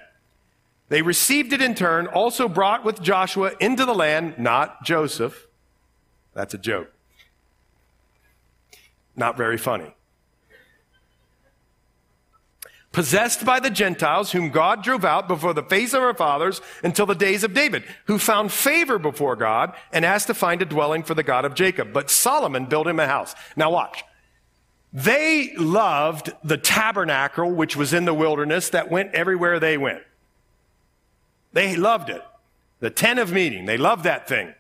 They 0.88 1.02
received 1.02 1.52
it 1.52 1.62
in 1.62 1.74
turn, 1.74 2.06
also 2.06 2.48
brought 2.48 2.84
with 2.84 3.00
Joshua 3.00 3.52
into 3.58 3.84
the 3.84 3.94
land, 3.94 4.38
not 4.38 4.84
Joseph. 4.84 5.46
That's 6.34 6.54
a 6.54 6.58
joke. 6.58 6.92
Not 9.16 9.36
very 9.36 9.56
funny 9.56 9.94
possessed 12.94 13.44
by 13.44 13.60
the 13.60 13.68
Gentiles, 13.68 14.32
whom 14.32 14.48
God 14.48 14.82
drove 14.82 15.04
out 15.04 15.28
before 15.28 15.52
the 15.52 15.64
face 15.64 15.92
of 15.92 16.02
our 16.02 16.14
fathers 16.14 16.62
until 16.82 17.04
the 17.04 17.14
days 17.14 17.44
of 17.44 17.52
David, 17.52 17.84
who 18.06 18.18
found 18.18 18.52
favor 18.52 18.98
before 18.98 19.36
God 19.36 19.74
and 19.92 20.04
asked 20.04 20.28
to 20.28 20.34
find 20.34 20.62
a 20.62 20.64
dwelling 20.64 21.02
for 21.02 21.14
the 21.14 21.24
God 21.24 21.44
of 21.44 21.54
Jacob. 21.54 21.92
But 21.92 22.08
Solomon 22.08 22.66
built 22.66 22.86
him 22.86 23.00
a 23.00 23.06
house. 23.06 23.34
Now 23.56 23.72
watch. 23.72 24.04
They 24.92 25.54
loved 25.56 26.32
the 26.44 26.56
tabernacle, 26.56 27.50
which 27.50 27.74
was 27.74 27.92
in 27.92 28.04
the 28.04 28.14
wilderness 28.14 28.70
that 28.70 28.90
went 28.90 29.12
everywhere 29.12 29.58
they 29.58 29.76
went. 29.76 30.04
They 31.52 31.74
loved 31.74 32.10
it. 32.10 32.22
The 32.78 32.90
tent 32.90 33.18
of 33.18 33.32
meeting. 33.32 33.66
They 33.66 33.76
loved 33.76 34.04
that 34.04 34.28
thing. 34.28 34.54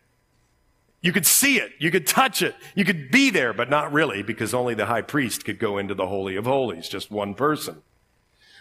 You 1.00 1.12
could 1.12 1.26
see 1.26 1.58
it. 1.58 1.70
You 1.78 1.92
could 1.92 2.06
touch 2.06 2.42
it. 2.42 2.56
You 2.74 2.84
could 2.84 3.12
be 3.12 3.30
there, 3.30 3.52
but 3.52 3.70
not 3.70 3.92
really 3.92 4.24
because 4.24 4.54
only 4.54 4.74
the 4.74 4.86
high 4.86 5.02
priest 5.02 5.44
could 5.44 5.60
go 5.60 5.78
into 5.78 5.94
the 5.94 6.08
Holy 6.08 6.34
of 6.34 6.46
Holies, 6.46 6.88
just 6.88 7.12
one 7.12 7.34
person. 7.34 7.82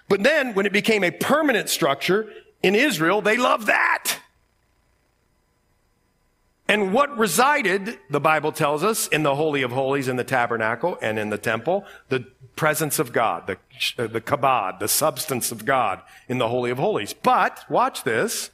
But 0.10 0.24
then 0.24 0.54
when 0.54 0.66
it 0.66 0.74
became 0.74 1.04
a 1.04 1.12
permanent 1.12 1.70
structure 1.70 2.32
in 2.62 2.76
Israel, 2.76 3.22
they 3.22 3.38
loved 3.38 3.68
that. 3.68 4.20
And 6.68 6.93
what 6.93 7.18
resided, 7.18 7.99
the 8.10 8.22
Bible 8.22 8.51
tells 8.51 8.84
us, 8.84 9.08
in 9.10 9.24
the 9.24 9.36
Holy 9.36 9.64
of 9.64 9.72
Holies, 9.72 10.08
in 10.08 10.16
the 10.16 10.24
tabernacle 10.24 10.97
and 11.01 11.20
in 11.20 11.30
the 11.30 11.38
temple? 11.38 11.86
The 12.10 12.26
presence 12.56 12.99
of 12.99 13.12
God, 13.12 13.47
the, 13.47 14.08
the 14.08 14.22
kabod, 14.22 14.80
the 14.80 14.88
substance 14.88 15.51
of 15.51 15.66
God 15.66 16.01
in 16.30 16.38
the 16.38 16.47
Holy 16.47 16.72
of 16.72 16.78
Holies. 16.78 17.14
But, 17.14 17.66
watch 17.70 18.04
this. 18.04 18.49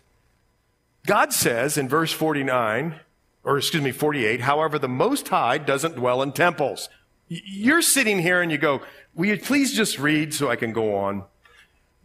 God 1.06 1.34
says 1.34 1.78
in 1.78 1.88
verse 1.88 2.12
49, 2.12 3.00
or 3.44 3.58
excuse 3.58 3.84
me, 3.84 3.92
48, 3.92 4.42
however, 4.42 4.80
the 4.80 4.88
Most 4.88 5.28
High 5.28 5.58
doesn't 5.58 5.96
dwell 5.96 6.22
in 6.22 6.32
temples. 6.32 6.90
You're 7.28 7.84
sitting 7.84 8.20
here 8.20 8.42
and 8.42 8.52
you 8.52 8.58
go, 8.58 8.82
will 9.14 9.28
you 9.28 9.38
please 9.38 9.74
just 9.74 10.00
read 10.00 10.34
so 10.34 10.50
I 10.50 10.56
can 10.56 10.74
go 10.74 10.96
on? 10.96 11.24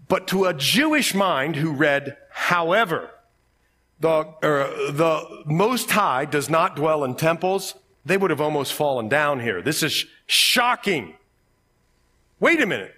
But 0.08 0.28
to 0.28 0.44
a 0.44 0.54
Jewish 0.54 1.14
mind 1.14 1.56
who 1.56 1.72
read, 1.72 2.16
however, 2.30 3.10
the, 4.00 4.08
uh, 4.08 4.92
the 4.92 5.42
Most 5.46 5.90
High 5.90 6.24
does 6.24 6.50
not 6.50 6.76
dwell 6.76 7.04
in 7.04 7.14
temples, 7.14 7.74
they 8.04 8.16
would 8.16 8.30
have 8.30 8.40
almost 8.40 8.74
fallen 8.74 9.08
down 9.08 9.40
here. 9.40 9.62
This 9.62 9.82
is 9.82 10.06
shocking. 10.26 11.14
Wait 12.38 12.60
a 12.60 12.66
minute. 12.66 12.94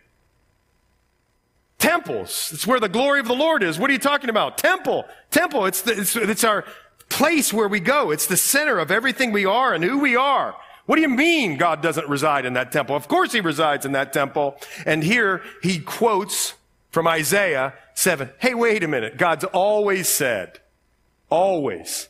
Temples. 1.79 2.51
It's 2.53 2.67
where 2.67 2.81
the 2.81 2.89
glory 2.89 3.21
of 3.21 3.29
the 3.29 3.35
Lord 3.35 3.63
is. 3.63 3.79
What 3.79 3.91
are 3.91 3.93
you 3.93 3.99
talking 3.99 4.31
about? 4.31 4.59
Temple. 4.59 5.05
Temple. 5.31 5.67
It's, 5.67 5.83
the, 5.83 6.01
it's, 6.01 6.17
it's 6.17 6.45
our 6.45 6.65
place 7.09 7.53
where 7.53 7.69
we 7.69 7.79
go. 7.79 8.11
It's 8.11 8.27
the 8.27 8.37
center 8.37 8.79
of 8.79 8.91
everything 8.91 9.31
we 9.31 9.45
are 9.45 9.75
and 9.75 9.85
who 9.85 9.99
we 9.99 10.17
are. 10.17 10.57
What 10.87 10.97
do 10.97 11.03
you 11.03 11.09
mean 11.09 11.57
God 11.57 11.83
doesn't 11.83 12.09
reside 12.09 12.47
in 12.47 12.55
that 12.55 12.73
temple? 12.73 12.97
Of 12.97 13.09
course 13.09 13.33
he 13.33 13.41
resides 13.41 13.85
in 13.85 13.93
that 13.93 14.13
temple. 14.13 14.57
And 14.85 15.05
here 15.05 15.43
he 15.63 15.79
quotes 15.81 16.55
from 16.97 17.07
Isaiah 17.07 17.75
7. 17.93 18.31
Hey, 18.39 18.55
wait 18.55 18.83
a 18.83 18.89
minute. 18.89 19.19
God's 19.19 19.45
always 19.45 20.09
said, 20.09 20.61
Always. 21.29 22.09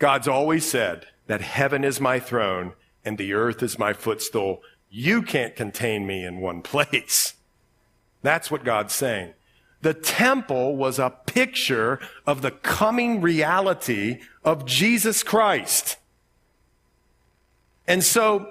God's 0.00 0.26
always 0.26 0.68
said 0.68 1.06
that 1.28 1.40
heaven 1.40 1.84
is 1.84 2.00
my 2.00 2.18
throne 2.18 2.72
and 3.04 3.18
the 3.18 3.34
earth 3.34 3.62
is 3.62 3.78
my 3.78 3.92
footstool. 3.92 4.62
You 4.90 5.22
can't 5.22 5.54
contain 5.54 6.08
me 6.08 6.24
in 6.24 6.40
one 6.40 6.60
place. 6.60 7.34
That's 8.22 8.50
what 8.50 8.64
God's 8.64 8.92
saying. 8.92 9.34
The 9.82 9.94
temple 9.94 10.74
was 10.74 10.98
a 10.98 11.16
picture 11.26 12.00
of 12.26 12.42
the 12.42 12.50
coming 12.50 13.20
reality 13.20 14.22
of 14.44 14.66
Jesus 14.66 15.22
Christ. 15.22 15.98
And 17.86 18.02
so 18.02 18.50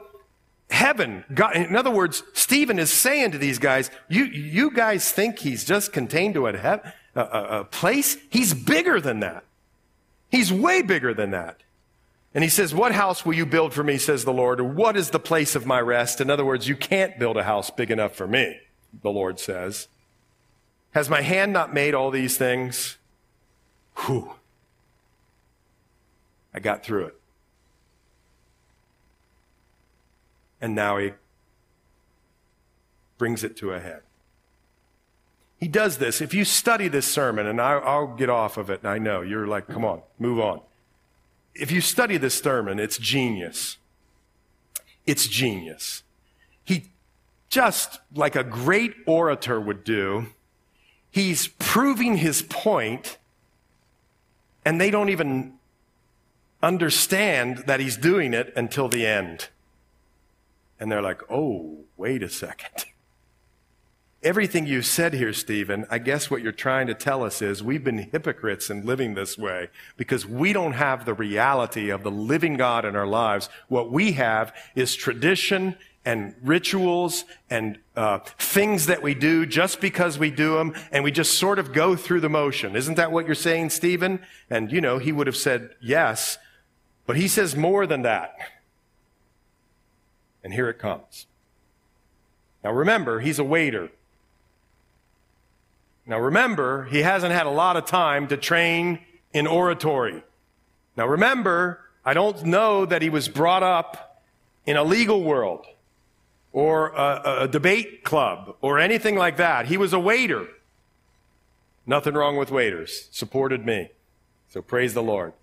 heaven, 0.84 1.23
God, 1.34 1.55
in 1.55 1.77
other 1.77 1.89
words, 1.89 2.23
Stephen 2.34 2.77
is 2.77 2.91
saying 2.91 3.31
to 3.31 3.38
these 3.38 3.57
guys, 3.57 3.89
you, 4.09 4.25
you 4.25 4.69
guys 4.69 5.09
think 5.09 5.39
he's 5.39 5.63
just 5.63 5.93
contained 5.93 6.34
to 6.34 6.45
a, 6.45 6.81
a, 7.15 7.21
a 7.21 7.63
place? 7.63 8.17
He's 8.29 8.53
bigger 8.53 8.99
than 8.99 9.21
that. 9.21 9.45
He's 10.29 10.51
way 10.51 10.81
bigger 10.81 11.13
than 11.13 11.31
that. 11.31 11.63
And 12.34 12.43
he 12.43 12.49
says, 12.49 12.75
What 12.75 12.91
house 12.91 13.25
will 13.25 13.34
you 13.34 13.45
build 13.45 13.73
for 13.73 13.81
me, 13.81 13.97
says 13.97 14.25
the 14.25 14.34
Lord? 14.34 14.59
Or 14.59 14.65
what 14.65 14.97
is 14.97 15.11
the 15.11 15.19
place 15.19 15.55
of 15.55 15.65
my 15.65 15.79
rest? 15.79 16.19
In 16.19 16.29
other 16.29 16.43
words, 16.43 16.67
you 16.67 16.75
can't 16.75 17.17
build 17.17 17.38
a 17.38 17.43
house 17.43 17.69
big 17.69 17.89
enough 17.89 18.13
for 18.13 18.27
me, 18.27 18.59
the 19.01 19.11
Lord 19.11 19.39
says. 19.39 19.88
Has 20.91 21.09
my 21.09 21.21
hand 21.21 21.53
not 21.53 21.73
made 21.73 21.93
all 21.93 22.11
these 22.11 22.38
things? 22.38 22.97
Whew. 23.99 24.34
I 26.53 26.59
got 26.59 26.84
through 26.84 27.05
it. 27.05 27.22
And 30.64 30.74
now 30.74 30.97
he 30.97 31.11
brings 33.18 33.43
it 33.43 33.57
to 33.57 33.74
a 33.74 33.82
head. 33.82 33.99
He 35.59 35.68
does 35.68 35.97
this. 35.97 36.22
If 36.22 36.34
you 36.34 36.45
study 36.45 36.88
this 36.88 37.05
sermon, 37.05 37.45
and 37.45 37.59
I, 37.59 37.99
will 37.99 38.16
get 38.16 38.30
off 38.30 38.55
of 38.55 38.70
it, 38.70 38.86
I 38.86 38.97
know 38.97 39.20
you're 39.20 39.45
like, 39.45 39.68
come 39.68 39.84
on, 39.84 40.03
move 40.20 40.39
on. 40.39 40.61
If 41.53 41.70
you 41.70 41.82
study 41.82 42.16
this 42.16 42.36
sermon, 42.36 42.80
it's 42.80 42.97
genius. 42.97 43.76
It's 45.05 45.28
genius. 45.28 46.03
He 46.64 46.86
just 47.49 47.99
like 48.16 48.38
a 48.38 48.43
great 48.45 48.95
orator 49.05 49.59
would 49.59 49.84
do, 49.84 50.28
he's 51.11 51.49
proving 51.59 52.18
his 52.18 52.41
point, 52.41 53.18
and 54.64 54.80
they 54.80 54.89
don't 54.89 55.09
even 55.09 55.55
understand 56.61 57.66
that 57.68 57.82
he's 57.82 57.97
doing 57.97 58.34
it 58.34 58.53
until 58.55 58.88
the 58.88 59.05
end. 59.05 59.49
And 60.84 60.91
they're 60.91 61.01
like, 61.01 61.21
oh, 61.31 61.86
wait 61.95 62.21
a 62.23 62.27
second. 62.27 62.84
Everything 64.21 64.67
you've 64.67 64.86
said 64.86 65.13
here, 65.13 65.31
Stephen, 65.31 65.86
I 65.89 65.97
guess 65.97 66.29
what 66.29 66.41
you're 66.41 66.51
trying 66.51 66.88
to 66.88 66.93
tell 66.93 67.23
us 67.23 67.41
is 67.41 67.63
we've 67.63 67.86
been 67.86 68.09
hypocrites 68.11 68.69
in 68.69 68.86
living 68.86 69.13
this 69.13 69.38
way 69.38 69.69
because 69.95 70.25
we 70.25 70.51
don't 70.51 70.73
have 70.73 71.05
the 71.05 71.13
reality 71.13 71.89
of 71.89 72.03
the 72.03 72.11
living 72.11 72.57
God 72.57 72.84
in 72.84 72.97
our 72.97 73.07
lives. 73.07 73.47
What 73.69 73.93
we 73.93 74.11
have 74.11 74.53
is 74.75 74.93
tradition 74.93 75.77
and 76.03 76.36
rituals 76.43 77.23
and 77.49 77.79
uh, 77.95 78.19
things 78.38 78.88
that 78.88 79.01
we 79.01 79.13
do 79.13 79.45
just 79.45 79.79
because 79.79 80.19
we 80.19 80.31
do 80.31 80.55
them, 80.55 80.75
and 80.91 81.05
we 81.05 81.11
just 81.11 81.39
sort 81.39 81.59
of 81.59 81.71
go 81.71 81.95
through 81.95 82.19
the 82.19 82.29
motion. 82.29 82.75
Isn't 82.75 82.95
that 82.95 83.13
what 83.13 83.25
you're 83.25 83.36
saying, 83.36 83.69
Stephen? 83.69 84.19
And 84.49 84.69
you 84.69 84.81
know, 84.81 84.97
he 84.97 85.13
would 85.13 85.27
have 85.27 85.38
said 85.38 85.69
yes, 85.81 86.38
but 87.07 87.15
he 87.15 87.29
says 87.29 87.55
more 87.55 87.88
than 87.88 88.01
that. 88.01 88.36
And 90.43 90.53
here 90.53 90.69
it 90.69 90.77
comes. 90.79 91.27
Now 92.63 92.71
remember, 92.71 93.19
he's 93.19 93.39
a 93.39 93.43
waiter. 93.43 93.89
Now 96.05 96.19
remember, 96.19 96.85
he 96.85 96.99
hasn't 96.99 97.33
had 97.33 97.45
a 97.45 97.51
lot 97.51 97.77
of 97.77 97.85
time 97.85 98.27
to 98.27 98.37
train 98.37 98.99
in 99.33 99.47
oratory. 99.47 100.23
Now 100.97 101.07
remember, 101.07 101.79
I 102.05 102.13
don't 102.13 102.43
know 102.43 102.85
that 102.85 103.01
he 103.01 103.09
was 103.09 103.29
brought 103.29 103.63
up 103.63 104.21
in 104.65 104.75
a 104.75 104.83
legal 104.83 105.23
world 105.23 105.65
or 106.51 106.89
a, 106.89 107.41
a, 107.41 107.47
debate 107.47 108.03
club 108.03 108.55
or 108.61 108.77
anything 108.79 109.15
like 109.15 109.37
that. 109.37 109.65
He 109.65 109.77
was 109.77 109.91
a 109.91 109.99
waiter. 109.99 110.47
Nothing 111.85 112.13
wrong 112.13 112.37
with 112.37 112.51
waiters. 112.51 113.09
Supported 113.11 113.65
me. 113.65 113.89
So 114.49 114.61
praise 114.61 114.93
the 114.93 115.01
Lord. 115.01 115.33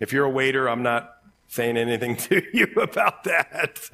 If 0.00 0.12
you're 0.12 0.24
a 0.24 0.30
waiter, 0.30 0.68
I'm 0.68 0.82
not 0.82 1.18
saying 1.46 1.76
anything 1.76 2.16
to 2.28 2.42
you 2.52 2.66
about 2.76 3.24
that. 3.24 3.88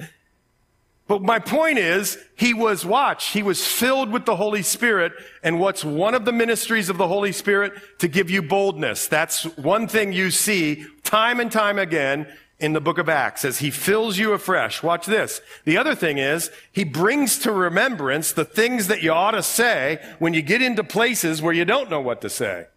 But 1.07 1.21
my 1.21 1.39
point 1.39 1.77
is, 1.79 2.17
he 2.35 2.53
was, 2.53 2.85
watch, 2.85 3.29
he 3.29 3.43
was 3.43 3.65
filled 3.65 4.11
with 4.11 4.25
the 4.25 4.37
Holy 4.37 4.61
Spirit. 4.61 5.11
And 5.43 5.59
what's 5.59 5.83
one 5.83 6.15
of 6.15 6.23
the 6.23 6.31
ministries 6.31 6.89
of 6.89 6.97
the 6.97 7.07
Holy 7.07 7.33
Spirit? 7.33 7.73
To 7.99 8.07
give 8.07 8.29
you 8.29 8.41
boldness. 8.41 9.07
That's 9.07 9.43
one 9.57 9.87
thing 9.87 10.13
you 10.13 10.31
see 10.31 10.85
time 11.03 11.39
and 11.39 11.51
time 11.51 11.77
again 11.77 12.27
in 12.59 12.71
the 12.71 12.79
book 12.79 12.97
of 12.97 13.09
Acts 13.09 13.43
as 13.43 13.59
he 13.59 13.69
fills 13.69 14.17
you 14.17 14.31
afresh. 14.31 14.81
Watch 14.81 15.05
this. 15.05 15.41
The 15.65 15.77
other 15.77 15.95
thing 15.95 16.17
is, 16.17 16.49
he 16.71 16.85
brings 16.85 17.37
to 17.39 17.51
remembrance 17.51 18.31
the 18.31 18.45
things 18.45 18.87
that 18.87 19.03
you 19.03 19.11
ought 19.11 19.31
to 19.31 19.43
say 19.43 20.01
when 20.19 20.33
you 20.33 20.41
get 20.41 20.61
into 20.61 20.85
places 20.85 21.41
where 21.41 21.53
you 21.53 21.65
don't 21.65 21.89
know 21.89 21.99
what 21.99 22.21
to 22.21 22.29
say. 22.29 22.67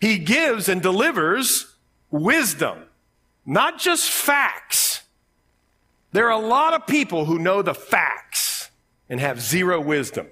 He 0.00 0.18
gives 0.18 0.66
and 0.70 0.80
delivers 0.80 1.74
wisdom, 2.10 2.84
not 3.44 3.78
just 3.78 4.08
facts. 4.08 4.89
There 6.12 6.30
are 6.30 6.42
a 6.42 6.46
lot 6.46 6.72
of 6.72 6.86
people 6.86 7.24
who 7.24 7.38
know 7.38 7.62
the 7.62 7.74
facts 7.74 8.70
and 9.08 9.20
have 9.20 9.40
zero 9.40 9.80
wisdom. 9.80 10.26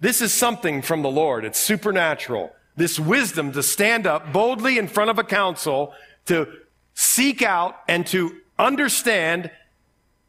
This 0.00 0.20
is 0.20 0.32
something 0.32 0.82
from 0.82 1.02
the 1.02 1.10
Lord. 1.10 1.44
It's 1.44 1.58
supernatural. 1.58 2.52
This 2.76 3.00
wisdom 3.00 3.52
to 3.52 3.62
stand 3.62 4.06
up 4.06 4.32
boldly 4.32 4.78
in 4.78 4.88
front 4.88 5.10
of 5.10 5.18
a 5.18 5.24
council 5.24 5.94
to 6.26 6.46
seek 6.94 7.42
out 7.42 7.76
and 7.88 8.06
to 8.08 8.36
understand 8.58 9.50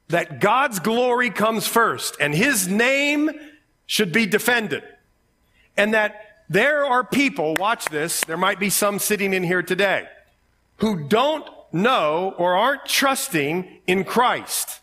that 0.10 0.40
God's 0.40 0.80
glory 0.80 1.30
comes 1.30 1.68
first 1.68 2.16
and 2.20 2.34
his 2.34 2.68
name 2.68 3.30
should 3.86 4.14
be 4.14 4.26
defended. 4.26 4.84
And 5.76 5.94
that 5.94 6.44
there 6.50 6.86
are 6.86 7.04
people, 7.04 7.56
watch 7.56 7.86
this, 7.86 8.24
there 8.24 8.38
might 8.38 8.60
be 8.60 8.70
some 8.70 9.00
sitting 9.00 9.34
in 9.34 9.44
here 9.44 9.62
today, 9.62 10.08
who 10.78 11.08
don't 11.08 11.48
know 11.78 12.34
or 12.38 12.56
aren't 12.56 12.86
trusting 12.86 13.80
in 13.88 14.04
Christ. 14.04 14.82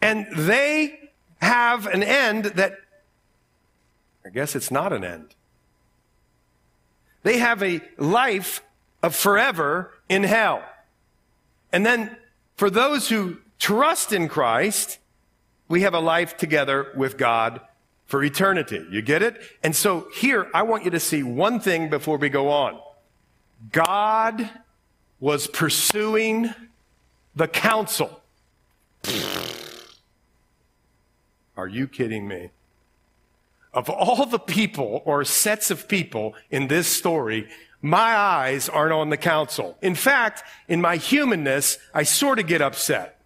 And 0.00 0.26
they 0.36 1.10
have 1.40 1.86
an 1.86 2.02
end 2.02 2.46
that, 2.46 2.74
I 4.24 4.30
guess 4.30 4.56
it's 4.56 4.70
not 4.70 4.92
an 4.92 5.04
end. 5.04 5.34
They 7.22 7.38
have 7.38 7.62
a 7.62 7.80
life 7.98 8.62
of 9.02 9.14
forever 9.14 9.92
in 10.08 10.24
hell. 10.24 10.62
And 11.72 11.86
then 11.86 12.16
for 12.56 12.68
those 12.68 13.08
who 13.08 13.38
trust 13.58 14.12
in 14.12 14.28
Christ, 14.28 14.98
we 15.68 15.82
have 15.82 15.94
a 15.94 16.00
life 16.00 16.36
together 16.36 16.92
with 16.96 17.16
God 17.16 17.60
for 18.06 18.22
eternity. 18.22 18.84
You 18.90 19.02
get 19.02 19.22
it? 19.22 19.40
And 19.62 19.74
so 19.74 20.08
here, 20.14 20.50
I 20.52 20.62
want 20.62 20.84
you 20.84 20.90
to 20.90 21.00
see 21.00 21.22
one 21.22 21.60
thing 21.60 21.88
before 21.88 22.18
we 22.18 22.28
go 22.28 22.50
on. 22.50 22.78
God 23.70 24.50
was 25.22 25.46
pursuing 25.46 26.52
the 27.34 27.48
council. 27.48 28.20
Are 31.56 31.68
you 31.68 31.86
kidding 31.86 32.28
me? 32.28 32.50
of 33.74 33.88
all 33.88 34.26
the 34.26 34.38
people 34.38 35.02
or 35.04 35.24
sets 35.24 35.70
of 35.70 35.88
people 35.88 36.34
in 36.50 36.68
this 36.68 36.86
story, 36.86 37.48
my 37.80 38.14
eyes 38.14 38.68
aren't 38.68 38.92
on 38.92 39.10
the 39.10 39.16
council. 39.16 39.76
In 39.80 39.94
fact, 39.94 40.42
in 40.68 40.80
my 40.80 40.96
humanness, 40.96 41.78
I 41.94 42.02
sort 42.02 42.38
of 42.38 42.46
get 42.46 42.60
upset. 42.60 43.20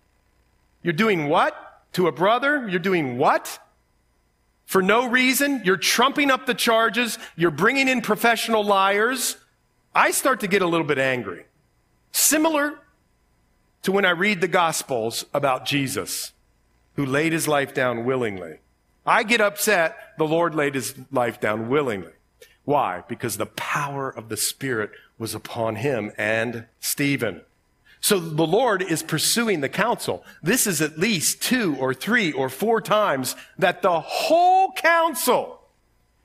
You're 0.82 0.92
doing 0.92 1.28
what? 1.28 1.82
To 1.94 2.07
a 2.07 2.12
brother? 2.12 2.68
You're 2.68 2.78
doing 2.78 3.18
what? 3.18 3.59
For 4.66 4.82
no 4.82 5.09
reason? 5.09 5.62
You're 5.64 5.76
trumping 5.76 6.30
up 6.30 6.47
the 6.47 6.55
charges. 6.55 7.18
You're 7.36 7.51
bringing 7.51 7.88
in 7.88 8.01
professional 8.01 8.64
liars. 8.64 9.36
I 9.94 10.11
start 10.11 10.40
to 10.40 10.49
get 10.49 10.62
a 10.62 10.66
little 10.66 10.86
bit 10.86 10.99
angry. 10.99 11.47
Similar 12.17 12.79
to 13.83 13.93
when 13.93 14.07
I 14.07 14.11
read 14.11 14.41
the 14.41 14.49
Gospels 14.49 15.27
about 15.35 15.67
Jesus, 15.67 16.33
who 16.95 17.05
laid 17.05 17.35
his 17.35 17.47
life 17.47 17.75
down 17.75 18.07
willingly. 18.07 18.61
I 19.05 19.23
get 19.23 19.43
upset 19.43 20.14
the 20.17 20.27
Lord 20.27 20.55
laid 20.55 20.77
his 20.77 20.95
life 21.12 21.39
down 21.41 21.69
willingly. 21.69 22.12
Why? 22.64 23.05
Because 23.07 23.37
the 23.37 23.45
power 23.45 24.09
of 24.09 24.31
the 24.31 24.39
Spirit 24.39 24.93
was 25.19 25.35
upon 25.35 25.77
him 25.77 26.11
and 26.17 26.64
Stephen. 26.81 27.43
So 28.01 28.19
the 28.19 28.47
Lord 28.47 28.81
is 28.81 29.03
pursuing 29.03 29.61
the 29.61 29.69
council. 29.69 30.25
This 30.43 30.67
is 30.67 30.81
at 30.81 30.99
least 30.99 31.43
two 31.43 31.77
or 31.79 31.93
three 31.93 32.33
or 32.33 32.49
four 32.49 32.81
times 32.81 33.37
that 33.59 33.83
the 33.83 34.01
whole 34.01 34.73
council 34.73 35.61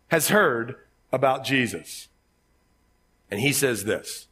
has 0.07 0.29
heard 0.29 0.77
about 1.11 1.43
Jesus. 1.43 2.07
And 3.29 3.41
he 3.41 3.51
says 3.51 3.83
this, 3.83 4.27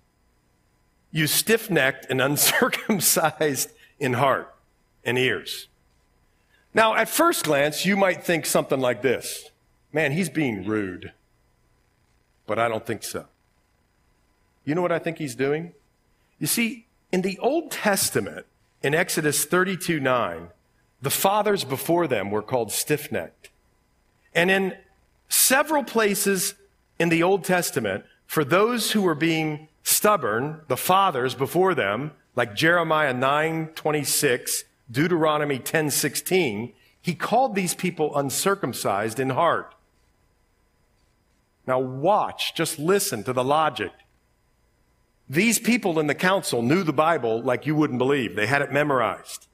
you 1.11 1.27
stiff-necked 1.27 2.07
and 2.09 2.21
uncircumcised 2.29 3.71
in 3.99 4.13
heart 4.13 4.53
and 5.03 5.17
ears. 5.17 5.67
Now, 6.73 6.95
at 6.95 7.09
first 7.09 7.45
glance, 7.45 7.85
you 7.85 7.97
might 7.97 8.23
think 8.23 8.45
something 8.45 8.79
like 8.79 9.01
this. 9.01 9.49
Man, 9.91 10.11
he's 10.11 10.29
being 10.29 10.65
rude. 10.65 11.13
But 12.45 12.59
I 12.59 12.67
don't 12.67 12.85
think 12.85 13.03
so. 13.03 13.25
You 14.65 14.75
know 14.75 14.81
what 14.81 14.91
I 14.91 14.99
think 14.99 15.17
he's 15.17 15.35
doing? 15.35 15.73
You 16.37 16.47
see, 16.47 16.85
in 17.11 17.21
the 17.21 17.39
Old 17.39 17.71
Testament, 17.71 18.45
in 18.83 18.93
Exodus 18.93 19.45
32 19.45 19.99
9, 19.99 20.49
the 21.01 21.09
fathers 21.09 21.63
before 21.63 22.07
them 22.07 22.29
were 22.29 22.41
called 22.41 22.71
stiff 22.71 23.11
necked. 23.11 23.49
And 24.35 24.51
in 24.51 24.77
several 25.27 25.83
places 25.83 26.55
in 26.99 27.09
the 27.09 27.23
Old 27.23 27.43
Testament, 27.43 28.05
for 28.27 28.43
those 28.43 28.91
who 28.91 29.01
were 29.01 29.15
being 29.15 29.68
stubborn, 29.89 30.61
the 30.67 30.77
fathers 30.77 31.33
before 31.35 31.73
them, 31.73 32.11
like 32.35 32.55
Jeremiah 32.55 33.13
9 33.13 33.69
26, 33.75 34.63
Deuteronomy 34.89 35.59
10 35.59 35.89
16, 35.89 36.73
he 37.01 37.15
called 37.15 37.55
these 37.55 37.73
people 37.73 38.15
uncircumcised 38.15 39.19
in 39.19 39.31
heart. 39.31 39.73
Now 41.65 41.79
watch, 41.79 42.55
just 42.55 42.79
listen 42.79 43.23
to 43.23 43.33
the 43.33 43.43
logic. 43.43 43.91
These 45.29 45.59
people 45.59 45.99
in 45.99 46.07
the 46.07 46.15
council 46.15 46.61
knew 46.61 46.83
the 46.83 46.93
Bible 46.93 47.41
like 47.41 47.65
you 47.65 47.75
wouldn't 47.75 47.99
believe. 47.99 48.35
They 48.35 48.47
had 48.47 48.61
it 48.61 48.71
memorized. 48.71 49.47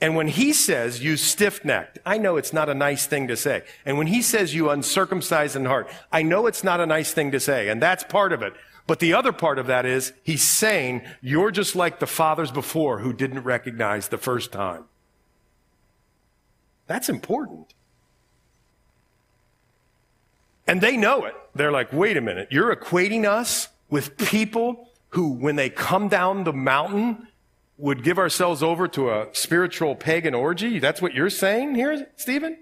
And 0.00 0.16
when 0.16 0.26
he 0.26 0.52
says 0.52 1.02
you 1.02 1.16
stiff 1.16 1.64
necked, 1.64 2.00
I 2.04 2.18
know 2.18 2.36
it's 2.36 2.52
not 2.52 2.68
a 2.68 2.74
nice 2.74 3.06
thing 3.06 3.28
to 3.28 3.36
say. 3.36 3.62
And 3.86 3.96
when 3.98 4.08
he 4.08 4.20
says 4.20 4.52
you 4.52 4.68
uncircumcised 4.68 5.54
in 5.54 5.64
heart, 5.64 5.88
I 6.10 6.22
know 6.22 6.48
it's 6.48 6.64
not 6.64 6.80
a 6.80 6.86
nice 6.86 7.12
thing 7.12 7.30
to 7.30 7.38
say. 7.38 7.68
And 7.68 7.80
that's 7.80 8.02
part 8.02 8.32
of 8.32 8.42
it. 8.42 8.54
But 8.86 8.98
the 8.98 9.14
other 9.14 9.32
part 9.32 9.58
of 9.58 9.66
that 9.68 9.86
is 9.86 10.12
he's 10.22 10.42
saying 10.42 11.02
you're 11.20 11.50
just 11.50 11.76
like 11.76 12.00
the 12.00 12.06
fathers 12.06 12.50
before 12.50 12.98
who 12.98 13.12
didn't 13.12 13.42
recognize 13.42 14.08
the 14.08 14.18
first 14.18 14.52
time. 14.52 14.84
That's 16.86 17.08
important. 17.08 17.74
And 20.66 20.80
they 20.80 20.96
know 20.96 21.24
it. 21.24 21.34
They're 21.54 21.72
like, 21.72 21.92
wait 21.92 22.16
a 22.16 22.20
minute, 22.20 22.48
you're 22.50 22.74
equating 22.74 23.24
us 23.24 23.68
with 23.88 24.16
people 24.16 24.88
who, 25.10 25.32
when 25.32 25.56
they 25.56 25.68
come 25.68 26.08
down 26.08 26.44
the 26.44 26.52
mountain, 26.52 27.28
would 27.78 28.02
give 28.02 28.18
ourselves 28.18 28.62
over 28.62 28.88
to 28.88 29.10
a 29.10 29.28
spiritual 29.32 29.94
pagan 29.94 30.34
orgy? 30.34 30.78
That's 30.78 31.02
what 31.02 31.14
you're 31.14 31.30
saying 31.30 31.74
here, 31.74 32.08
Stephen? 32.16 32.58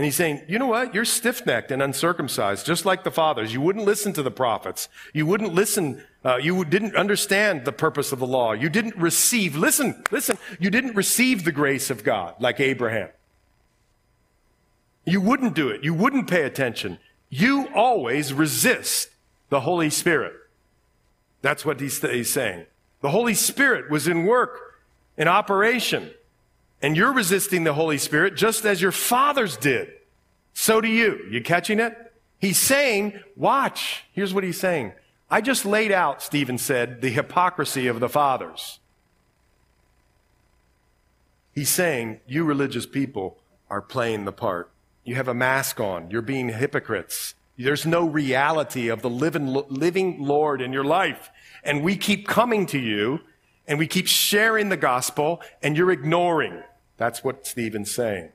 And 0.00 0.06
he's 0.06 0.16
saying, 0.16 0.44
you 0.48 0.58
know 0.58 0.66
what? 0.66 0.94
You're 0.94 1.04
stiff 1.04 1.44
necked 1.44 1.70
and 1.70 1.82
uncircumcised, 1.82 2.64
just 2.64 2.86
like 2.86 3.04
the 3.04 3.10
fathers. 3.10 3.52
You 3.52 3.60
wouldn't 3.60 3.84
listen 3.84 4.14
to 4.14 4.22
the 4.22 4.30
prophets. 4.30 4.88
You 5.12 5.26
wouldn't 5.26 5.52
listen. 5.52 6.02
Uh, 6.24 6.36
you 6.36 6.64
didn't 6.64 6.96
understand 6.96 7.66
the 7.66 7.72
purpose 7.72 8.10
of 8.10 8.18
the 8.18 8.26
law. 8.26 8.52
You 8.52 8.70
didn't 8.70 8.96
receive, 8.96 9.56
listen, 9.56 10.02
listen, 10.10 10.38
you 10.58 10.70
didn't 10.70 10.96
receive 10.96 11.44
the 11.44 11.52
grace 11.52 11.90
of 11.90 12.02
God 12.02 12.34
like 12.40 12.60
Abraham. 12.60 13.10
You 15.04 15.20
wouldn't 15.20 15.54
do 15.54 15.68
it. 15.68 15.84
You 15.84 15.92
wouldn't 15.92 16.30
pay 16.30 16.44
attention. 16.44 16.98
You 17.28 17.68
always 17.74 18.32
resist 18.32 19.10
the 19.50 19.60
Holy 19.60 19.90
Spirit. 19.90 20.32
That's 21.42 21.62
what 21.62 21.78
he's, 21.78 22.00
he's 22.00 22.32
saying. 22.32 22.64
The 23.02 23.10
Holy 23.10 23.34
Spirit 23.34 23.90
was 23.90 24.08
in 24.08 24.24
work, 24.24 24.80
in 25.18 25.28
operation. 25.28 26.10
And 26.82 26.96
you're 26.96 27.12
resisting 27.12 27.64
the 27.64 27.74
Holy 27.74 27.98
Spirit 27.98 28.36
just 28.36 28.64
as 28.64 28.80
your 28.80 28.92
fathers 28.92 29.56
did. 29.56 29.92
So 30.54 30.80
do 30.80 30.88
you. 30.88 31.26
You 31.30 31.42
catching 31.42 31.78
it? 31.80 32.12
He's 32.38 32.58
saying, 32.58 33.20
watch. 33.36 34.04
Here's 34.12 34.32
what 34.32 34.44
he's 34.44 34.58
saying. 34.58 34.92
I 35.30 35.40
just 35.40 35.64
laid 35.64 35.92
out, 35.92 36.22
Stephen 36.22 36.58
said, 36.58 37.02
the 37.02 37.10
hypocrisy 37.10 37.86
of 37.86 38.00
the 38.00 38.08
fathers. 38.08 38.80
He's 41.54 41.68
saying, 41.68 42.20
you 42.26 42.44
religious 42.44 42.86
people 42.86 43.38
are 43.68 43.82
playing 43.82 44.24
the 44.24 44.32
part. 44.32 44.70
You 45.04 45.14
have 45.16 45.28
a 45.28 45.34
mask 45.34 45.80
on. 45.80 46.10
You're 46.10 46.22
being 46.22 46.48
hypocrites. 46.48 47.34
There's 47.56 47.84
no 47.84 48.06
reality 48.06 48.88
of 48.88 49.02
the 49.02 49.10
living, 49.10 49.46
living 49.68 50.22
Lord 50.22 50.62
in 50.62 50.72
your 50.72 50.84
life. 50.84 51.30
And 51.62 51.82
we 51.82 51.96
keep 51.96 52.26
coming 52.26 52.64
to 52.66 52.78
you 52.78 53.20
and 53.68 53.78
we 53.78 53.86
keep 53.86 54.06
sharing 54.06 54.70
the 54.70 54.76
gospel 54.76 55.42
and 55.62 55.76
you're 55.76 55.90
ignoring. 55.90 56.62
That's 57.00 57.24
what 57.24 57.46
Stephen's 57.46 57.90
saying. 57.90 58.28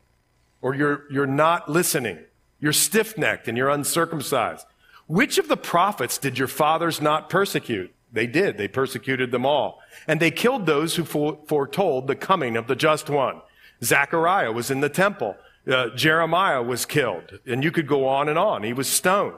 Or 0.59 0.73
you're, 0.73 1.03
you're 1.11 1.27
not 1.27 1.69
listening. 1.69 2.17
You're 2.59 2.73
stiff 2.73 3.15
necked 3.15 3.47
and 3.47 3.55
you're 3.55 3.69
uncircumcised. 3.69 4.65
Which 5.05 5.37
of 5.37 5.47
the 5.47 5.55
prophets 5.55 6.17
did 6.17 6.39
your 6.39 6.47
fathers 6.47 6.99
not 6.99 7.29
persecute? 7.29 7.93
They 8.11 8.25
did. 8.25 8.57
They 8.57 8.67
persecuted 8.67 9.29
them 9.29 9.45
all. 9.45 9.83
And 10.07 10.19
they 10.19 10.31
killed 10.31 10.65
those 10.65 10.95
who 10.95 11.05
foretold 11.05 12.07
the 12.07 12.15
coming 12.15 12.57
of 12.57 12.65
the 12.65 12.75
just 12.75 13.07
one. 13.07 13.39
Zechariah 13.83 14.51
was 14.51 14.71
in 14.71 14.79
the 14.79 14.89
temple. 14.89 15.37
Uh, 15.71 15.89
Jeremiah 15.89 16.63
was 16.63 16.87
killed, 16.87 17.37
and 17.45 17.63
you 17.63 17.71
could 17.71 17.87
go 17.87 18.07
on 18.07 18.29
and 18.29 18.39
on. 18.39 18.63
He 18.63 18.73
was 18.73 18.87
stoned. 18.87 19.37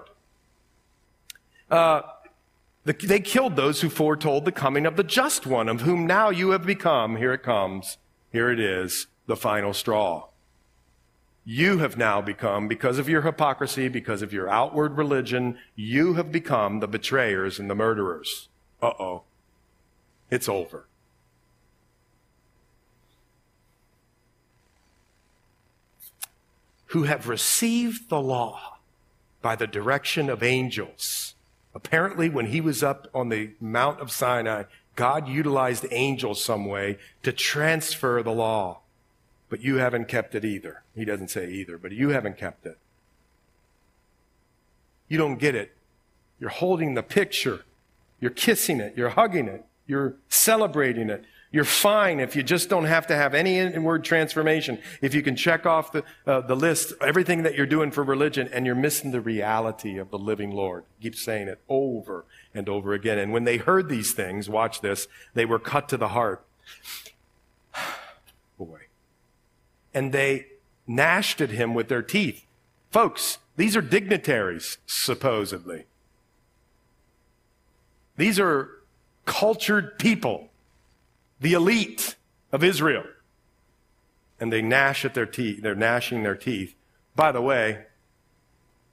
Uh, 1.70 2.02
the, 2.86 2.94
they 2.94 3.20
killed 3.20 3.58
those 3.58 3.82
who 3.82 3.90
foretold 3.90 4.46
the 4.46 4.54
coming 4.54 4.86
of 4.86 4.96
the 4.96 5.04
just 5.04 5.46
one, 5.46 5.68
of 5.68 5.82
whom 5.82 6.08
now 6.08 6.30
you 6.30 6.52
have 6.52 6.66
become, 6.66 7.18
here 7.18 7.34
it 7.34 7.44
comes, 7.44 7.98
here 8.32 8.50
it 8.50 8.60
is, 8.60 9.08
the 9.28 9.36
final 9.36 9.74
straw. 9.74 10.28
You 11.46 11.78
have 11.78 11.96
now 11.96 12.22
become, 12.22 12.68
because 12.68 12.98
of 12.98 13.08
your 13.08 13.22
hypocrisy, 13.22 13.88
because 13.88 14.22
of 14.22 14.34
your 14.34 14.50
outward 14.50 14.98
religion, 14.98 15.58
you 15.76 16.16
have 16.16 16.32
become 16.32 16.80
the 16.80 16.88
betrayers 16.88 17.60
and 17.60 17.70
the 17.70 17.76
murderers. 17.76 18.50
Uh 18.82 18.92
oh. 19.00 19.24
It's 20.30 20.50
over. 20.50 20.88
who 26.88 27.04
have 27.04 27.28
received 27.28 28.10
the 28.10 28.22
law 28.22 28.80
by 29.42 29.56
the 29.56 29.68
direction 29.68 30.30
of 30.30 30.42
angels. 30.42 31.36
Apparently, 31.76 32.30
when 32.30 32.48
he 32.48 32.62
was 32.62 32.82
up 32.82 33.08
on 33.14 33.30
the 33.30 33.52
Mount 33.60 34.00
of 34.00 34.12
Sinai, 34.12 34.64
God 34.96 35.28
utilized 35.28 35.86
angels 35.92 36.44
some 36.44 36.66
way 36.66 36.98
to 37.24 37.32
transfer 37.32 38.24
the 38.24 38.32
law. 38.32 38.80
But 39.50 39.62
you 39.62 39.76
haven't 39.76 40.08
kept 40.08 40.36
it 40.36 40.44
either. 40.44 40.84
He 40.96 41.06
doesn't 41.06 41.30
say 41.30 41.50
either, 41.50 41.78
but 41.78 41.92
you 41.92 42.10
haven't 42.10 42.38
kept 42.38 42.66
it. 42.66 42.78
You 45.08 45.18
don't 45.18 45.38
get 45.38 45.56
it. 45.56 45.74
You're 46.40 46.50
holding 46.50 46.94
the 46.94 47.04
picture. 47.04 47.62
You're 48.20 48.32
kissing 48.32 48.80
it. 48.80 48.94
You're 48.98 49.10
hugging 49.10 49.48
it. 49.48 49.66
You're 49.88 50.16
celebrating 50.28 51.10
it. 51.10 51.24
You're 51.50 51.64
fine 51.64 52.20
if 52.20 52.36
you 52.36 52.44
just 52.44 52.68
don't 52.68 52.86
have 52.86 53.08
to 53.08 53.16
have 53.16 53.34
any 53.34 53.58
inward 53.58 54.04
transformation. 54.04 54.80
If 55.02 55.14
you 55.14 55.22
can 55.22 55.38
check 55.38 55.66
off 55.66 55.94
the, 55.94 56.04
uh, 56.26 56.42
the 56.42 56.56
list, 56.56 56.94
everything 57.00 57.44
that 57.44 57.56
you're 57.56 57.66
doing 57.66 57.90
for 57.90 58.04
religion, 58.04 58.50
and 58.52 58.66
you're 58.66 58.76
missing 58.76 59.12
the 59.12 59.22
reality 59.22 59.98
of 59.98 60.12
the 60.12 60.20
living 60.20 60.52
Lord. 60.52 60.84
Keep 61.02 61.16
saying 61.16 61.48
it 61.48 61.60
over 61.70 62.26
and 62.54 62.68
over 62.68 62.94
again. 62.94 63.18
And 63.18 63.32
when 63.32 63.46
they 63.46 63.58
heard 63.58 63.88
these 63.88 64.12
things, 64.12 64.50
watch 64.50 64.82
this, 64.82 65.08
they 65.36 65.46
were 65.46 65.60
cut 65.60 65.88
to 65.90 65.98
the 65.98 66.10
heart. 66.10 66.44
And 69.98 70.12
they 70.12 70.46
gnashed 70.86 71.42
at 71.42 71.50
him 71.50 71.74
with 71.74 71.88
their 71.88 72.04
teeth. 72.04 72.46
Folks, 72.92 73.40
these 73.56 73.76
are 73.76 73.82
dignitaries, 73.82 74.78
supposedly. 74.86 75.86
These 78.16 78.40
are 78.40 78.70
cultured 79.26 79.98
people 79.98 80.50
the 81.40 81.54
elite 81.54 82.16
of 82.52 82.64
Israel. 82.64 83.06
And 84.40 84.54
they 84.54 84.62
gnash 84.62 85.04
at 85.04 85.16
their 85.16 85.26
teeth. 85.26 85.64
They're 85.64 85.74
gnashing 85.74 86.22
their 86.22 86.36
teeth. 86.36 86.76
By 87.16 87.32
the 87.32 87.42
way, 87.42 87.86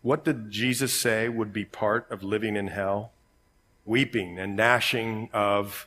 what 0.01 0.25
did 0.25 0.51
Jesus 0.51 0.99
say 0.99 1.29
would 1.29 1.53
be 1.53 1.67
part 1.67 2.11
of 2.11 2.23
living 2.23 2.57
in 2.57 2.69
hell? 2.69 3.13
Weeping 3.85 4.39
and 4.39 4.57
gnashing 4.57 5.29
of 5.35 5.87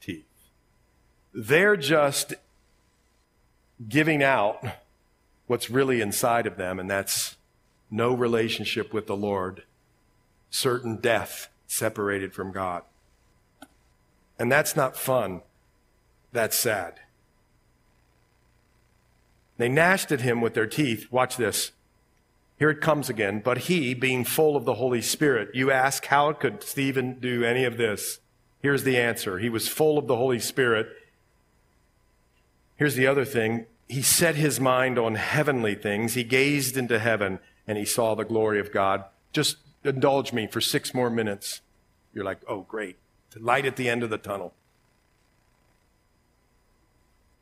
teeth. 0.00 0.28
They're 1.32 1.76
just 1.76 2.34
giving 3.88 4.22
out 4.22 4.64
what's 5.46 5.70
really 5.70 6.00
inside 6.00 6.46
of 6.46 6.56
them, 6.56 6.78
and 6.78 6.90
that's 6.90 7.36
no 7.90 8.14
relationship 8.14 8.92
with 8.92 9.06
the 9.06 9.16
Lord, 9.16 9.64
certain 10.50 10.96
death 10.96 11.48
separated 11.66 12.32
from 12.32 12.52
God. 12.52 12.82
And 14.38 14.50
that's 14.50 14.74
not 14.74 14.96
fun. 14.96 15.42
That's 16.32 16.58
sad. 16.58 17.00
They 19.56 19.68
gnashed 19.68 20.10
at 20.10 20.22
him 20.22 20.40
with 20.40 20.54
their 20.54 20.66
teeth. 20.66 21.06
Watch 21.12 21.36
this. 21.36 21.70
Here 22.58 22.70
it 22.70 22.80
comes 22.80 23.08
again. 23.08 23.40
But 23.44 23.58
he, 23.58 23.94
being 23.94 24.24
full 24.24 24.56
of 24.56 24.64
the 24.64 24.74
Holy 24.74 25.02
Spirit, 25.02 25.54
you 25.54 25.70
ask, 25.70 26.06
how 26.06 26.32
could 26.32 26.62
Stephen 26.62 27.20
do 27.20 27.44
any 27.44 27.64
of 27.64 27.76
this? 27.76 28.18
Here's 28.60 28.82
the 28.82 28.96
answer. 28.96 29.38
He 29.38 29.48
was 29.48 29.68
full 29.68 29.98
of 29.98 30.06
the 30.06 30.16
Holy 30.16 30.40
Spirit. 30.40 30.88
Here's 32.76 32.96
the 32.96 33.06
other 33.06 33.24
thing. 33.24 33.66
He 33.88 34.02
set 34.02 34.34
his 34.34 34.58
mind 34.58 34.98
on 34.98 35.14
heavenly 35.14 35.74
things. 35.74 36.14
He 36.14 36.24
gazed 36.24 36.76
into 36.76 36.98
heaven 36.98 37.38
and 37.66 37.78
he 37.78 37.84
saw 37.84 38.14
the 38.14 38.24
glory 38.24 38.60
of 38.60 38.72
God. 38.72 39.04
Just 39.32 39.56
indulge 39.84 40.32
me 40.32 40.46
for 40.46 40.60
six 40.60 40.94
more 40.94 41.10
minutes. 41.10 41.60
You're 42.12 42.24
like, 42.24 42.38
oh, 42.48 42.62
great. 42.62 42.96
The 43.30 43.40
light 43.40 43.66
at 43.66 43.76
the 43.76 43.88
end 43.88 44.02
of 44.02 44.10
the 44.10 44.18
tunnel. 44.18 44.54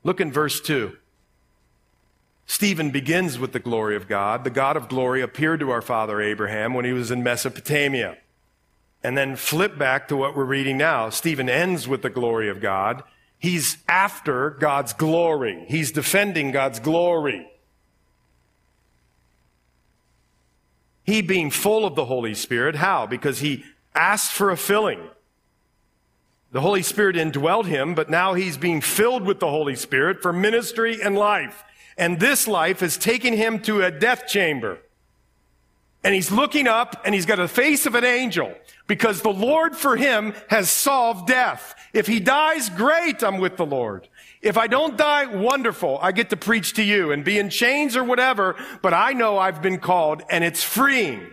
Look 0.05 0.21
in 0.21 0.33
verse 0.33 0.61
2. 0.61 0.97
Stephen 2.47 2.91
begins 2.91 3.39
with 3.39 3.53
the 3.53 3.61
glory 3.61 3.97
of 3.97 4.09
God. 4.09 4.45
The 4.45 4.51
God 4.51 4.77
of 4.77 4.89
glory 4.89 5.23
appeared 5.23 5.61
to 5.61 5.71
our 5.71 5.81
father 5.81 6.21
Abraham 6.21 6.75
when 6.75 6.85
he 6.85 6.93
was 6.93 7.11
in 7.11 7.23
Mesopotamia. 7.23 8.19
And 9.03 9.17
then 9.17 9.37
flip 9.37 9.79
back 9.79 10.09
to 10.09 10.17
what 10.17 10.37
we're 10.37 10.45
reading 10.45 10.77
now. 10.77 11.09
Stephen 11.09 11.49
ends 11.49 11.89
with 11.89 12.03
the 12.03 12.11
glory 12.11 12.49
of 12.49 12.61
God. 12.61 13.03
He's 13.43 13.79
after 13.89 14.51
God's 14.51 14.93
glory. 14.93 15.65
He's 15.67 15.91
defending 15.91 16.53
God's 16.53 16.79
glory. 16.79 17.45
He 21.03 21.23
being 21.23 21.51
full 21.51 21.85
of 21.85 21.97
the 21.97 22.05
Holy 22.05 22.35
Spirit. 22.35 22.77
How? 22.77 23.05
Because 23.05 23.41
he 23.41 23.65
asked 23.97 24.31
for 24.31 24.53
a 24.53 24.57
filling. 24.57 25.01
The 26.53 26.61
Holy 26.61 26.83
Spirit 26.83 27.17
indwelled 27.17 27.67
him, 27.67 27.97
but 27.97 28.09
now 28.09 28.35
he's 28.35 28.57
being 28.57 28.81
filled 28.81 29.25
with 29.25 29.41
the 29.41 29.51
Holy 29.51 29.75
Spirit 29.75 30.23
for 30.23 30.33
ministry 30.33 31.03
and 31.03 31.17
life. 31.17 31.65
And 31.99 32.21
this 32.21 32.47
life 32.47 32.79
has 32.79 32.97
taken 32.97 33.35
him 33.35 33.59
to 33.63 33.83
a 33.83 33.91
death 33.91 34.29
chamber. 34.29 34.79
And 36.05 36.15
he's 36.15 36.33
looking 36.33 36.67
up 36.67 37.03
and 37.05 37.15
he's 37.15 37.27
got 37.27 37.39
a 37.39 37.47
face 37.47 37.87
of 37.87 37.95
an 37.95 38.05
angel 38.05 38.53
because 38.89 39.23
the 39.23 39.33
Lord 39.33 39.77
for 39.77 39.97
him 39.97 40.35
has 40.49 40.69
solved 40.69 41.29
death. 41.29 41.75
If 41.93 42.07
he 42.07 42.19
dies, 42.19 42.69
great, 42.71 43.23
I'm 43.23 43.39
with 43.39 43.57
the 43.57 43.67
Lord. 43.67 44.09
If 44.41 44.59
I 44.59 44.67
don't 44.67 44.97
die, 44.97 45.27
wonderful. 45.27 45.99
I 46.03 46.11
get 46.11 46.31
to 46.31 46.37
preach 46.37 46.75
to 46.75 46.83
you 46.83 47.13
and 47.13 47.25
be 47.25 47.39
in 47.39 47.51
chains 47.51 47.97
or 47.97 48.03
whatever, 48.03 48.57
but 48.83 48.93
I 48.93 49.13
know 49.13 49.39
I've 49.39 49.63
been 49.63 49.79
called 49.79 50.23
and 50.29 50.43
it's 50.43 50.65
freeing. 50.65 51.31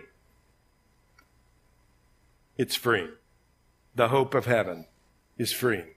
It's 2.56 2.76
freeing. 2.76 3.10
The 3.96 4.08
hope 4.08 4.34
of 4.34 4.46
heaven 4.46 4.86
is 5.36 5.52
freeing. 5.52 5.88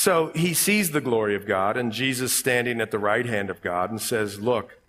So 0.00 0.32
he 0.34 0.54
sees 0.54 0.92
the 0.92 1.02
glory 1.02 1.34
of 1.34 1.44
God 1.44 1.76
and 1.76 1.92
Jesus 1.92 2.32
standing 2.32 2.80
at 2.80 2.90
the 2.90 2.98
right 2.98 3.26
hand 3.26 3.50
of 3.50 3.60
God 3.60 3.90
and 3.90 4.00
says, 4.00 4.40
Look, 4.40 4.80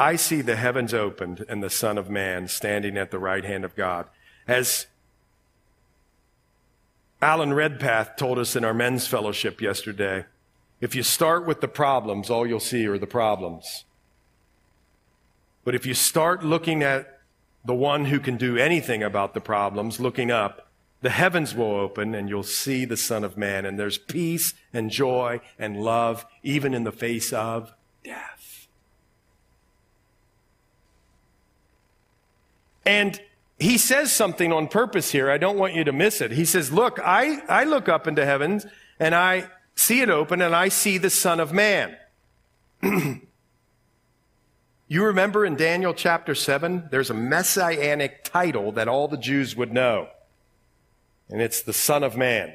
I 0.00 0.16
see 0.16 0.40
the 0.40 0.56
heavens 0.56 0.92
opened 0.92 1.44
and 1.48 1.62
the 1.62 1.70
Son 1.70 1.96
of 1.96 2.10
Man 2.10 2.48
standing 2.48 2.96
at 2.96 3.12
the 3.12 3.20
right 3.20 3.44
hand 3.44 3.64
of 3.64 3.76
God. 3.76 4.06
As 4.48 4.86
Alan 7.22 7.54
Redpath 7.54 8.16
told 8.16 8.36
us 8.36 8.56
in 8.56 8.64
our 8.64 8.74
men's 8.74 9.06
fellowship 9.06 9.60
yesterday, 9.60 10.24
if 10.80 10.96
you 10.96 11.04
start 11.04 11.46
with 11.46 11.60
the 11.60 11.68
problems, 11.68 12.28
all 12.28 12.44
you'll 12.44 12.58
see 12.58 12.84
are 12.88 12.98
the 12.98 13.06
problems. 13.06 13.84
But 15.62 15.76
if 15.76 15.86
you 15.86 15.94
start 15.94 16.42
looking 16.42 16.82
at 16.82 17.20
the 17.64 17.76
one 17.76 18.06
who 18.06 18.18
can 18.18 18.38
do 18.38 18.56
anything 18.56 19.04
about 19.04 19.34
the 19.34 19.40
problems, 19.40 20.00
looking 20.00 20.32
up, 20.32 20.71
the 21.02 21.10
heavens 21.10 21.54
will 21.54 21.74
open 21.74 22.14
and 22.14 22.28
you'll 22.28 22.42
see 22.42 22.84
the 22.84 22.96
Son 22.96 23.24
of 23.24 23.36
Man. 23.36 23.66
And 23.66 23.78
there's 23.78 23.98
peace 23.98 24.54
and 24.72 24.90
joy 24.90 25.40
and 25.58 25.82
love, 25.82 26.24
even 26.42 26.72
in 26.72 26.84
the 26.84 26.92
face 26.92 27.32
of 27.32 27.74
death. 28.02 28.68
And 32.86 33.20
he 33.58 33.78
says 33.78 34.12
something 34.12 34.52
on 34.52 34.68
purpose 34.68 35.12
here. 35.12 35.30
I 35.30 35.38
don't 35.38 35.58
want 35.58 35.74
you 35.74 35.84
to 35.84 35.92
miss 35.92 36.20
it. 36.20 36.32
He 36.32 36.44
says, 36.44 36.72
Look, 36.72 36.98
I, 37.02 37.40
I 37.48 37.64
look 37.64 37.88
up 37.88 38.06
into 38.06 38.24
heavens 38.24 38.66
and 38.98 39.14
I 39.14 39.48
see 39.74 40.00
it 40.00 40.10
open 40.10 40.42
and 40.42 40.54
I 40.54 40.68
see 40.68 40.98
the 40.98 41.10
Son 41.10 41.40
of 41.40 41.52
Man. 41.52 41.96
you 42.82 43.22
remember 45.04 45.46
in 45.46 45.56
Daniel 45.56 45.94
chapter 45.94 46.34
7, 46.34 46.88
there's 46.90 47.10
a 47.10 47.14
messianic 47.14 48.24
title 48.24 48.72
that 48.72 48.88
all 48.88 49.06
the 49.06 49.16
Jews 49.16 49.54
would 49.54 49.72
know, 49.72 50.08
and 51.32 51.40
it's 51.40 51.62
the 51.62 51.72
Son 51.72 52.04
of 52.04 52.16
Man. 52.16 52.52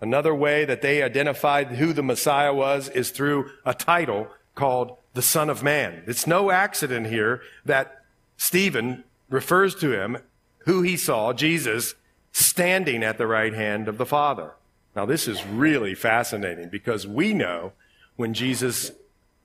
Another 0.00 0.34
way 0.34 0.64
that 0.64 0.80
they 0.80 1.02
identified 1.02 1.68
who 1.68 1.92
the 1.92 2.02
Messiah 2.02 2.54
was 2.54 2.88
is 2.88 3.10
through 3.10 3.50
a 3.66 3.74
title 3.74 4.28
called 4.54 4.96
the 5.12 5.22
Son 5.22 5.50
of 5.50 5.62
Man. 5.62 6.02
It's 6.06 6.26
no 6.26 6.50
accident 6.50 7.06
here 7.08 7.42
that 7.66 8.02
Stephen 8.38 9.04
refers 9.28 9.74
to 9.76 9.92
him 9.92 10.18
who 10.60 10.80
he 10.80 10.96
saw, 10.96 11.34
Jesus, 11.34 11.94
standing 12.32 13.04
at 13.04 13.18
the 13.18 13.26
right 13.26 13.52
hand 13.52 13.88
of 13.88 13.98
the 13.98 14.06
Father. 14.06 14.54
Now, 14.96 15.04
this 15.04 15.28
is 15.28 15.44
really 15.44 15.94
fascinating 15.94 16.70
because 16.70 17.06
we 17.06 17.34
know 17.34 17.72
when 18.16 18.32
Jesus 18.32 18.90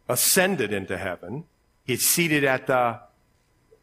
ascended 0.08 0.72
into 0.72 0.98
heaven, 0.98 1.44
he's 1.84 2.08
seated 2.08 2.46
at 2.46 2.68
the 2.68 3.00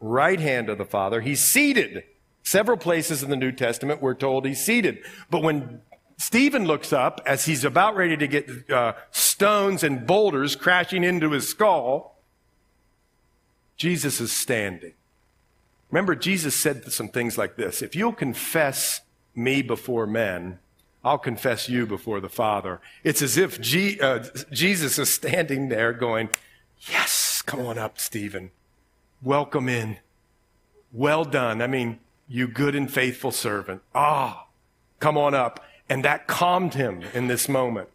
right 0.00 0.40
hand 0.40 0.70
of 0.70 0.78
the 0.78 0.84
Father. 0.84 1.20
He's 1.20 1.44
seated. 1.44 2.04
Several 2.46 2.76
places 2.76 3.24
in 3.24 3.30
the 3.30 3.36
New 3.36 3.50
Testament 3.50 4.00
we're 4.00 4.14
told 4.14 4.46
he's 4.46 4.64
seated. 4.64 5.02
But 5.30 5.42
when 5.42 5.80
Stephen 6.16 6.64
looks 6.64 6.92
up 6.92 7.20
as 7.26 7.44
he's 7.44 7.64
about 7.64 7.96
ready 7.96 8.16
to 8.16 8.28
get 8.28 8.70
uh, 8.70 8.92
stones 9.10 9.82
and 9.82 10.06
boulders 10.06 10.54
crashing 10.54 11.02
into 11.02 11.32
his 11.32 11.48
skull, 11.48 12.20
Jesus 13.76 14.20
is 14.20 14.30
standing. 14.30 14.92
Remember, 15.90 16.14
Jesus 16.14 16.54
said 16.54 16.92
some 16.92 17.08
things 17.08 17.36
like 17.36 17.56
this 17.56 17.82
If 17.82 17.96
you'll 17.96 18.12
confess 18.12 19.00
me 19.34 19.60
before 19.60 20.06
men, 20.06 20.60
I'll 21.02 21.18
confess 21.18 21.68
you 21.68 21.84
before 21.84 22.20
the 22.20 22.28
Father. 22.28 22.80
It's 23.02 23.22
as 23.22 23.36
if 23.36 23.60
G, 23.60 24.00
uh, 24.00 24.24
Jesus 24.52 25.00
is 25.00 25.12
standing 25.12 25.68
there 25.68 25.92
going, 25.92 26.28
Yes, 26.88 27.42
come 27.42 27.66
on 27.66 27.76
up, 27.76 27.98
Stephen. 27.98 28.52
Welcome 29.20 29.68
in. 29.68 29.96
Well 30.92 31.24
done. 31.24 31.60
I 31.60 31.66
mean, 31.66 31.98
you 32.28 32.48
good 32.48 32.74
and 32.74 32.92
faithful 32.92 33.30
servant. 33.30 33.82
Ah, 33.94 34.46
come 35.00 35.16
on 35.16 35.34
up. 35.34 35.64
And 35.88 36.04
that 36.04 36.26
calmed 36.26 36.74
him 36.74 37.02
in 37.14 37.28
this 37.28 37.48
moment. 37.48 37.88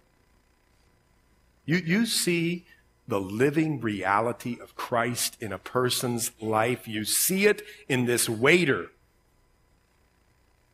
You, 1.65 1.77
you 1.77 2.05
see 2.05 2.65
the 3.07 3.19
living 3.19 3.81
reality 3.81 4.57
of 4.61 4.75
Christ 4.75 5.35
in 5.41 5.51
a 5.51 5.57
person's 5.57 6.31
life. 6.39 6.87
You 6.87 7.03
see 7.03 7.45
it 7.45 7.61
in 7.89 8.05
this 8.05 8.29
waiter. 8.29 8.91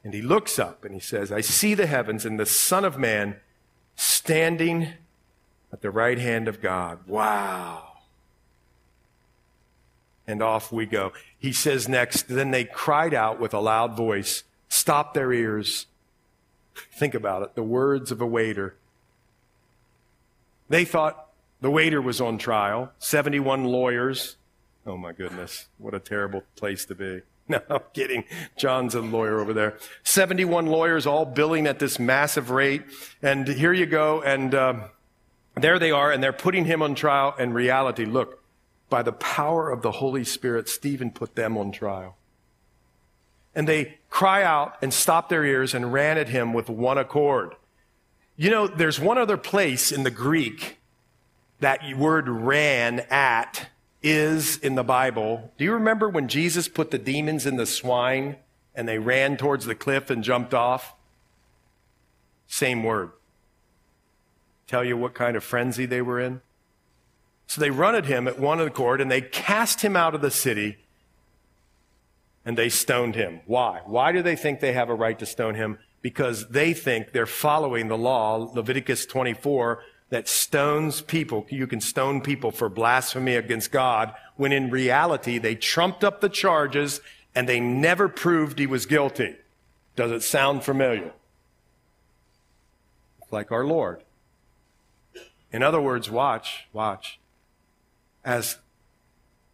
And 0.04 0.14
he 0.14 0.22
looks 0.22 0.60
up 0.60 0.86
and 0.86 0.94
he 0.94 1.00
says, 1.00 1.32
I 1.32 1.42
see 1.42 1.74
the 1.74 1.88
heavens 1.88 2.26
and 2.26 2.40
the 2.40 2.46
Son 2.46 2.86
of 2.86 2.98
Man 2.98 3.38
standing 3.96 4.94
at 5.74 5.82
the 5.82 5.92
right 5.92 6.20
hand 6.20 6.48
of 6.48 6.62
God. 6.62 7.00
Wow. 7.08 7.84
And 10.28 10.42
off 10.42 10.72
we 10.72 10.86
go. 10.86 11.12
He 11.40 11.52
says 11.52 11.88
next, 11.88 12.28
then 12.28 12.52
they 12.52 12.66
cried 12.66 13.14
out 13.14 13.40
with 13.40 13.54
a 13.54 13.60
loud 13.60 13.96
voice, 13.96 14.44
stopped 14.70 15.14
their 15.14 15.32
ears. 15.32 15.86
Think 16.94 17.14
about 17.14 17.44
it, 17.44 17.56
the 17.56 17.64
words 17.64 18.12
of 18.12 18.22
a 18.22 18.26
waiter. 18.26 18.76
They 20.70 20.84
thought 20.84 21.30
the 21.62 21.72
waiter 21.72 22.02
was 22.02 22.20
on 22.20 22.38
trial, 22.38 22.92
71 23.00 23.66
lawyers. 23.66 24.36
Oh 24.86 24.98
my 24.98 25.12
goodness, 25.12 25.68
what 25.78 25.94
a 25.94 26.00
terrible 26.00 26.44
place 26.56 26.86
to 26.86 26.96
be. 26.96 27.22
No, 27.50 27.62
I'm 27.70 27.80
kidding. 27.94 28.26
John's 28.58 28.94
a 28.94 29.00
lawyer 29.00 29.40
over 29.40 29.54
there. 29.54 29.78
71 30.04 30.66
lawyers 30.66 31.08
all 31.08 31.24
billing 31.24 31.66
at 31.66 31.80
this 31.80 31.98
massive 31.98 32.50
rate. 32.50 32.84
And 33.22 33.48
here 33.48 33.72
you 33.72 33.86
go. 33.86 34.22
And 34.22 34.54
um, 34.54 34.84
there 35.56 35.80
they 35.80 35.92
are, 35.92 36.12
and 36.12 36.22
they're 36.22 36.34
putting 36.34 36.66
him 36.66 36.82
on 36.82 36.94
trial. 36.94 37.34
In 37.40 37.54
reality, 37.54 38.04
look, 38.04 38.37
by 38.90 39.04
the 39.04 39.12
power 39.12 39.70
of 39.70 39.82
the 39.82 39.92
Holy 39.92 40.24
Spirit, 40.24 40.70
Stephen 40.70 41.12
put 41.12 41.36
them 41.36 41.58
on 41.58 41.72
trial. 41.72 42.16
And 43.54 43.68
they 43.68 43.98
cry 44.10 44.44
out 44.44 44.78
and 44.82 44.94
stop 44.94 45.30
their 45.30 45.44
ears 45.44 45.74
and 45.74 45.92
ran 45.92 46.18
at 46.18 46.30
him 46.30 46.54
with 46.54 46.70
one 46.70 46.98
accord. 46.98 47.56
You 48.36 48.50
know, 48.52 48.68
there's 48.68 49.00
one 49.00 49.18
other 49.18 49.38
place 49.38 49.92
in 49.92 50.04
the 50.04 50.12
Greek 50.12 50.78
that 51.60 51.82
word 51.98 52.30
ran 52.30 53.00
at 53.10 53.68
is 54.04 54.58
in 54.58 54.76
the 54.76 54.84
Bible. 54.84 55.52
Do 55.58 55.66
you 55.66 55.74
remember 55.74 56.08
when 56.08 56.28
Jesus 56.28 56.68
put 56.68 56.92
the 56.92 57.00
demons 57.00 57.46
in 57.46 57.58
the 57.58 57.66
swine 57.66 58.38
and 58.76 58.88
they 58.88 59.00
ran 59.00 59.38
towards 59.38 59.66
the 59.66 59.76
cliff 59.76 60.10
and 60.10 60.24
jumped 60.24 60.54
off? 60.54 60.94
Same 62.48 62.84
word. 62.84 63.12
Tell 64.68 64.84
you 64.84 64.98
what 64.98 65.14
kind 65.14 65.36
of 65.36 65.44
frenzy 65.44 65.86
they 65.86 66.02
were 66.02 66.20
in? 66.20 66.42
So 67.48 67.62
they 67.62 67.70
run 67.70 67.96
at 67.96 68.06
him 68.06 68.28
at 68.28 68.40
one 68.40 68.60
accord 68.60 69.02
and 69.02 69.10
they 69.10 69.22
cast 69.22 69.82
him 69.82 69.96
out 69.96 70.14
of 70.14 70.22
the 70.22 70.32
city 70.32 70.78
and 72.46 72.58
they 72.58 72.70
stoned 72.70 73.16
him. 73.16 73.42
Why? 73.46 73.82
Why 73.86 74.12
do 74.12 74.22
they 74.22 74.36
think 74.36 74.60
they 74.60 74.74
have 74.74 74.90
a 74.90 74.96
right 74.96 75.18
to 75.20 75.26
stone 75.26 75.56
him? 75.56 75.80
Because 76.02 76.50
they 76.50 76.74
think 76.74 77.12
they're 77.12 77.26
following 77.26 77.88
the 77.88 77.98
law, 77.98 78.36
Leviticus 78.54 79.06
24, 79.06 79.84
that 80.10 80.28
stones 80.28 81.02
people. 81.02 81.46
You 81.50 81.68
can 81.68 81.82
stone 81.82 82.22
people 82.22 82.52
for 82.52 82.70
blasphemy 82.70 83.36
against 83.36 83.72
God, 83.72 84.14
when 84.36 84.52
in 84.52 84.70
reality 84.70 85.38
they 85.38 85.56
trumped 85.56 86.04
up 86.04 86.22
the 86.22 86.30
charges 86.30 87.02
and 87.36 87.48
they 87.48 87.60
never 87.60 88.08
proved 88.08 88.60
he 88.60 88.68
was 88.68 88.86
guilty. 88.86 89.36
Does 89.96 90.12
it 90.12 90.24
sound 90.24 90.64
familiar? 90.64 91.12
Like 93.32 93.52
our 93.52 93.66
Lord. 93.66 94.04
In 95.52 95.64
other 95.64 95.82
words, 95.82 96.10
watch, 96.10 96.68
watch. 96.72 97.20
As 98.28 98.58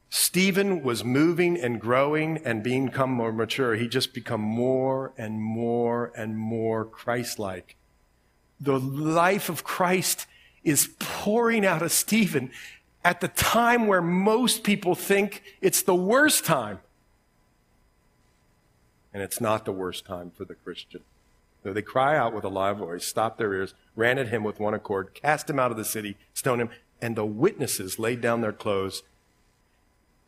Stephen 0.10 0.82
was 0.82 1.04
moving 1.04 1.60
and 1.60 1.80
growing 1.80 2.40
and 2.44 2.64
become 2.64 3.12
more 3.12 3.32
mature, 3.32 3.76
he 3.76 3.88
just 3.88 4.16
become 4.16 4.42
more 4.42 5.14
and 5.16 5.40
more 5.40 6.12
and 6.18 6.36
more 6.40 6.84
Christ-like. 6.84 7.76
The 8.60 8.80
life 8.80 9.48
of 9.48 9.64
Christ 9.64 10.26
is 10.64 10.90
pouring 10.98 11.68
out 11.68 11.84
of 11.84 11.92
Stephen 11.92 12.50
at 13.06 13.22
the 13.22 13.28
time 13.28 13.86
where 13.86 14.02
most 14.02 14.64
people 14.64 14.96
think 14.96 15.44
it's 15.62 15.84
the 15.84 15.94
worst 15.94 16.44
time. 16.44 16.80
And 19.14 19.22
it's 19.22 19.40
not 19.40 19.66
the 19.66 19.72
worst 19.72 20.04
time 20.04 20.32
for 20.36 20.46
the 20.46 20.56
Christian. 20.56 21.02
So 21.64 21.74
they 21.74 21.84
cry 21.84 22.18
out 22.18 22.34
with 22.34 22.44
a 22.44 22.50
loud 22.50 22.80
voice, 22.80 23.06
stopped 23.06 23.38
their 23.38 23.54
ears, 23.54 23.76
ran 23.96 24.18
at 24.18 24.30
him 24.30 24.44
with 24.44 24.60
one 24.60 24.74
accord, 24.74 25.14
cast 25.14 25.48
him 25.48 25.60
out 25.60 25.70
of 25.70 25.78
the 25.78 25.86
city, 25.86 26.18
stoned 26.34 26.62
him, 26.62 26.70
and 27.04 27.18
the 27.18 27.26
witnesses 27.26 28.00
laid 28.00 28.22
down 28.22 28.40
their 28.40 28.54
clothes 28.54 29.04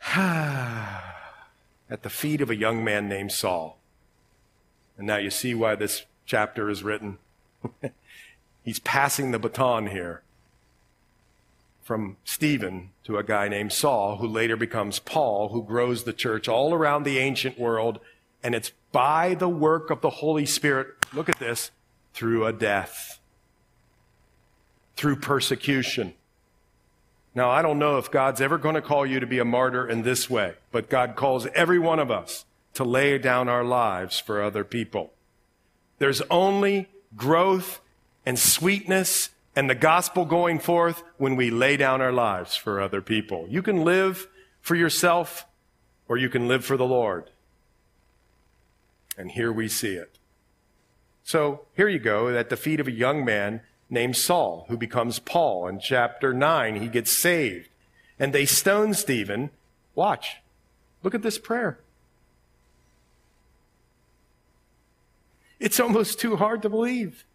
at 0.16 1.02
the 2.02 2.10
feet 2.10 2.42
of 2.42 2.50
a 2.50 2.56
young 2.56 2.84
man 2.84 3.08
named 3.08 3.32
Saul. 3.32 3.78
And 4.98 5.08
now 5.08 5.16
you 5.16 5.30
see 5.30 5.54
why 5.54 5.76
this 5.76 6.04
chapter 6.26 6.70
is 6.70 6.84
written. 6.84 7.18
He's 8.66 8.80
passing 8.80 9.32
the 9.32 9.40
baton 9.40 9.88
here 9.88 10.22
from 11.82 12.18
Stephen 12.26 12.90
to 13.06 13.18
a 13.18 13.24
guy 13.24 13.48
named 13.48 13.72
Saul, 13.72 14.18
who 14.18 14.28
later 14.28 14.58
becomes 14.58 15.00
Paul, 15.00 15.50
who 15.50 15.64
grows 15.64 16.04
the 16.04 16.12
church 16.12 16.50
all 16.50 16.74
around 16.74 17.04
the 17.04 17.20
ancient 17.20 17.58
world. 17.58 18.02
And 18.44 18.54
it's 18.54 18.74
by 18.92 19.34
the 19.34 19.48
work 19.48 19.92
of 19.92 20.02
the 20.02 20.10
Holy 20.10 20.46
Spirit, 20.46 20.88
look 21.14 21.30
at 21.30 21.40
this, 21.40 21.72
through 22.14 22.46
a 22.46 22.52
death, 22.52 23.22
through 24.98 25.16
persecution. 25.18 26.16
Now, 27.36 27.52
I 27.52 27.62
don't 27.62 27.80
know 27.80 27.98
if 27.98 28.10
God's 28.10 28.40
ever 28.40 28.58
going 28.58 28.76
to 28.76 28.82
call 28.82 29.06
you 29.06 29.20
to 29.20 29.28
be 29.28 29.40
a 29.40 29.46
martyr 29.46 29.88
in 29.88 30.04
this 30.04 30.30
way, 30.30 30.54
but 30.72 30.90
God 30.90 31.18
calls 31.18 31.46
every 31.48 31.78
one 31.78 32.00
of 32.00 32.10
us 32.10 32.46
to 32.76 32.86
lay 32.86 33.18
down 33.18 33.50
our 33.50 33.64
lives 33.64 34.20
for 34.20 34.42
other 34.42 34.64
people. 34.64 35.12
There's 36.00 36.22
only 36.32 36.88
growth 37.16 37.82
and 38.26 38.40
sweetness 38.40 39.32
and 39.54 39.70
the 39.70 39.76
gospel 39.76 40.26
going 40.26 40.60
forth 40.60 41.04
when 41.18 41.36
we 41.36 41.50
lay 41.50 41.76
down 41.76 42.02
our 42.02 42.12
lives 42.12 42.56
for 42.56 42.82
other 42.82 43.02
people. 43.02 43.48
You 43.50 43.62
can 43.62 43.84
live 43.84 44.28
for 44.62 44.76
yourself 44.76 45.46
or 46.08 46.18
you 46.18 46.30
can 46.30 46.48
live 46.48 46.64
for 46.64 46.78
the 46.78 46.86
Lord. 46.86 47.30
And 49.18 49.32
here 49.32 49.52
we 49.52 49.68
see 49.68 49.96
it. 49.96 50.18
So 51.24 51.66
here 51.76 51.88
you 51.88 52.00
go 52.00 52.30
at 52.30 52.50
the 52.50 52.58
feet 52.58 52.80
of 52.80 52.88
a 52.88 52.92
young 52.92 53.26
man 53.26 53.62
named 53.90 54.16
Saul, 54.16 54.66
who 54.68 54.78
becomes 54.78 55.20
Paul. 55.20 55.68
In 55.68 55.80
chapter 55.80 56.34
9, 56.34 56.82
he 56.82 56.88
gets 56.88 57.12
saved. 57.12 57.70
And 58.20 58.34
they 58.34 58.46
stone 58.46 58.94
Stephen. 58.94 59.50
Watch. 59.94 60.38
Look 61.04 61.16
at 61.16 61.22
this 61.22 61.38
prayer. 61.38 61.80
It's 65.60 65.80
almost 65.80 66.20
too 66.20 66.36
hard 66.36 66.62
to 66.64 66.70
believe. 66.70 67.26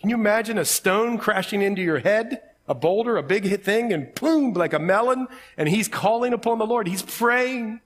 Can 0.00 0.10
you 0.10 0.16
imagine 0.16 0.58
a 0.58 0.64
stone 0.64 1.18
crashing 1.18 1.62
into 1.62 1.82
your 1.82 1.98
head? 1.98 2.42
A 2.66 2.74
boulder, 2.74 3.16
a 3.16 3.22
big 3.22 3.44
hit 3.44 3.64
thing, 3.64 3.92
and 3.92 4.14
boom, 4.14 4.54
like 4.54 4.72
a 4.72 4.78
melon, 4.78 5.26
and 5.56 5.68
he's 5.68 5.88
calling 5.88 6.32
upon 6.32 6.58
the 6.58 6.66
Lord. 6.66 6.88
He's 6.88 7.02
praying. 7.02 7.80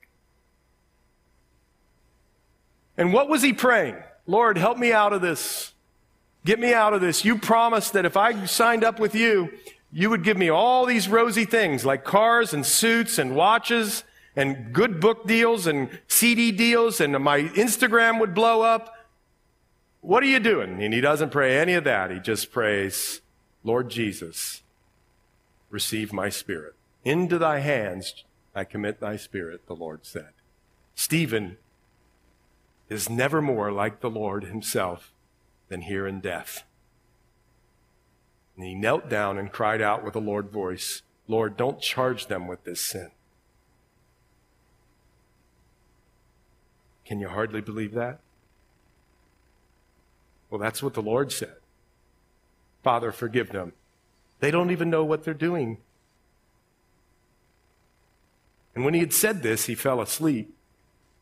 And 2.96 3.12
what 3.12 3.28
was 3.28 3.42
he 3.42 3.52
praying? 3.52 3.96
Lord, 4.26 4.56
help 4.56 4.78
me 4.78 4.92
out 4.92 5.12
of 5.12 5.20
this. 5.20 5.73
Get 6.44 6.60
me 6.60 6.74
out 6.74 6.92
of 6.92 7.00
this. 7.00 7.24
You 7.24 7.38
promised 7.38 7.94
that 7.94 8.04
if 8.04 8.16
I 8.16 8.44
signed 8.44 8.84
up 8.84 9.00
with 9.00 9.14
you, 9.14 9.50
you 9.92 10.10
would 10.10 10.24
give 10.24 10.36
me 10.36 10.50
all 10.50 10.84
these 10.84 11.08
rosy 11.08 11.44
things 11.44 11.84
like 11.84 12.04
cars 12.04 12.52
and 12.52 12.66
suits 12.66 13.18
and 13.18 13.34
watches 13.34 14.04
and 14.36 14.72
good 14.72 15.00
book 15.00 15.26
deals 15.26 15.66
and 15.66 15.88
CD 16.08 16.52
deals 16.52 17.00
and 17.00 17.12
my 17.20 17.42
Instagram 17.42 18.20
would 18.20 18.34
blow 18.34 18.62
up. 18.62 18.94
What 20.00 20.22
are 20.22 20.26
you 20.26 20.40
doing? 20.40 20.82
And 20.82 20.92
he 20.92 21.00
doesn't 21.00 21.30
pray 21.30 21.58
any 21.58 21.74
of 21.74 21.84
that. 21.84 22.10
He 22.10 22.18
just 22.18 22.52
prays, 22.52 23.22
Lord 23.62 23.88
Jesus, 23.88 24.62
receive 25.70 26.12
my 26.12 26.28
spirit. 26.28 26.74
Into 27.04 27.38
thy 27.38 27.60
hands 27.60 28.24
I 28.54 28.64
commit 28.64 29.00
thy 29.00 29.16
spirit, 29.16 29.66
the 29.66 29.74
Lord 29.74 30.04
said. 30.04 30.30
Stephen 30.94 31.56
is 32.88 33.08
never 33.08 33.40
more 33.40 33.72
like 33.72 34.00
the 34.00 34.10
Lord 34.10 34.44
himself 34.44 35.13
than 35.68 35.82
here 35.82 36.06
in 36.06 36.20
death. 36.20 36.64
And 38.56 38.64
he 38.64 38.74
knelt 38.74 39.08
down 39.08 39.38
and 39.38 39.52
cried 39.52 39.80
out 39.80 40.04
with 40.04 40.14
a 40.14 40.20
Lord 40.20 40.50
voice, 40.50 41.02
Lord, 41.26 41.56
don't 41.56 41.80
charge 41.80 42.26
them 42.26 42.46
with 42.46 42.64
this 42.64 42.80
sin. 42.80 43.10
Can 47.04 47.20
you 47.20 47.28
hardly 47.28 47.60
believe 47.60 47.92
that? 47.94 48.20
Well, 50.50 50.60
that's 50.60 50.82
what 50.82 50.94
the 50.94 51.02
Lord 51.02 51.32
said. 51.32 51.56
Father, 52.82 53.10
forgive 53.12 53.50
them. 53.50 53.72
They 54.40 54.50
don't 54.50 54.70
even 54.70 54.90
know 54.90 55.04
what 55.04 55.24
they're 55.24 55.34
doing. 55.34 55.78
And 58.74 58.84
when 58.84 58.94
he 58.94 59.00
had 59.00 59.12
said 59.12 59.42
this, 59.42 59.66
he 59.66 59.74
fell 59.74 60.00
asleep. 60.00 60.54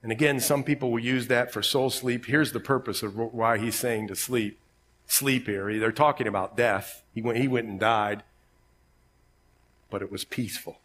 And 0.02 0.10
again, 0.10 0.40
some 0.40 0.64
people 0.64 0.90
will 0.90 0.98
use 0.98 1.28
that 1.28 1.52
for 1.52 1.62
soul 1.62 1.88
sleep. 1.88 2.26
Here's 2.26 2.52
the 2.52 2.60
purpose 2.60 3.02
of 3.02 3.16
why 3.16 3.58
he's 3.58 3.76
saying 3.76 4.08
to 4.08 4.16
sleep. 4.16 4.58
Sleep 5.06 5.46
here. 5.46 5.78
They're 5.78 5.92
talking 5.92 6.26
about 6.26 6.56
death. 6.56 7.02
He 7.14 7.22
went, 7.22 7.38
he 7.38 7.46
went 7.46 7.68
and 7.68 7.78
died, 7.78 8.22
but 9.90 10.02
it 10.02 10.10
was 10.10 10.24
peaceful. 10.24 10.80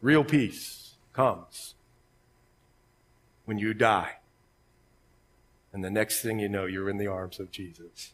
Real 0.00 0.24
peace 0.24 0.94
comes 1.12 1.74
when 3.44 3.58
you 3.58 3.72
die. 3.72 4.16
And 5.72 5.82
the 5.82 5.90
next 5.90 6.20
thing 6.20 6.38
you 6.38 6.48
know, 6.48 6.66
you're 6.66 6.90
in 6.90 6.98
the 6.98 7.06
arms 7.06 7.40
of 7.40 7.50
Jesus. 7.50 8.12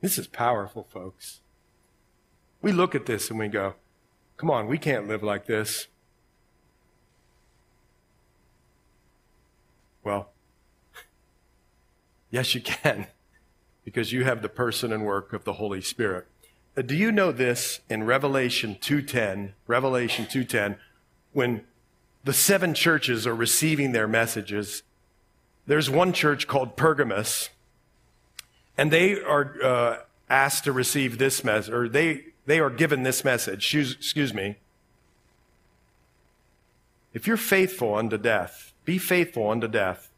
This 0.00 0.18
is 0.18 0.26
powerful, 0.26 0.88
folks. 0.90 1.41
We 2.62 2.72
look 2.72 2.94
at 2.94 3.06
this 3.06 3.28
and 3.28 3.38
we 3.38 3.48
go, 3.48 3.74
come 4.36 4.50
on, 4.50 4.68
we 4.68 4.78
can't 4.78 5.08
live 5.08 5.22
like 5.22 5.46
this. 5.46 5.88
Well, 10.04 10.30
yes, 12.30 12.54
you 12.54 12.60
can, 12.60 13.08
because 13.84 14.12
you 14.12 14.24
have 14.24 14.40
the 14.40 14.48
person 14.48 14.92
and 14.92 15.04
work 15.04 15.32
of 15.32 15.44
the 15.44 15.54
Holy 15.54 15.80
Spirit. 15.82 16.26
Uh, 16.76 16.82
do 16.82 16.94
you 16.94 17.12
know 17.12 17.32
this 17.32 17.80
in 17.90 18.04
Revelation 18.04 18.78
2:10? 18.80 19.52
Revelation 19.66 20.24
2:10, 20.24 20.78
when 21.32 21.64
the 22.24 22.32
seven 22.32 22.74
churches 22.74 23.26
are 23.26 23.34
receiving 23.34 23.92
their 23.92 24.06
messages. 24.06 24.82
There's 25.66 25.90
one 25.90 26.12
church 26.12 26.46
called 26.46 26.76
Pergamos, 26.76 27.48
and 28.76 28.90
they 28.90 29.20
are 29.20 29.54
uh, 29.62 29.96
asked 30.28 30.64
to 30.64 30.72
receive 30.72 31.18
this 31.18 31.44
message, 31.44 31.72
or 31.72 31.88
they, 31.88 32.26
they 32.46 32.58
are 32.58 32.70
given 32.70 33.02
this 33.02 33.24
message. 33.24 33.74
Excuse 33.74 34.34
me. 34.34 34.56
If 37.14 37.26
you're 37.26 37.36
faithful 37.36 37.94
unto 37.94 38.16
death, 38.16 38.72
be 38.84 38.98
faithful 38.98 39.50
unto 39.50 39.68
death, 39.68 40.10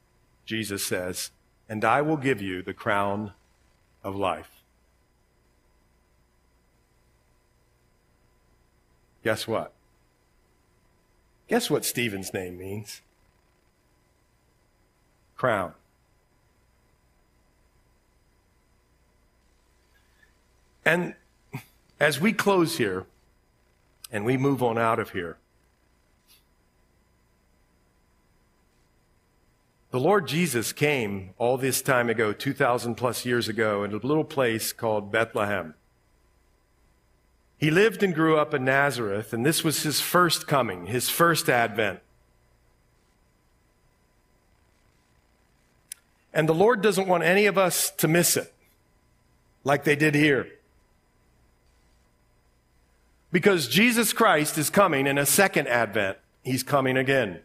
Jesus 0.46 0.84
says, 0.84 1.30
and 1.68 1.84
I 1.84 2.02
will 2.02 2.16
give 2.16 2.40
you 2.40 2.62
the 2.62 2.74
crown 2.74 3.32
of 4.02 4.14
life. 4.14 4.62
Guess 9.22 9.48
what? 9.48 9.72
Guess 11.48 11.70
what 11.70 11.84
Stephen's 11.84 12.32
name 12.32 12.58
means? 12.58 13.00
Crown. 15.36 15.72
And 20.84 21.14
as 22.00 22.20
we 22.20 22.32
close 22.32 22.78
here 22.78 23.06
and 24.10 24.24
we 24.24 24.36
move 24.36 24.62
on 24.62 24.78
out 24.78 24.98
of 24.98 25.10
here, 25.10 25.38
the 29.90 30.00
Lord 30.00 30.26
Jesus 30.26 30.72
came 30.72 31.30
all 31.38 31.56
this 31.56 31.80
time 31.80 32.10
ago, 32.10 32.32
2,000 32.32 32.96
plus 32.96 33.24
years 33.24 33.48
ago, 33.48 33.84
in 33.84 33.92
a 33.92 33.96
little 33.96 34.24
place 34.24 34.72
called 34.72 35.12
Bethlehem. 35.12 35.74
He 37.56 37.70
lived 37.70 38.02
and 38.02 38.14
grew 38.14 38.36
up 38.36 38.52
in 38.52 38.64
Nazareth, 38.64 39.32
and 39.32 39.46
this 39.46 39.62
was 39.62 39.84
his 39.84 40.00
first 40.00 40.46
coming, 40.46 40.86
his 40.86 41.08
first 41.08 41.48
advent. 41.48 42.00
And 46.34 46.48
the 46.48 46.54
Lord 46.54 46.82
doesn't 46.82 47.06
want 47.06 47.22
any 47.22 47.46
of 47.46 47.56
us 47.56 47.90
to 47.92 48.08
miss 48.08 48.36
it 48.36 48.52
like 49.62 49.84
they 49.84 49.94
did 49.94 50.16
here. 50.16 50.48
Because 53.34 53.66
Jesus 53.66 54.12
Christ 54.12 54.56
is 54.58 54.70
coming 54.70 55.08
in 55.08 55.18
a 55.18 55.26
second 55.26 55.66
advent. 55.66 56.18
He's 56.44 56.62
coming 56.62 56.96
again. 56.96 57.40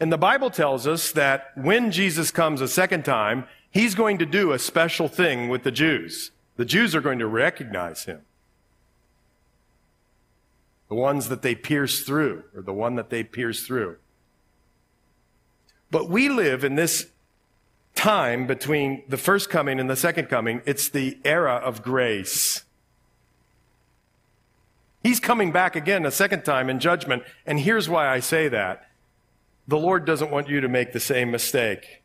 And 0.00 0.10
the 0.10 0.16
Bible 0.16 0.48
tells 0.48 0.86
us 0.86 1.12
that 1.12 1.50
when 1.54 1.90
Jesus 1.90 2.30
comes 2.30 2.62
a 2.62 2.66
second 2.66 3.04
time, 3.04 3.46
he's 3.70 3.94
going 3.94 4.16
to 4.16 4.24
do 4.24 4.52
a 4.52 4.58
special 4.58 5.06
thing 5.06 5.50
with 5.50 5.64
the 5.64 5.70
Jews. 5.70 6.30
The 6.56 6.64
Jews 6.64 6.94
are 6.94 7.02
going 7.02 7.18
to 7.18 7.26
recognize 7.26 8.06
him. 8.06 8.22
The 10.88 10.94
ones 10.94 11.28
that 11.28 11.42
they 11.42 11.54
pierce 11.54 12.00
through, 12.00 12.44
or 12.54 12.62
the 12.62 12.72
one 12.72 12.94
that 12.94 13.10
they 13.10 13.22
pierce 13.22 13.66
through. 13.66 13.96
But 15.90 16.08
we 16.08 16.30
live 16.30 16.64
in 16.64 16.76
this 16.76 17.08
time 17.94 18.46
between 18.46 19.02
the 19.10 19.18
first 19.18 19.50
coming 19.50 19.78
and 19.78 19.90
the 19.90 19.94
second 19.94 20.30
coming. 20.30 20.62
It's 20.64 20.88
the 20.88 21.18
era 21.22 21.56
of 21.56 21.82
grace. 21.82 22.62
He's 25.06 25.20
coming 25.20 25.52
back 25.52 25.76
again 25.76 26.04
a 26.04 26.10
second 26.10 26.44
time 26.44 26.68
in 26.68 26.80
judgment. 26.80 27.22
And 27.46 27.60
here's 27.60 27.88
why 27.88 28.08
I 28.08 28.18
say 28.18 28.48
that. 28.48 28.90
The 29.68 29.78
Lord 29.78 30.04
doesn't 30.04 30.32
want 30.32 30.48
you 30.48 30.60
to 30.60 30.68
make 30.68 30.92
the 30.92 30.98
same 30.98 31.30
mistake. 31.30 32.02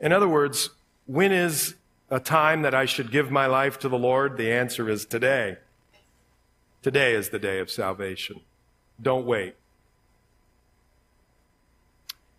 In 0.00 0.10
other 0.10 0.26
words, 0.26 0.70
when 1.04 1.32
is 1.32 1.74
a 2.08 2.18
time 2.18 2.62
that 2.62 2.74
I 2.74 2.86
should 2.86 3.12
give 3.12 3.30
my 3.30 3.44
life 3.44 3.78
to 3.80 3.90
the 3.90 3.98
Lord? 3.98 4.38
The 4.38 4.50
answer 4.50 4.88
is 4.88 5.04
today. 5.04 5.58
Today 6.80 7.12
is 7.12 7.28
the 7.28 7.38
day 7.38 7.58
of 7.58 7.70
salvation. 7.70 8.40
Don't 8.98 9.26
wait. 9.26 9.54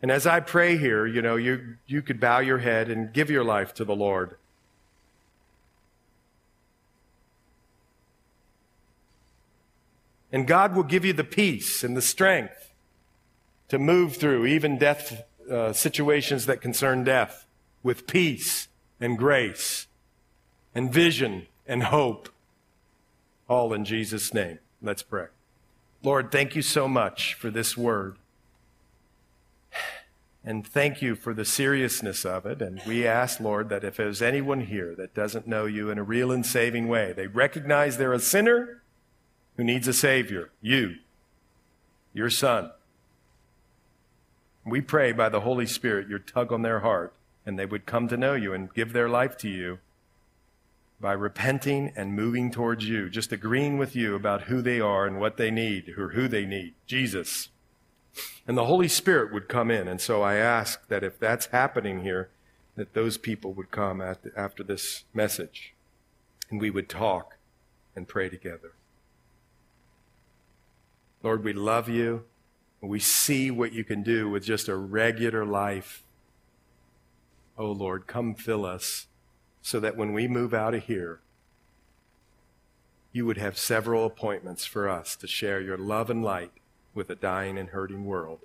And 0.02 0.10
as 0.10 0.26
I 0.26 0.40
pray 0.40 0.78
here, 0.78 1.06
you 1.06 1.22
know, 1.22 1.36
you, 1.36 1.76
you 1.86 2.02
could 2.02 2.20
bow 2.20 2.40
your 2.40 2.58
head 2.58 2.90
and 2.90 3.14
give 3.14 3.30
your 3.30 3.44
life 3.44 3.72
to 3.76 3.86
the 3.86 3.96
Lord. 3.96 4.36
And 10.34 10.48
God 10.48 10.76
will 10.76 10.84
give 10.84 11.06
you 11.06 11.14
the 11.14 11.24
peace 11.24 11.84
and 11.84 11.96
the 11.96 12.02
strength 12.02 12.74
to 13.70 13.78
move 13.78 14.18
through 14.18 14.48
even 14.48 14.80
death 14.80 15.24
uh, 15.50 15.74
situations 15.74 16.48
that 16.48 16.60
concern 16.60 17.04
death 17.04 17.46
with 17.84 18.08
peace 18.08 18.68
and 19.00 19.16
grace 19.16 19.88
and 20.74 20.92
vision 20.92 21.46
and 21.68 21.84
hope. 21.84 22.30
All 23.48 23.74
in 23.74 23.86
Jesus' 23.86 24.34
name. 24.34 24.58
Let's 24.82 25.04
pray. 25.04 25.28
Lord, 26.02 26.32
thank 26.32 26.56
you 26.56 26.64
so 26.64 26.88
much 26.88 27.36
for 27.36 27.52
this 27.52 27.78
word. 27.78 28.18
And 30.44 30.66
thank 30.68 31.02
you 31.02 31.16
for 31.16 31.34
the 31.34 31.46
seriousness 31.46 32.26
of 32.26 32.46
it. 32.46 32.62
And 32.62 32.82
we 32.86 33.08
ask, 33.08 33.40
Lord, 33.40 33.70
that 33.70 33.84
if 33.84 33.98
there's 33.98 34.22
anyone 34.22 34.62
here 34.62 34.96
that 34.96 35.14
doesn't 35.14 35.48
know 35.48 35.66
you 35.66 35.90
in 35.90 35.98
a 35.98 36.04
real 36.04 36.32
and 36.32 36.46
saving 36.46 36.88
way, 36.88 37.14
they 37.14 37.28
recognize 37.28 37.98
they're 37.98 38.12
a 38.12 38.20
sinner 38.20 38.83
who 39.58 39.64
needs 39.64 39.88
a 39.88 39.94
Savior, 39.94 40.50
you, 40.62 40.96
your 42.14 42.30
Son. 42.30 42.72
We 44.66 44.82
pray 44.82 45.12
by 45.12 45.30
the 45.30 45.42
Holy 45.42 45.66
Spirit 45.66 46.08
your 46.08 46.20
tug 46.20 46.52
on 46.52 46.62
their 46.62 46.80
heart, 46.80 47.14
and 47.46 47.60
they 47.60 47.66
would 47.66 47.86
come 47.86 48.08
to 48.08 48.18
know 48.18 48.34
you 48.34 48.54
and 48.54 48.74
give 48.74 48.94
their 48.94 49.10
life 49.10 49.38
to 49.40 49.50
you 49.50 49.80
by 51.02 51.12
repenting 51.12 51.92
and 51.98 52.16
moving 52.16 52.50
towards 52.50 52.88
you, 52.88 53.10
just 53.10 53.34
agreeing 53.34 53.78
with 53.78 53.96
you 53.96 54.16
about 54.16 54.44
who 54.44 54.62
they 54.62 54.80
are 54.80 55.06
and 55.06 55.20
what 55.20 55.36
they 55.36 55.52
need, 55.52 55.94
or 55.98 56.10
who 56.10 56.30
they 56.30 56.46
need. 56.46 56.74
Jesus. 56.88 57.50
And 58.48 58.58
the 58.58 58.66
Holy 58.66 58.88
Spirit 58.88 59.34
would 59.34 59.50
come 59.50 59.70
in. 59.70 59.88
And 59.88 60.00
so 60.00 60.22
I 60.22 60.36
ask 60.36 60.88
that 60.88 61.04
if 61.04 61.20
that's 61.20 61.48
happening 61.48 62.04
here, 62.04 62.30
that 62.76 62.94
those 62.94 63.18
people 63.18 63.54
would 63.54 63.70
come 63.70 64.02
after 64.02 64.64
this 64.64 65.04
message 65.14 65.74
and 66.50 66.62
we 66.62 66.70
would 66.70 66.88
talk 66.88 67.38
and 67.96 68.08
pray 68.08 68.30
together. 68.30 68.74
Lord, 71.24 71.44
we 71.44 71.54
love 71.54 71.88
you. 71.88 72.26
We 72.82 73.00
see 73.00 73.50
what 73.50 73.72
you 73.72 73.86
can 73.86 74.04
do 74.04 74.30
with 74.30 74.44
just 74.44 74.68
a 74.68 74.76
regular 74.76 75.46
life. 75.46 76.04
Oh 77.58 77.72
Lord, 77.72 78.08
come 78.08 78.36
fill 78.36 78.66
us 78.66 79.08
so 79.62 79.80
that 79.80 79.96
when 79.96 80.12
we 80.12 80.28
move 80.28 80.54
out 80.54 80.74
of 80.74 80.84
here, 80.84 81.22
you 83.14 83.26
would 83.26 83.38
have 83.38 83.58
several 83.58 84.06
appointments 84.06 84.66
for 84.66 84.90
us 84.90 85.16
to 85.16 85.28
share 85.28 85.62
your 85.62 85.78
love 85.78 86.10
and 86.10 86.26
light 86.26 86.52
with 86.94 87.10
a 87.10 87.16
dying 87.16 87.58
and 87.58 87.70
hurting 87.70 88.04
world. 88.04 88.40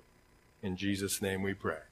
In 0.61 0.77
Jesus' 0.77 1.21
name 1.21 1.41
we 1.41 1.53
pray. 1.53 1.88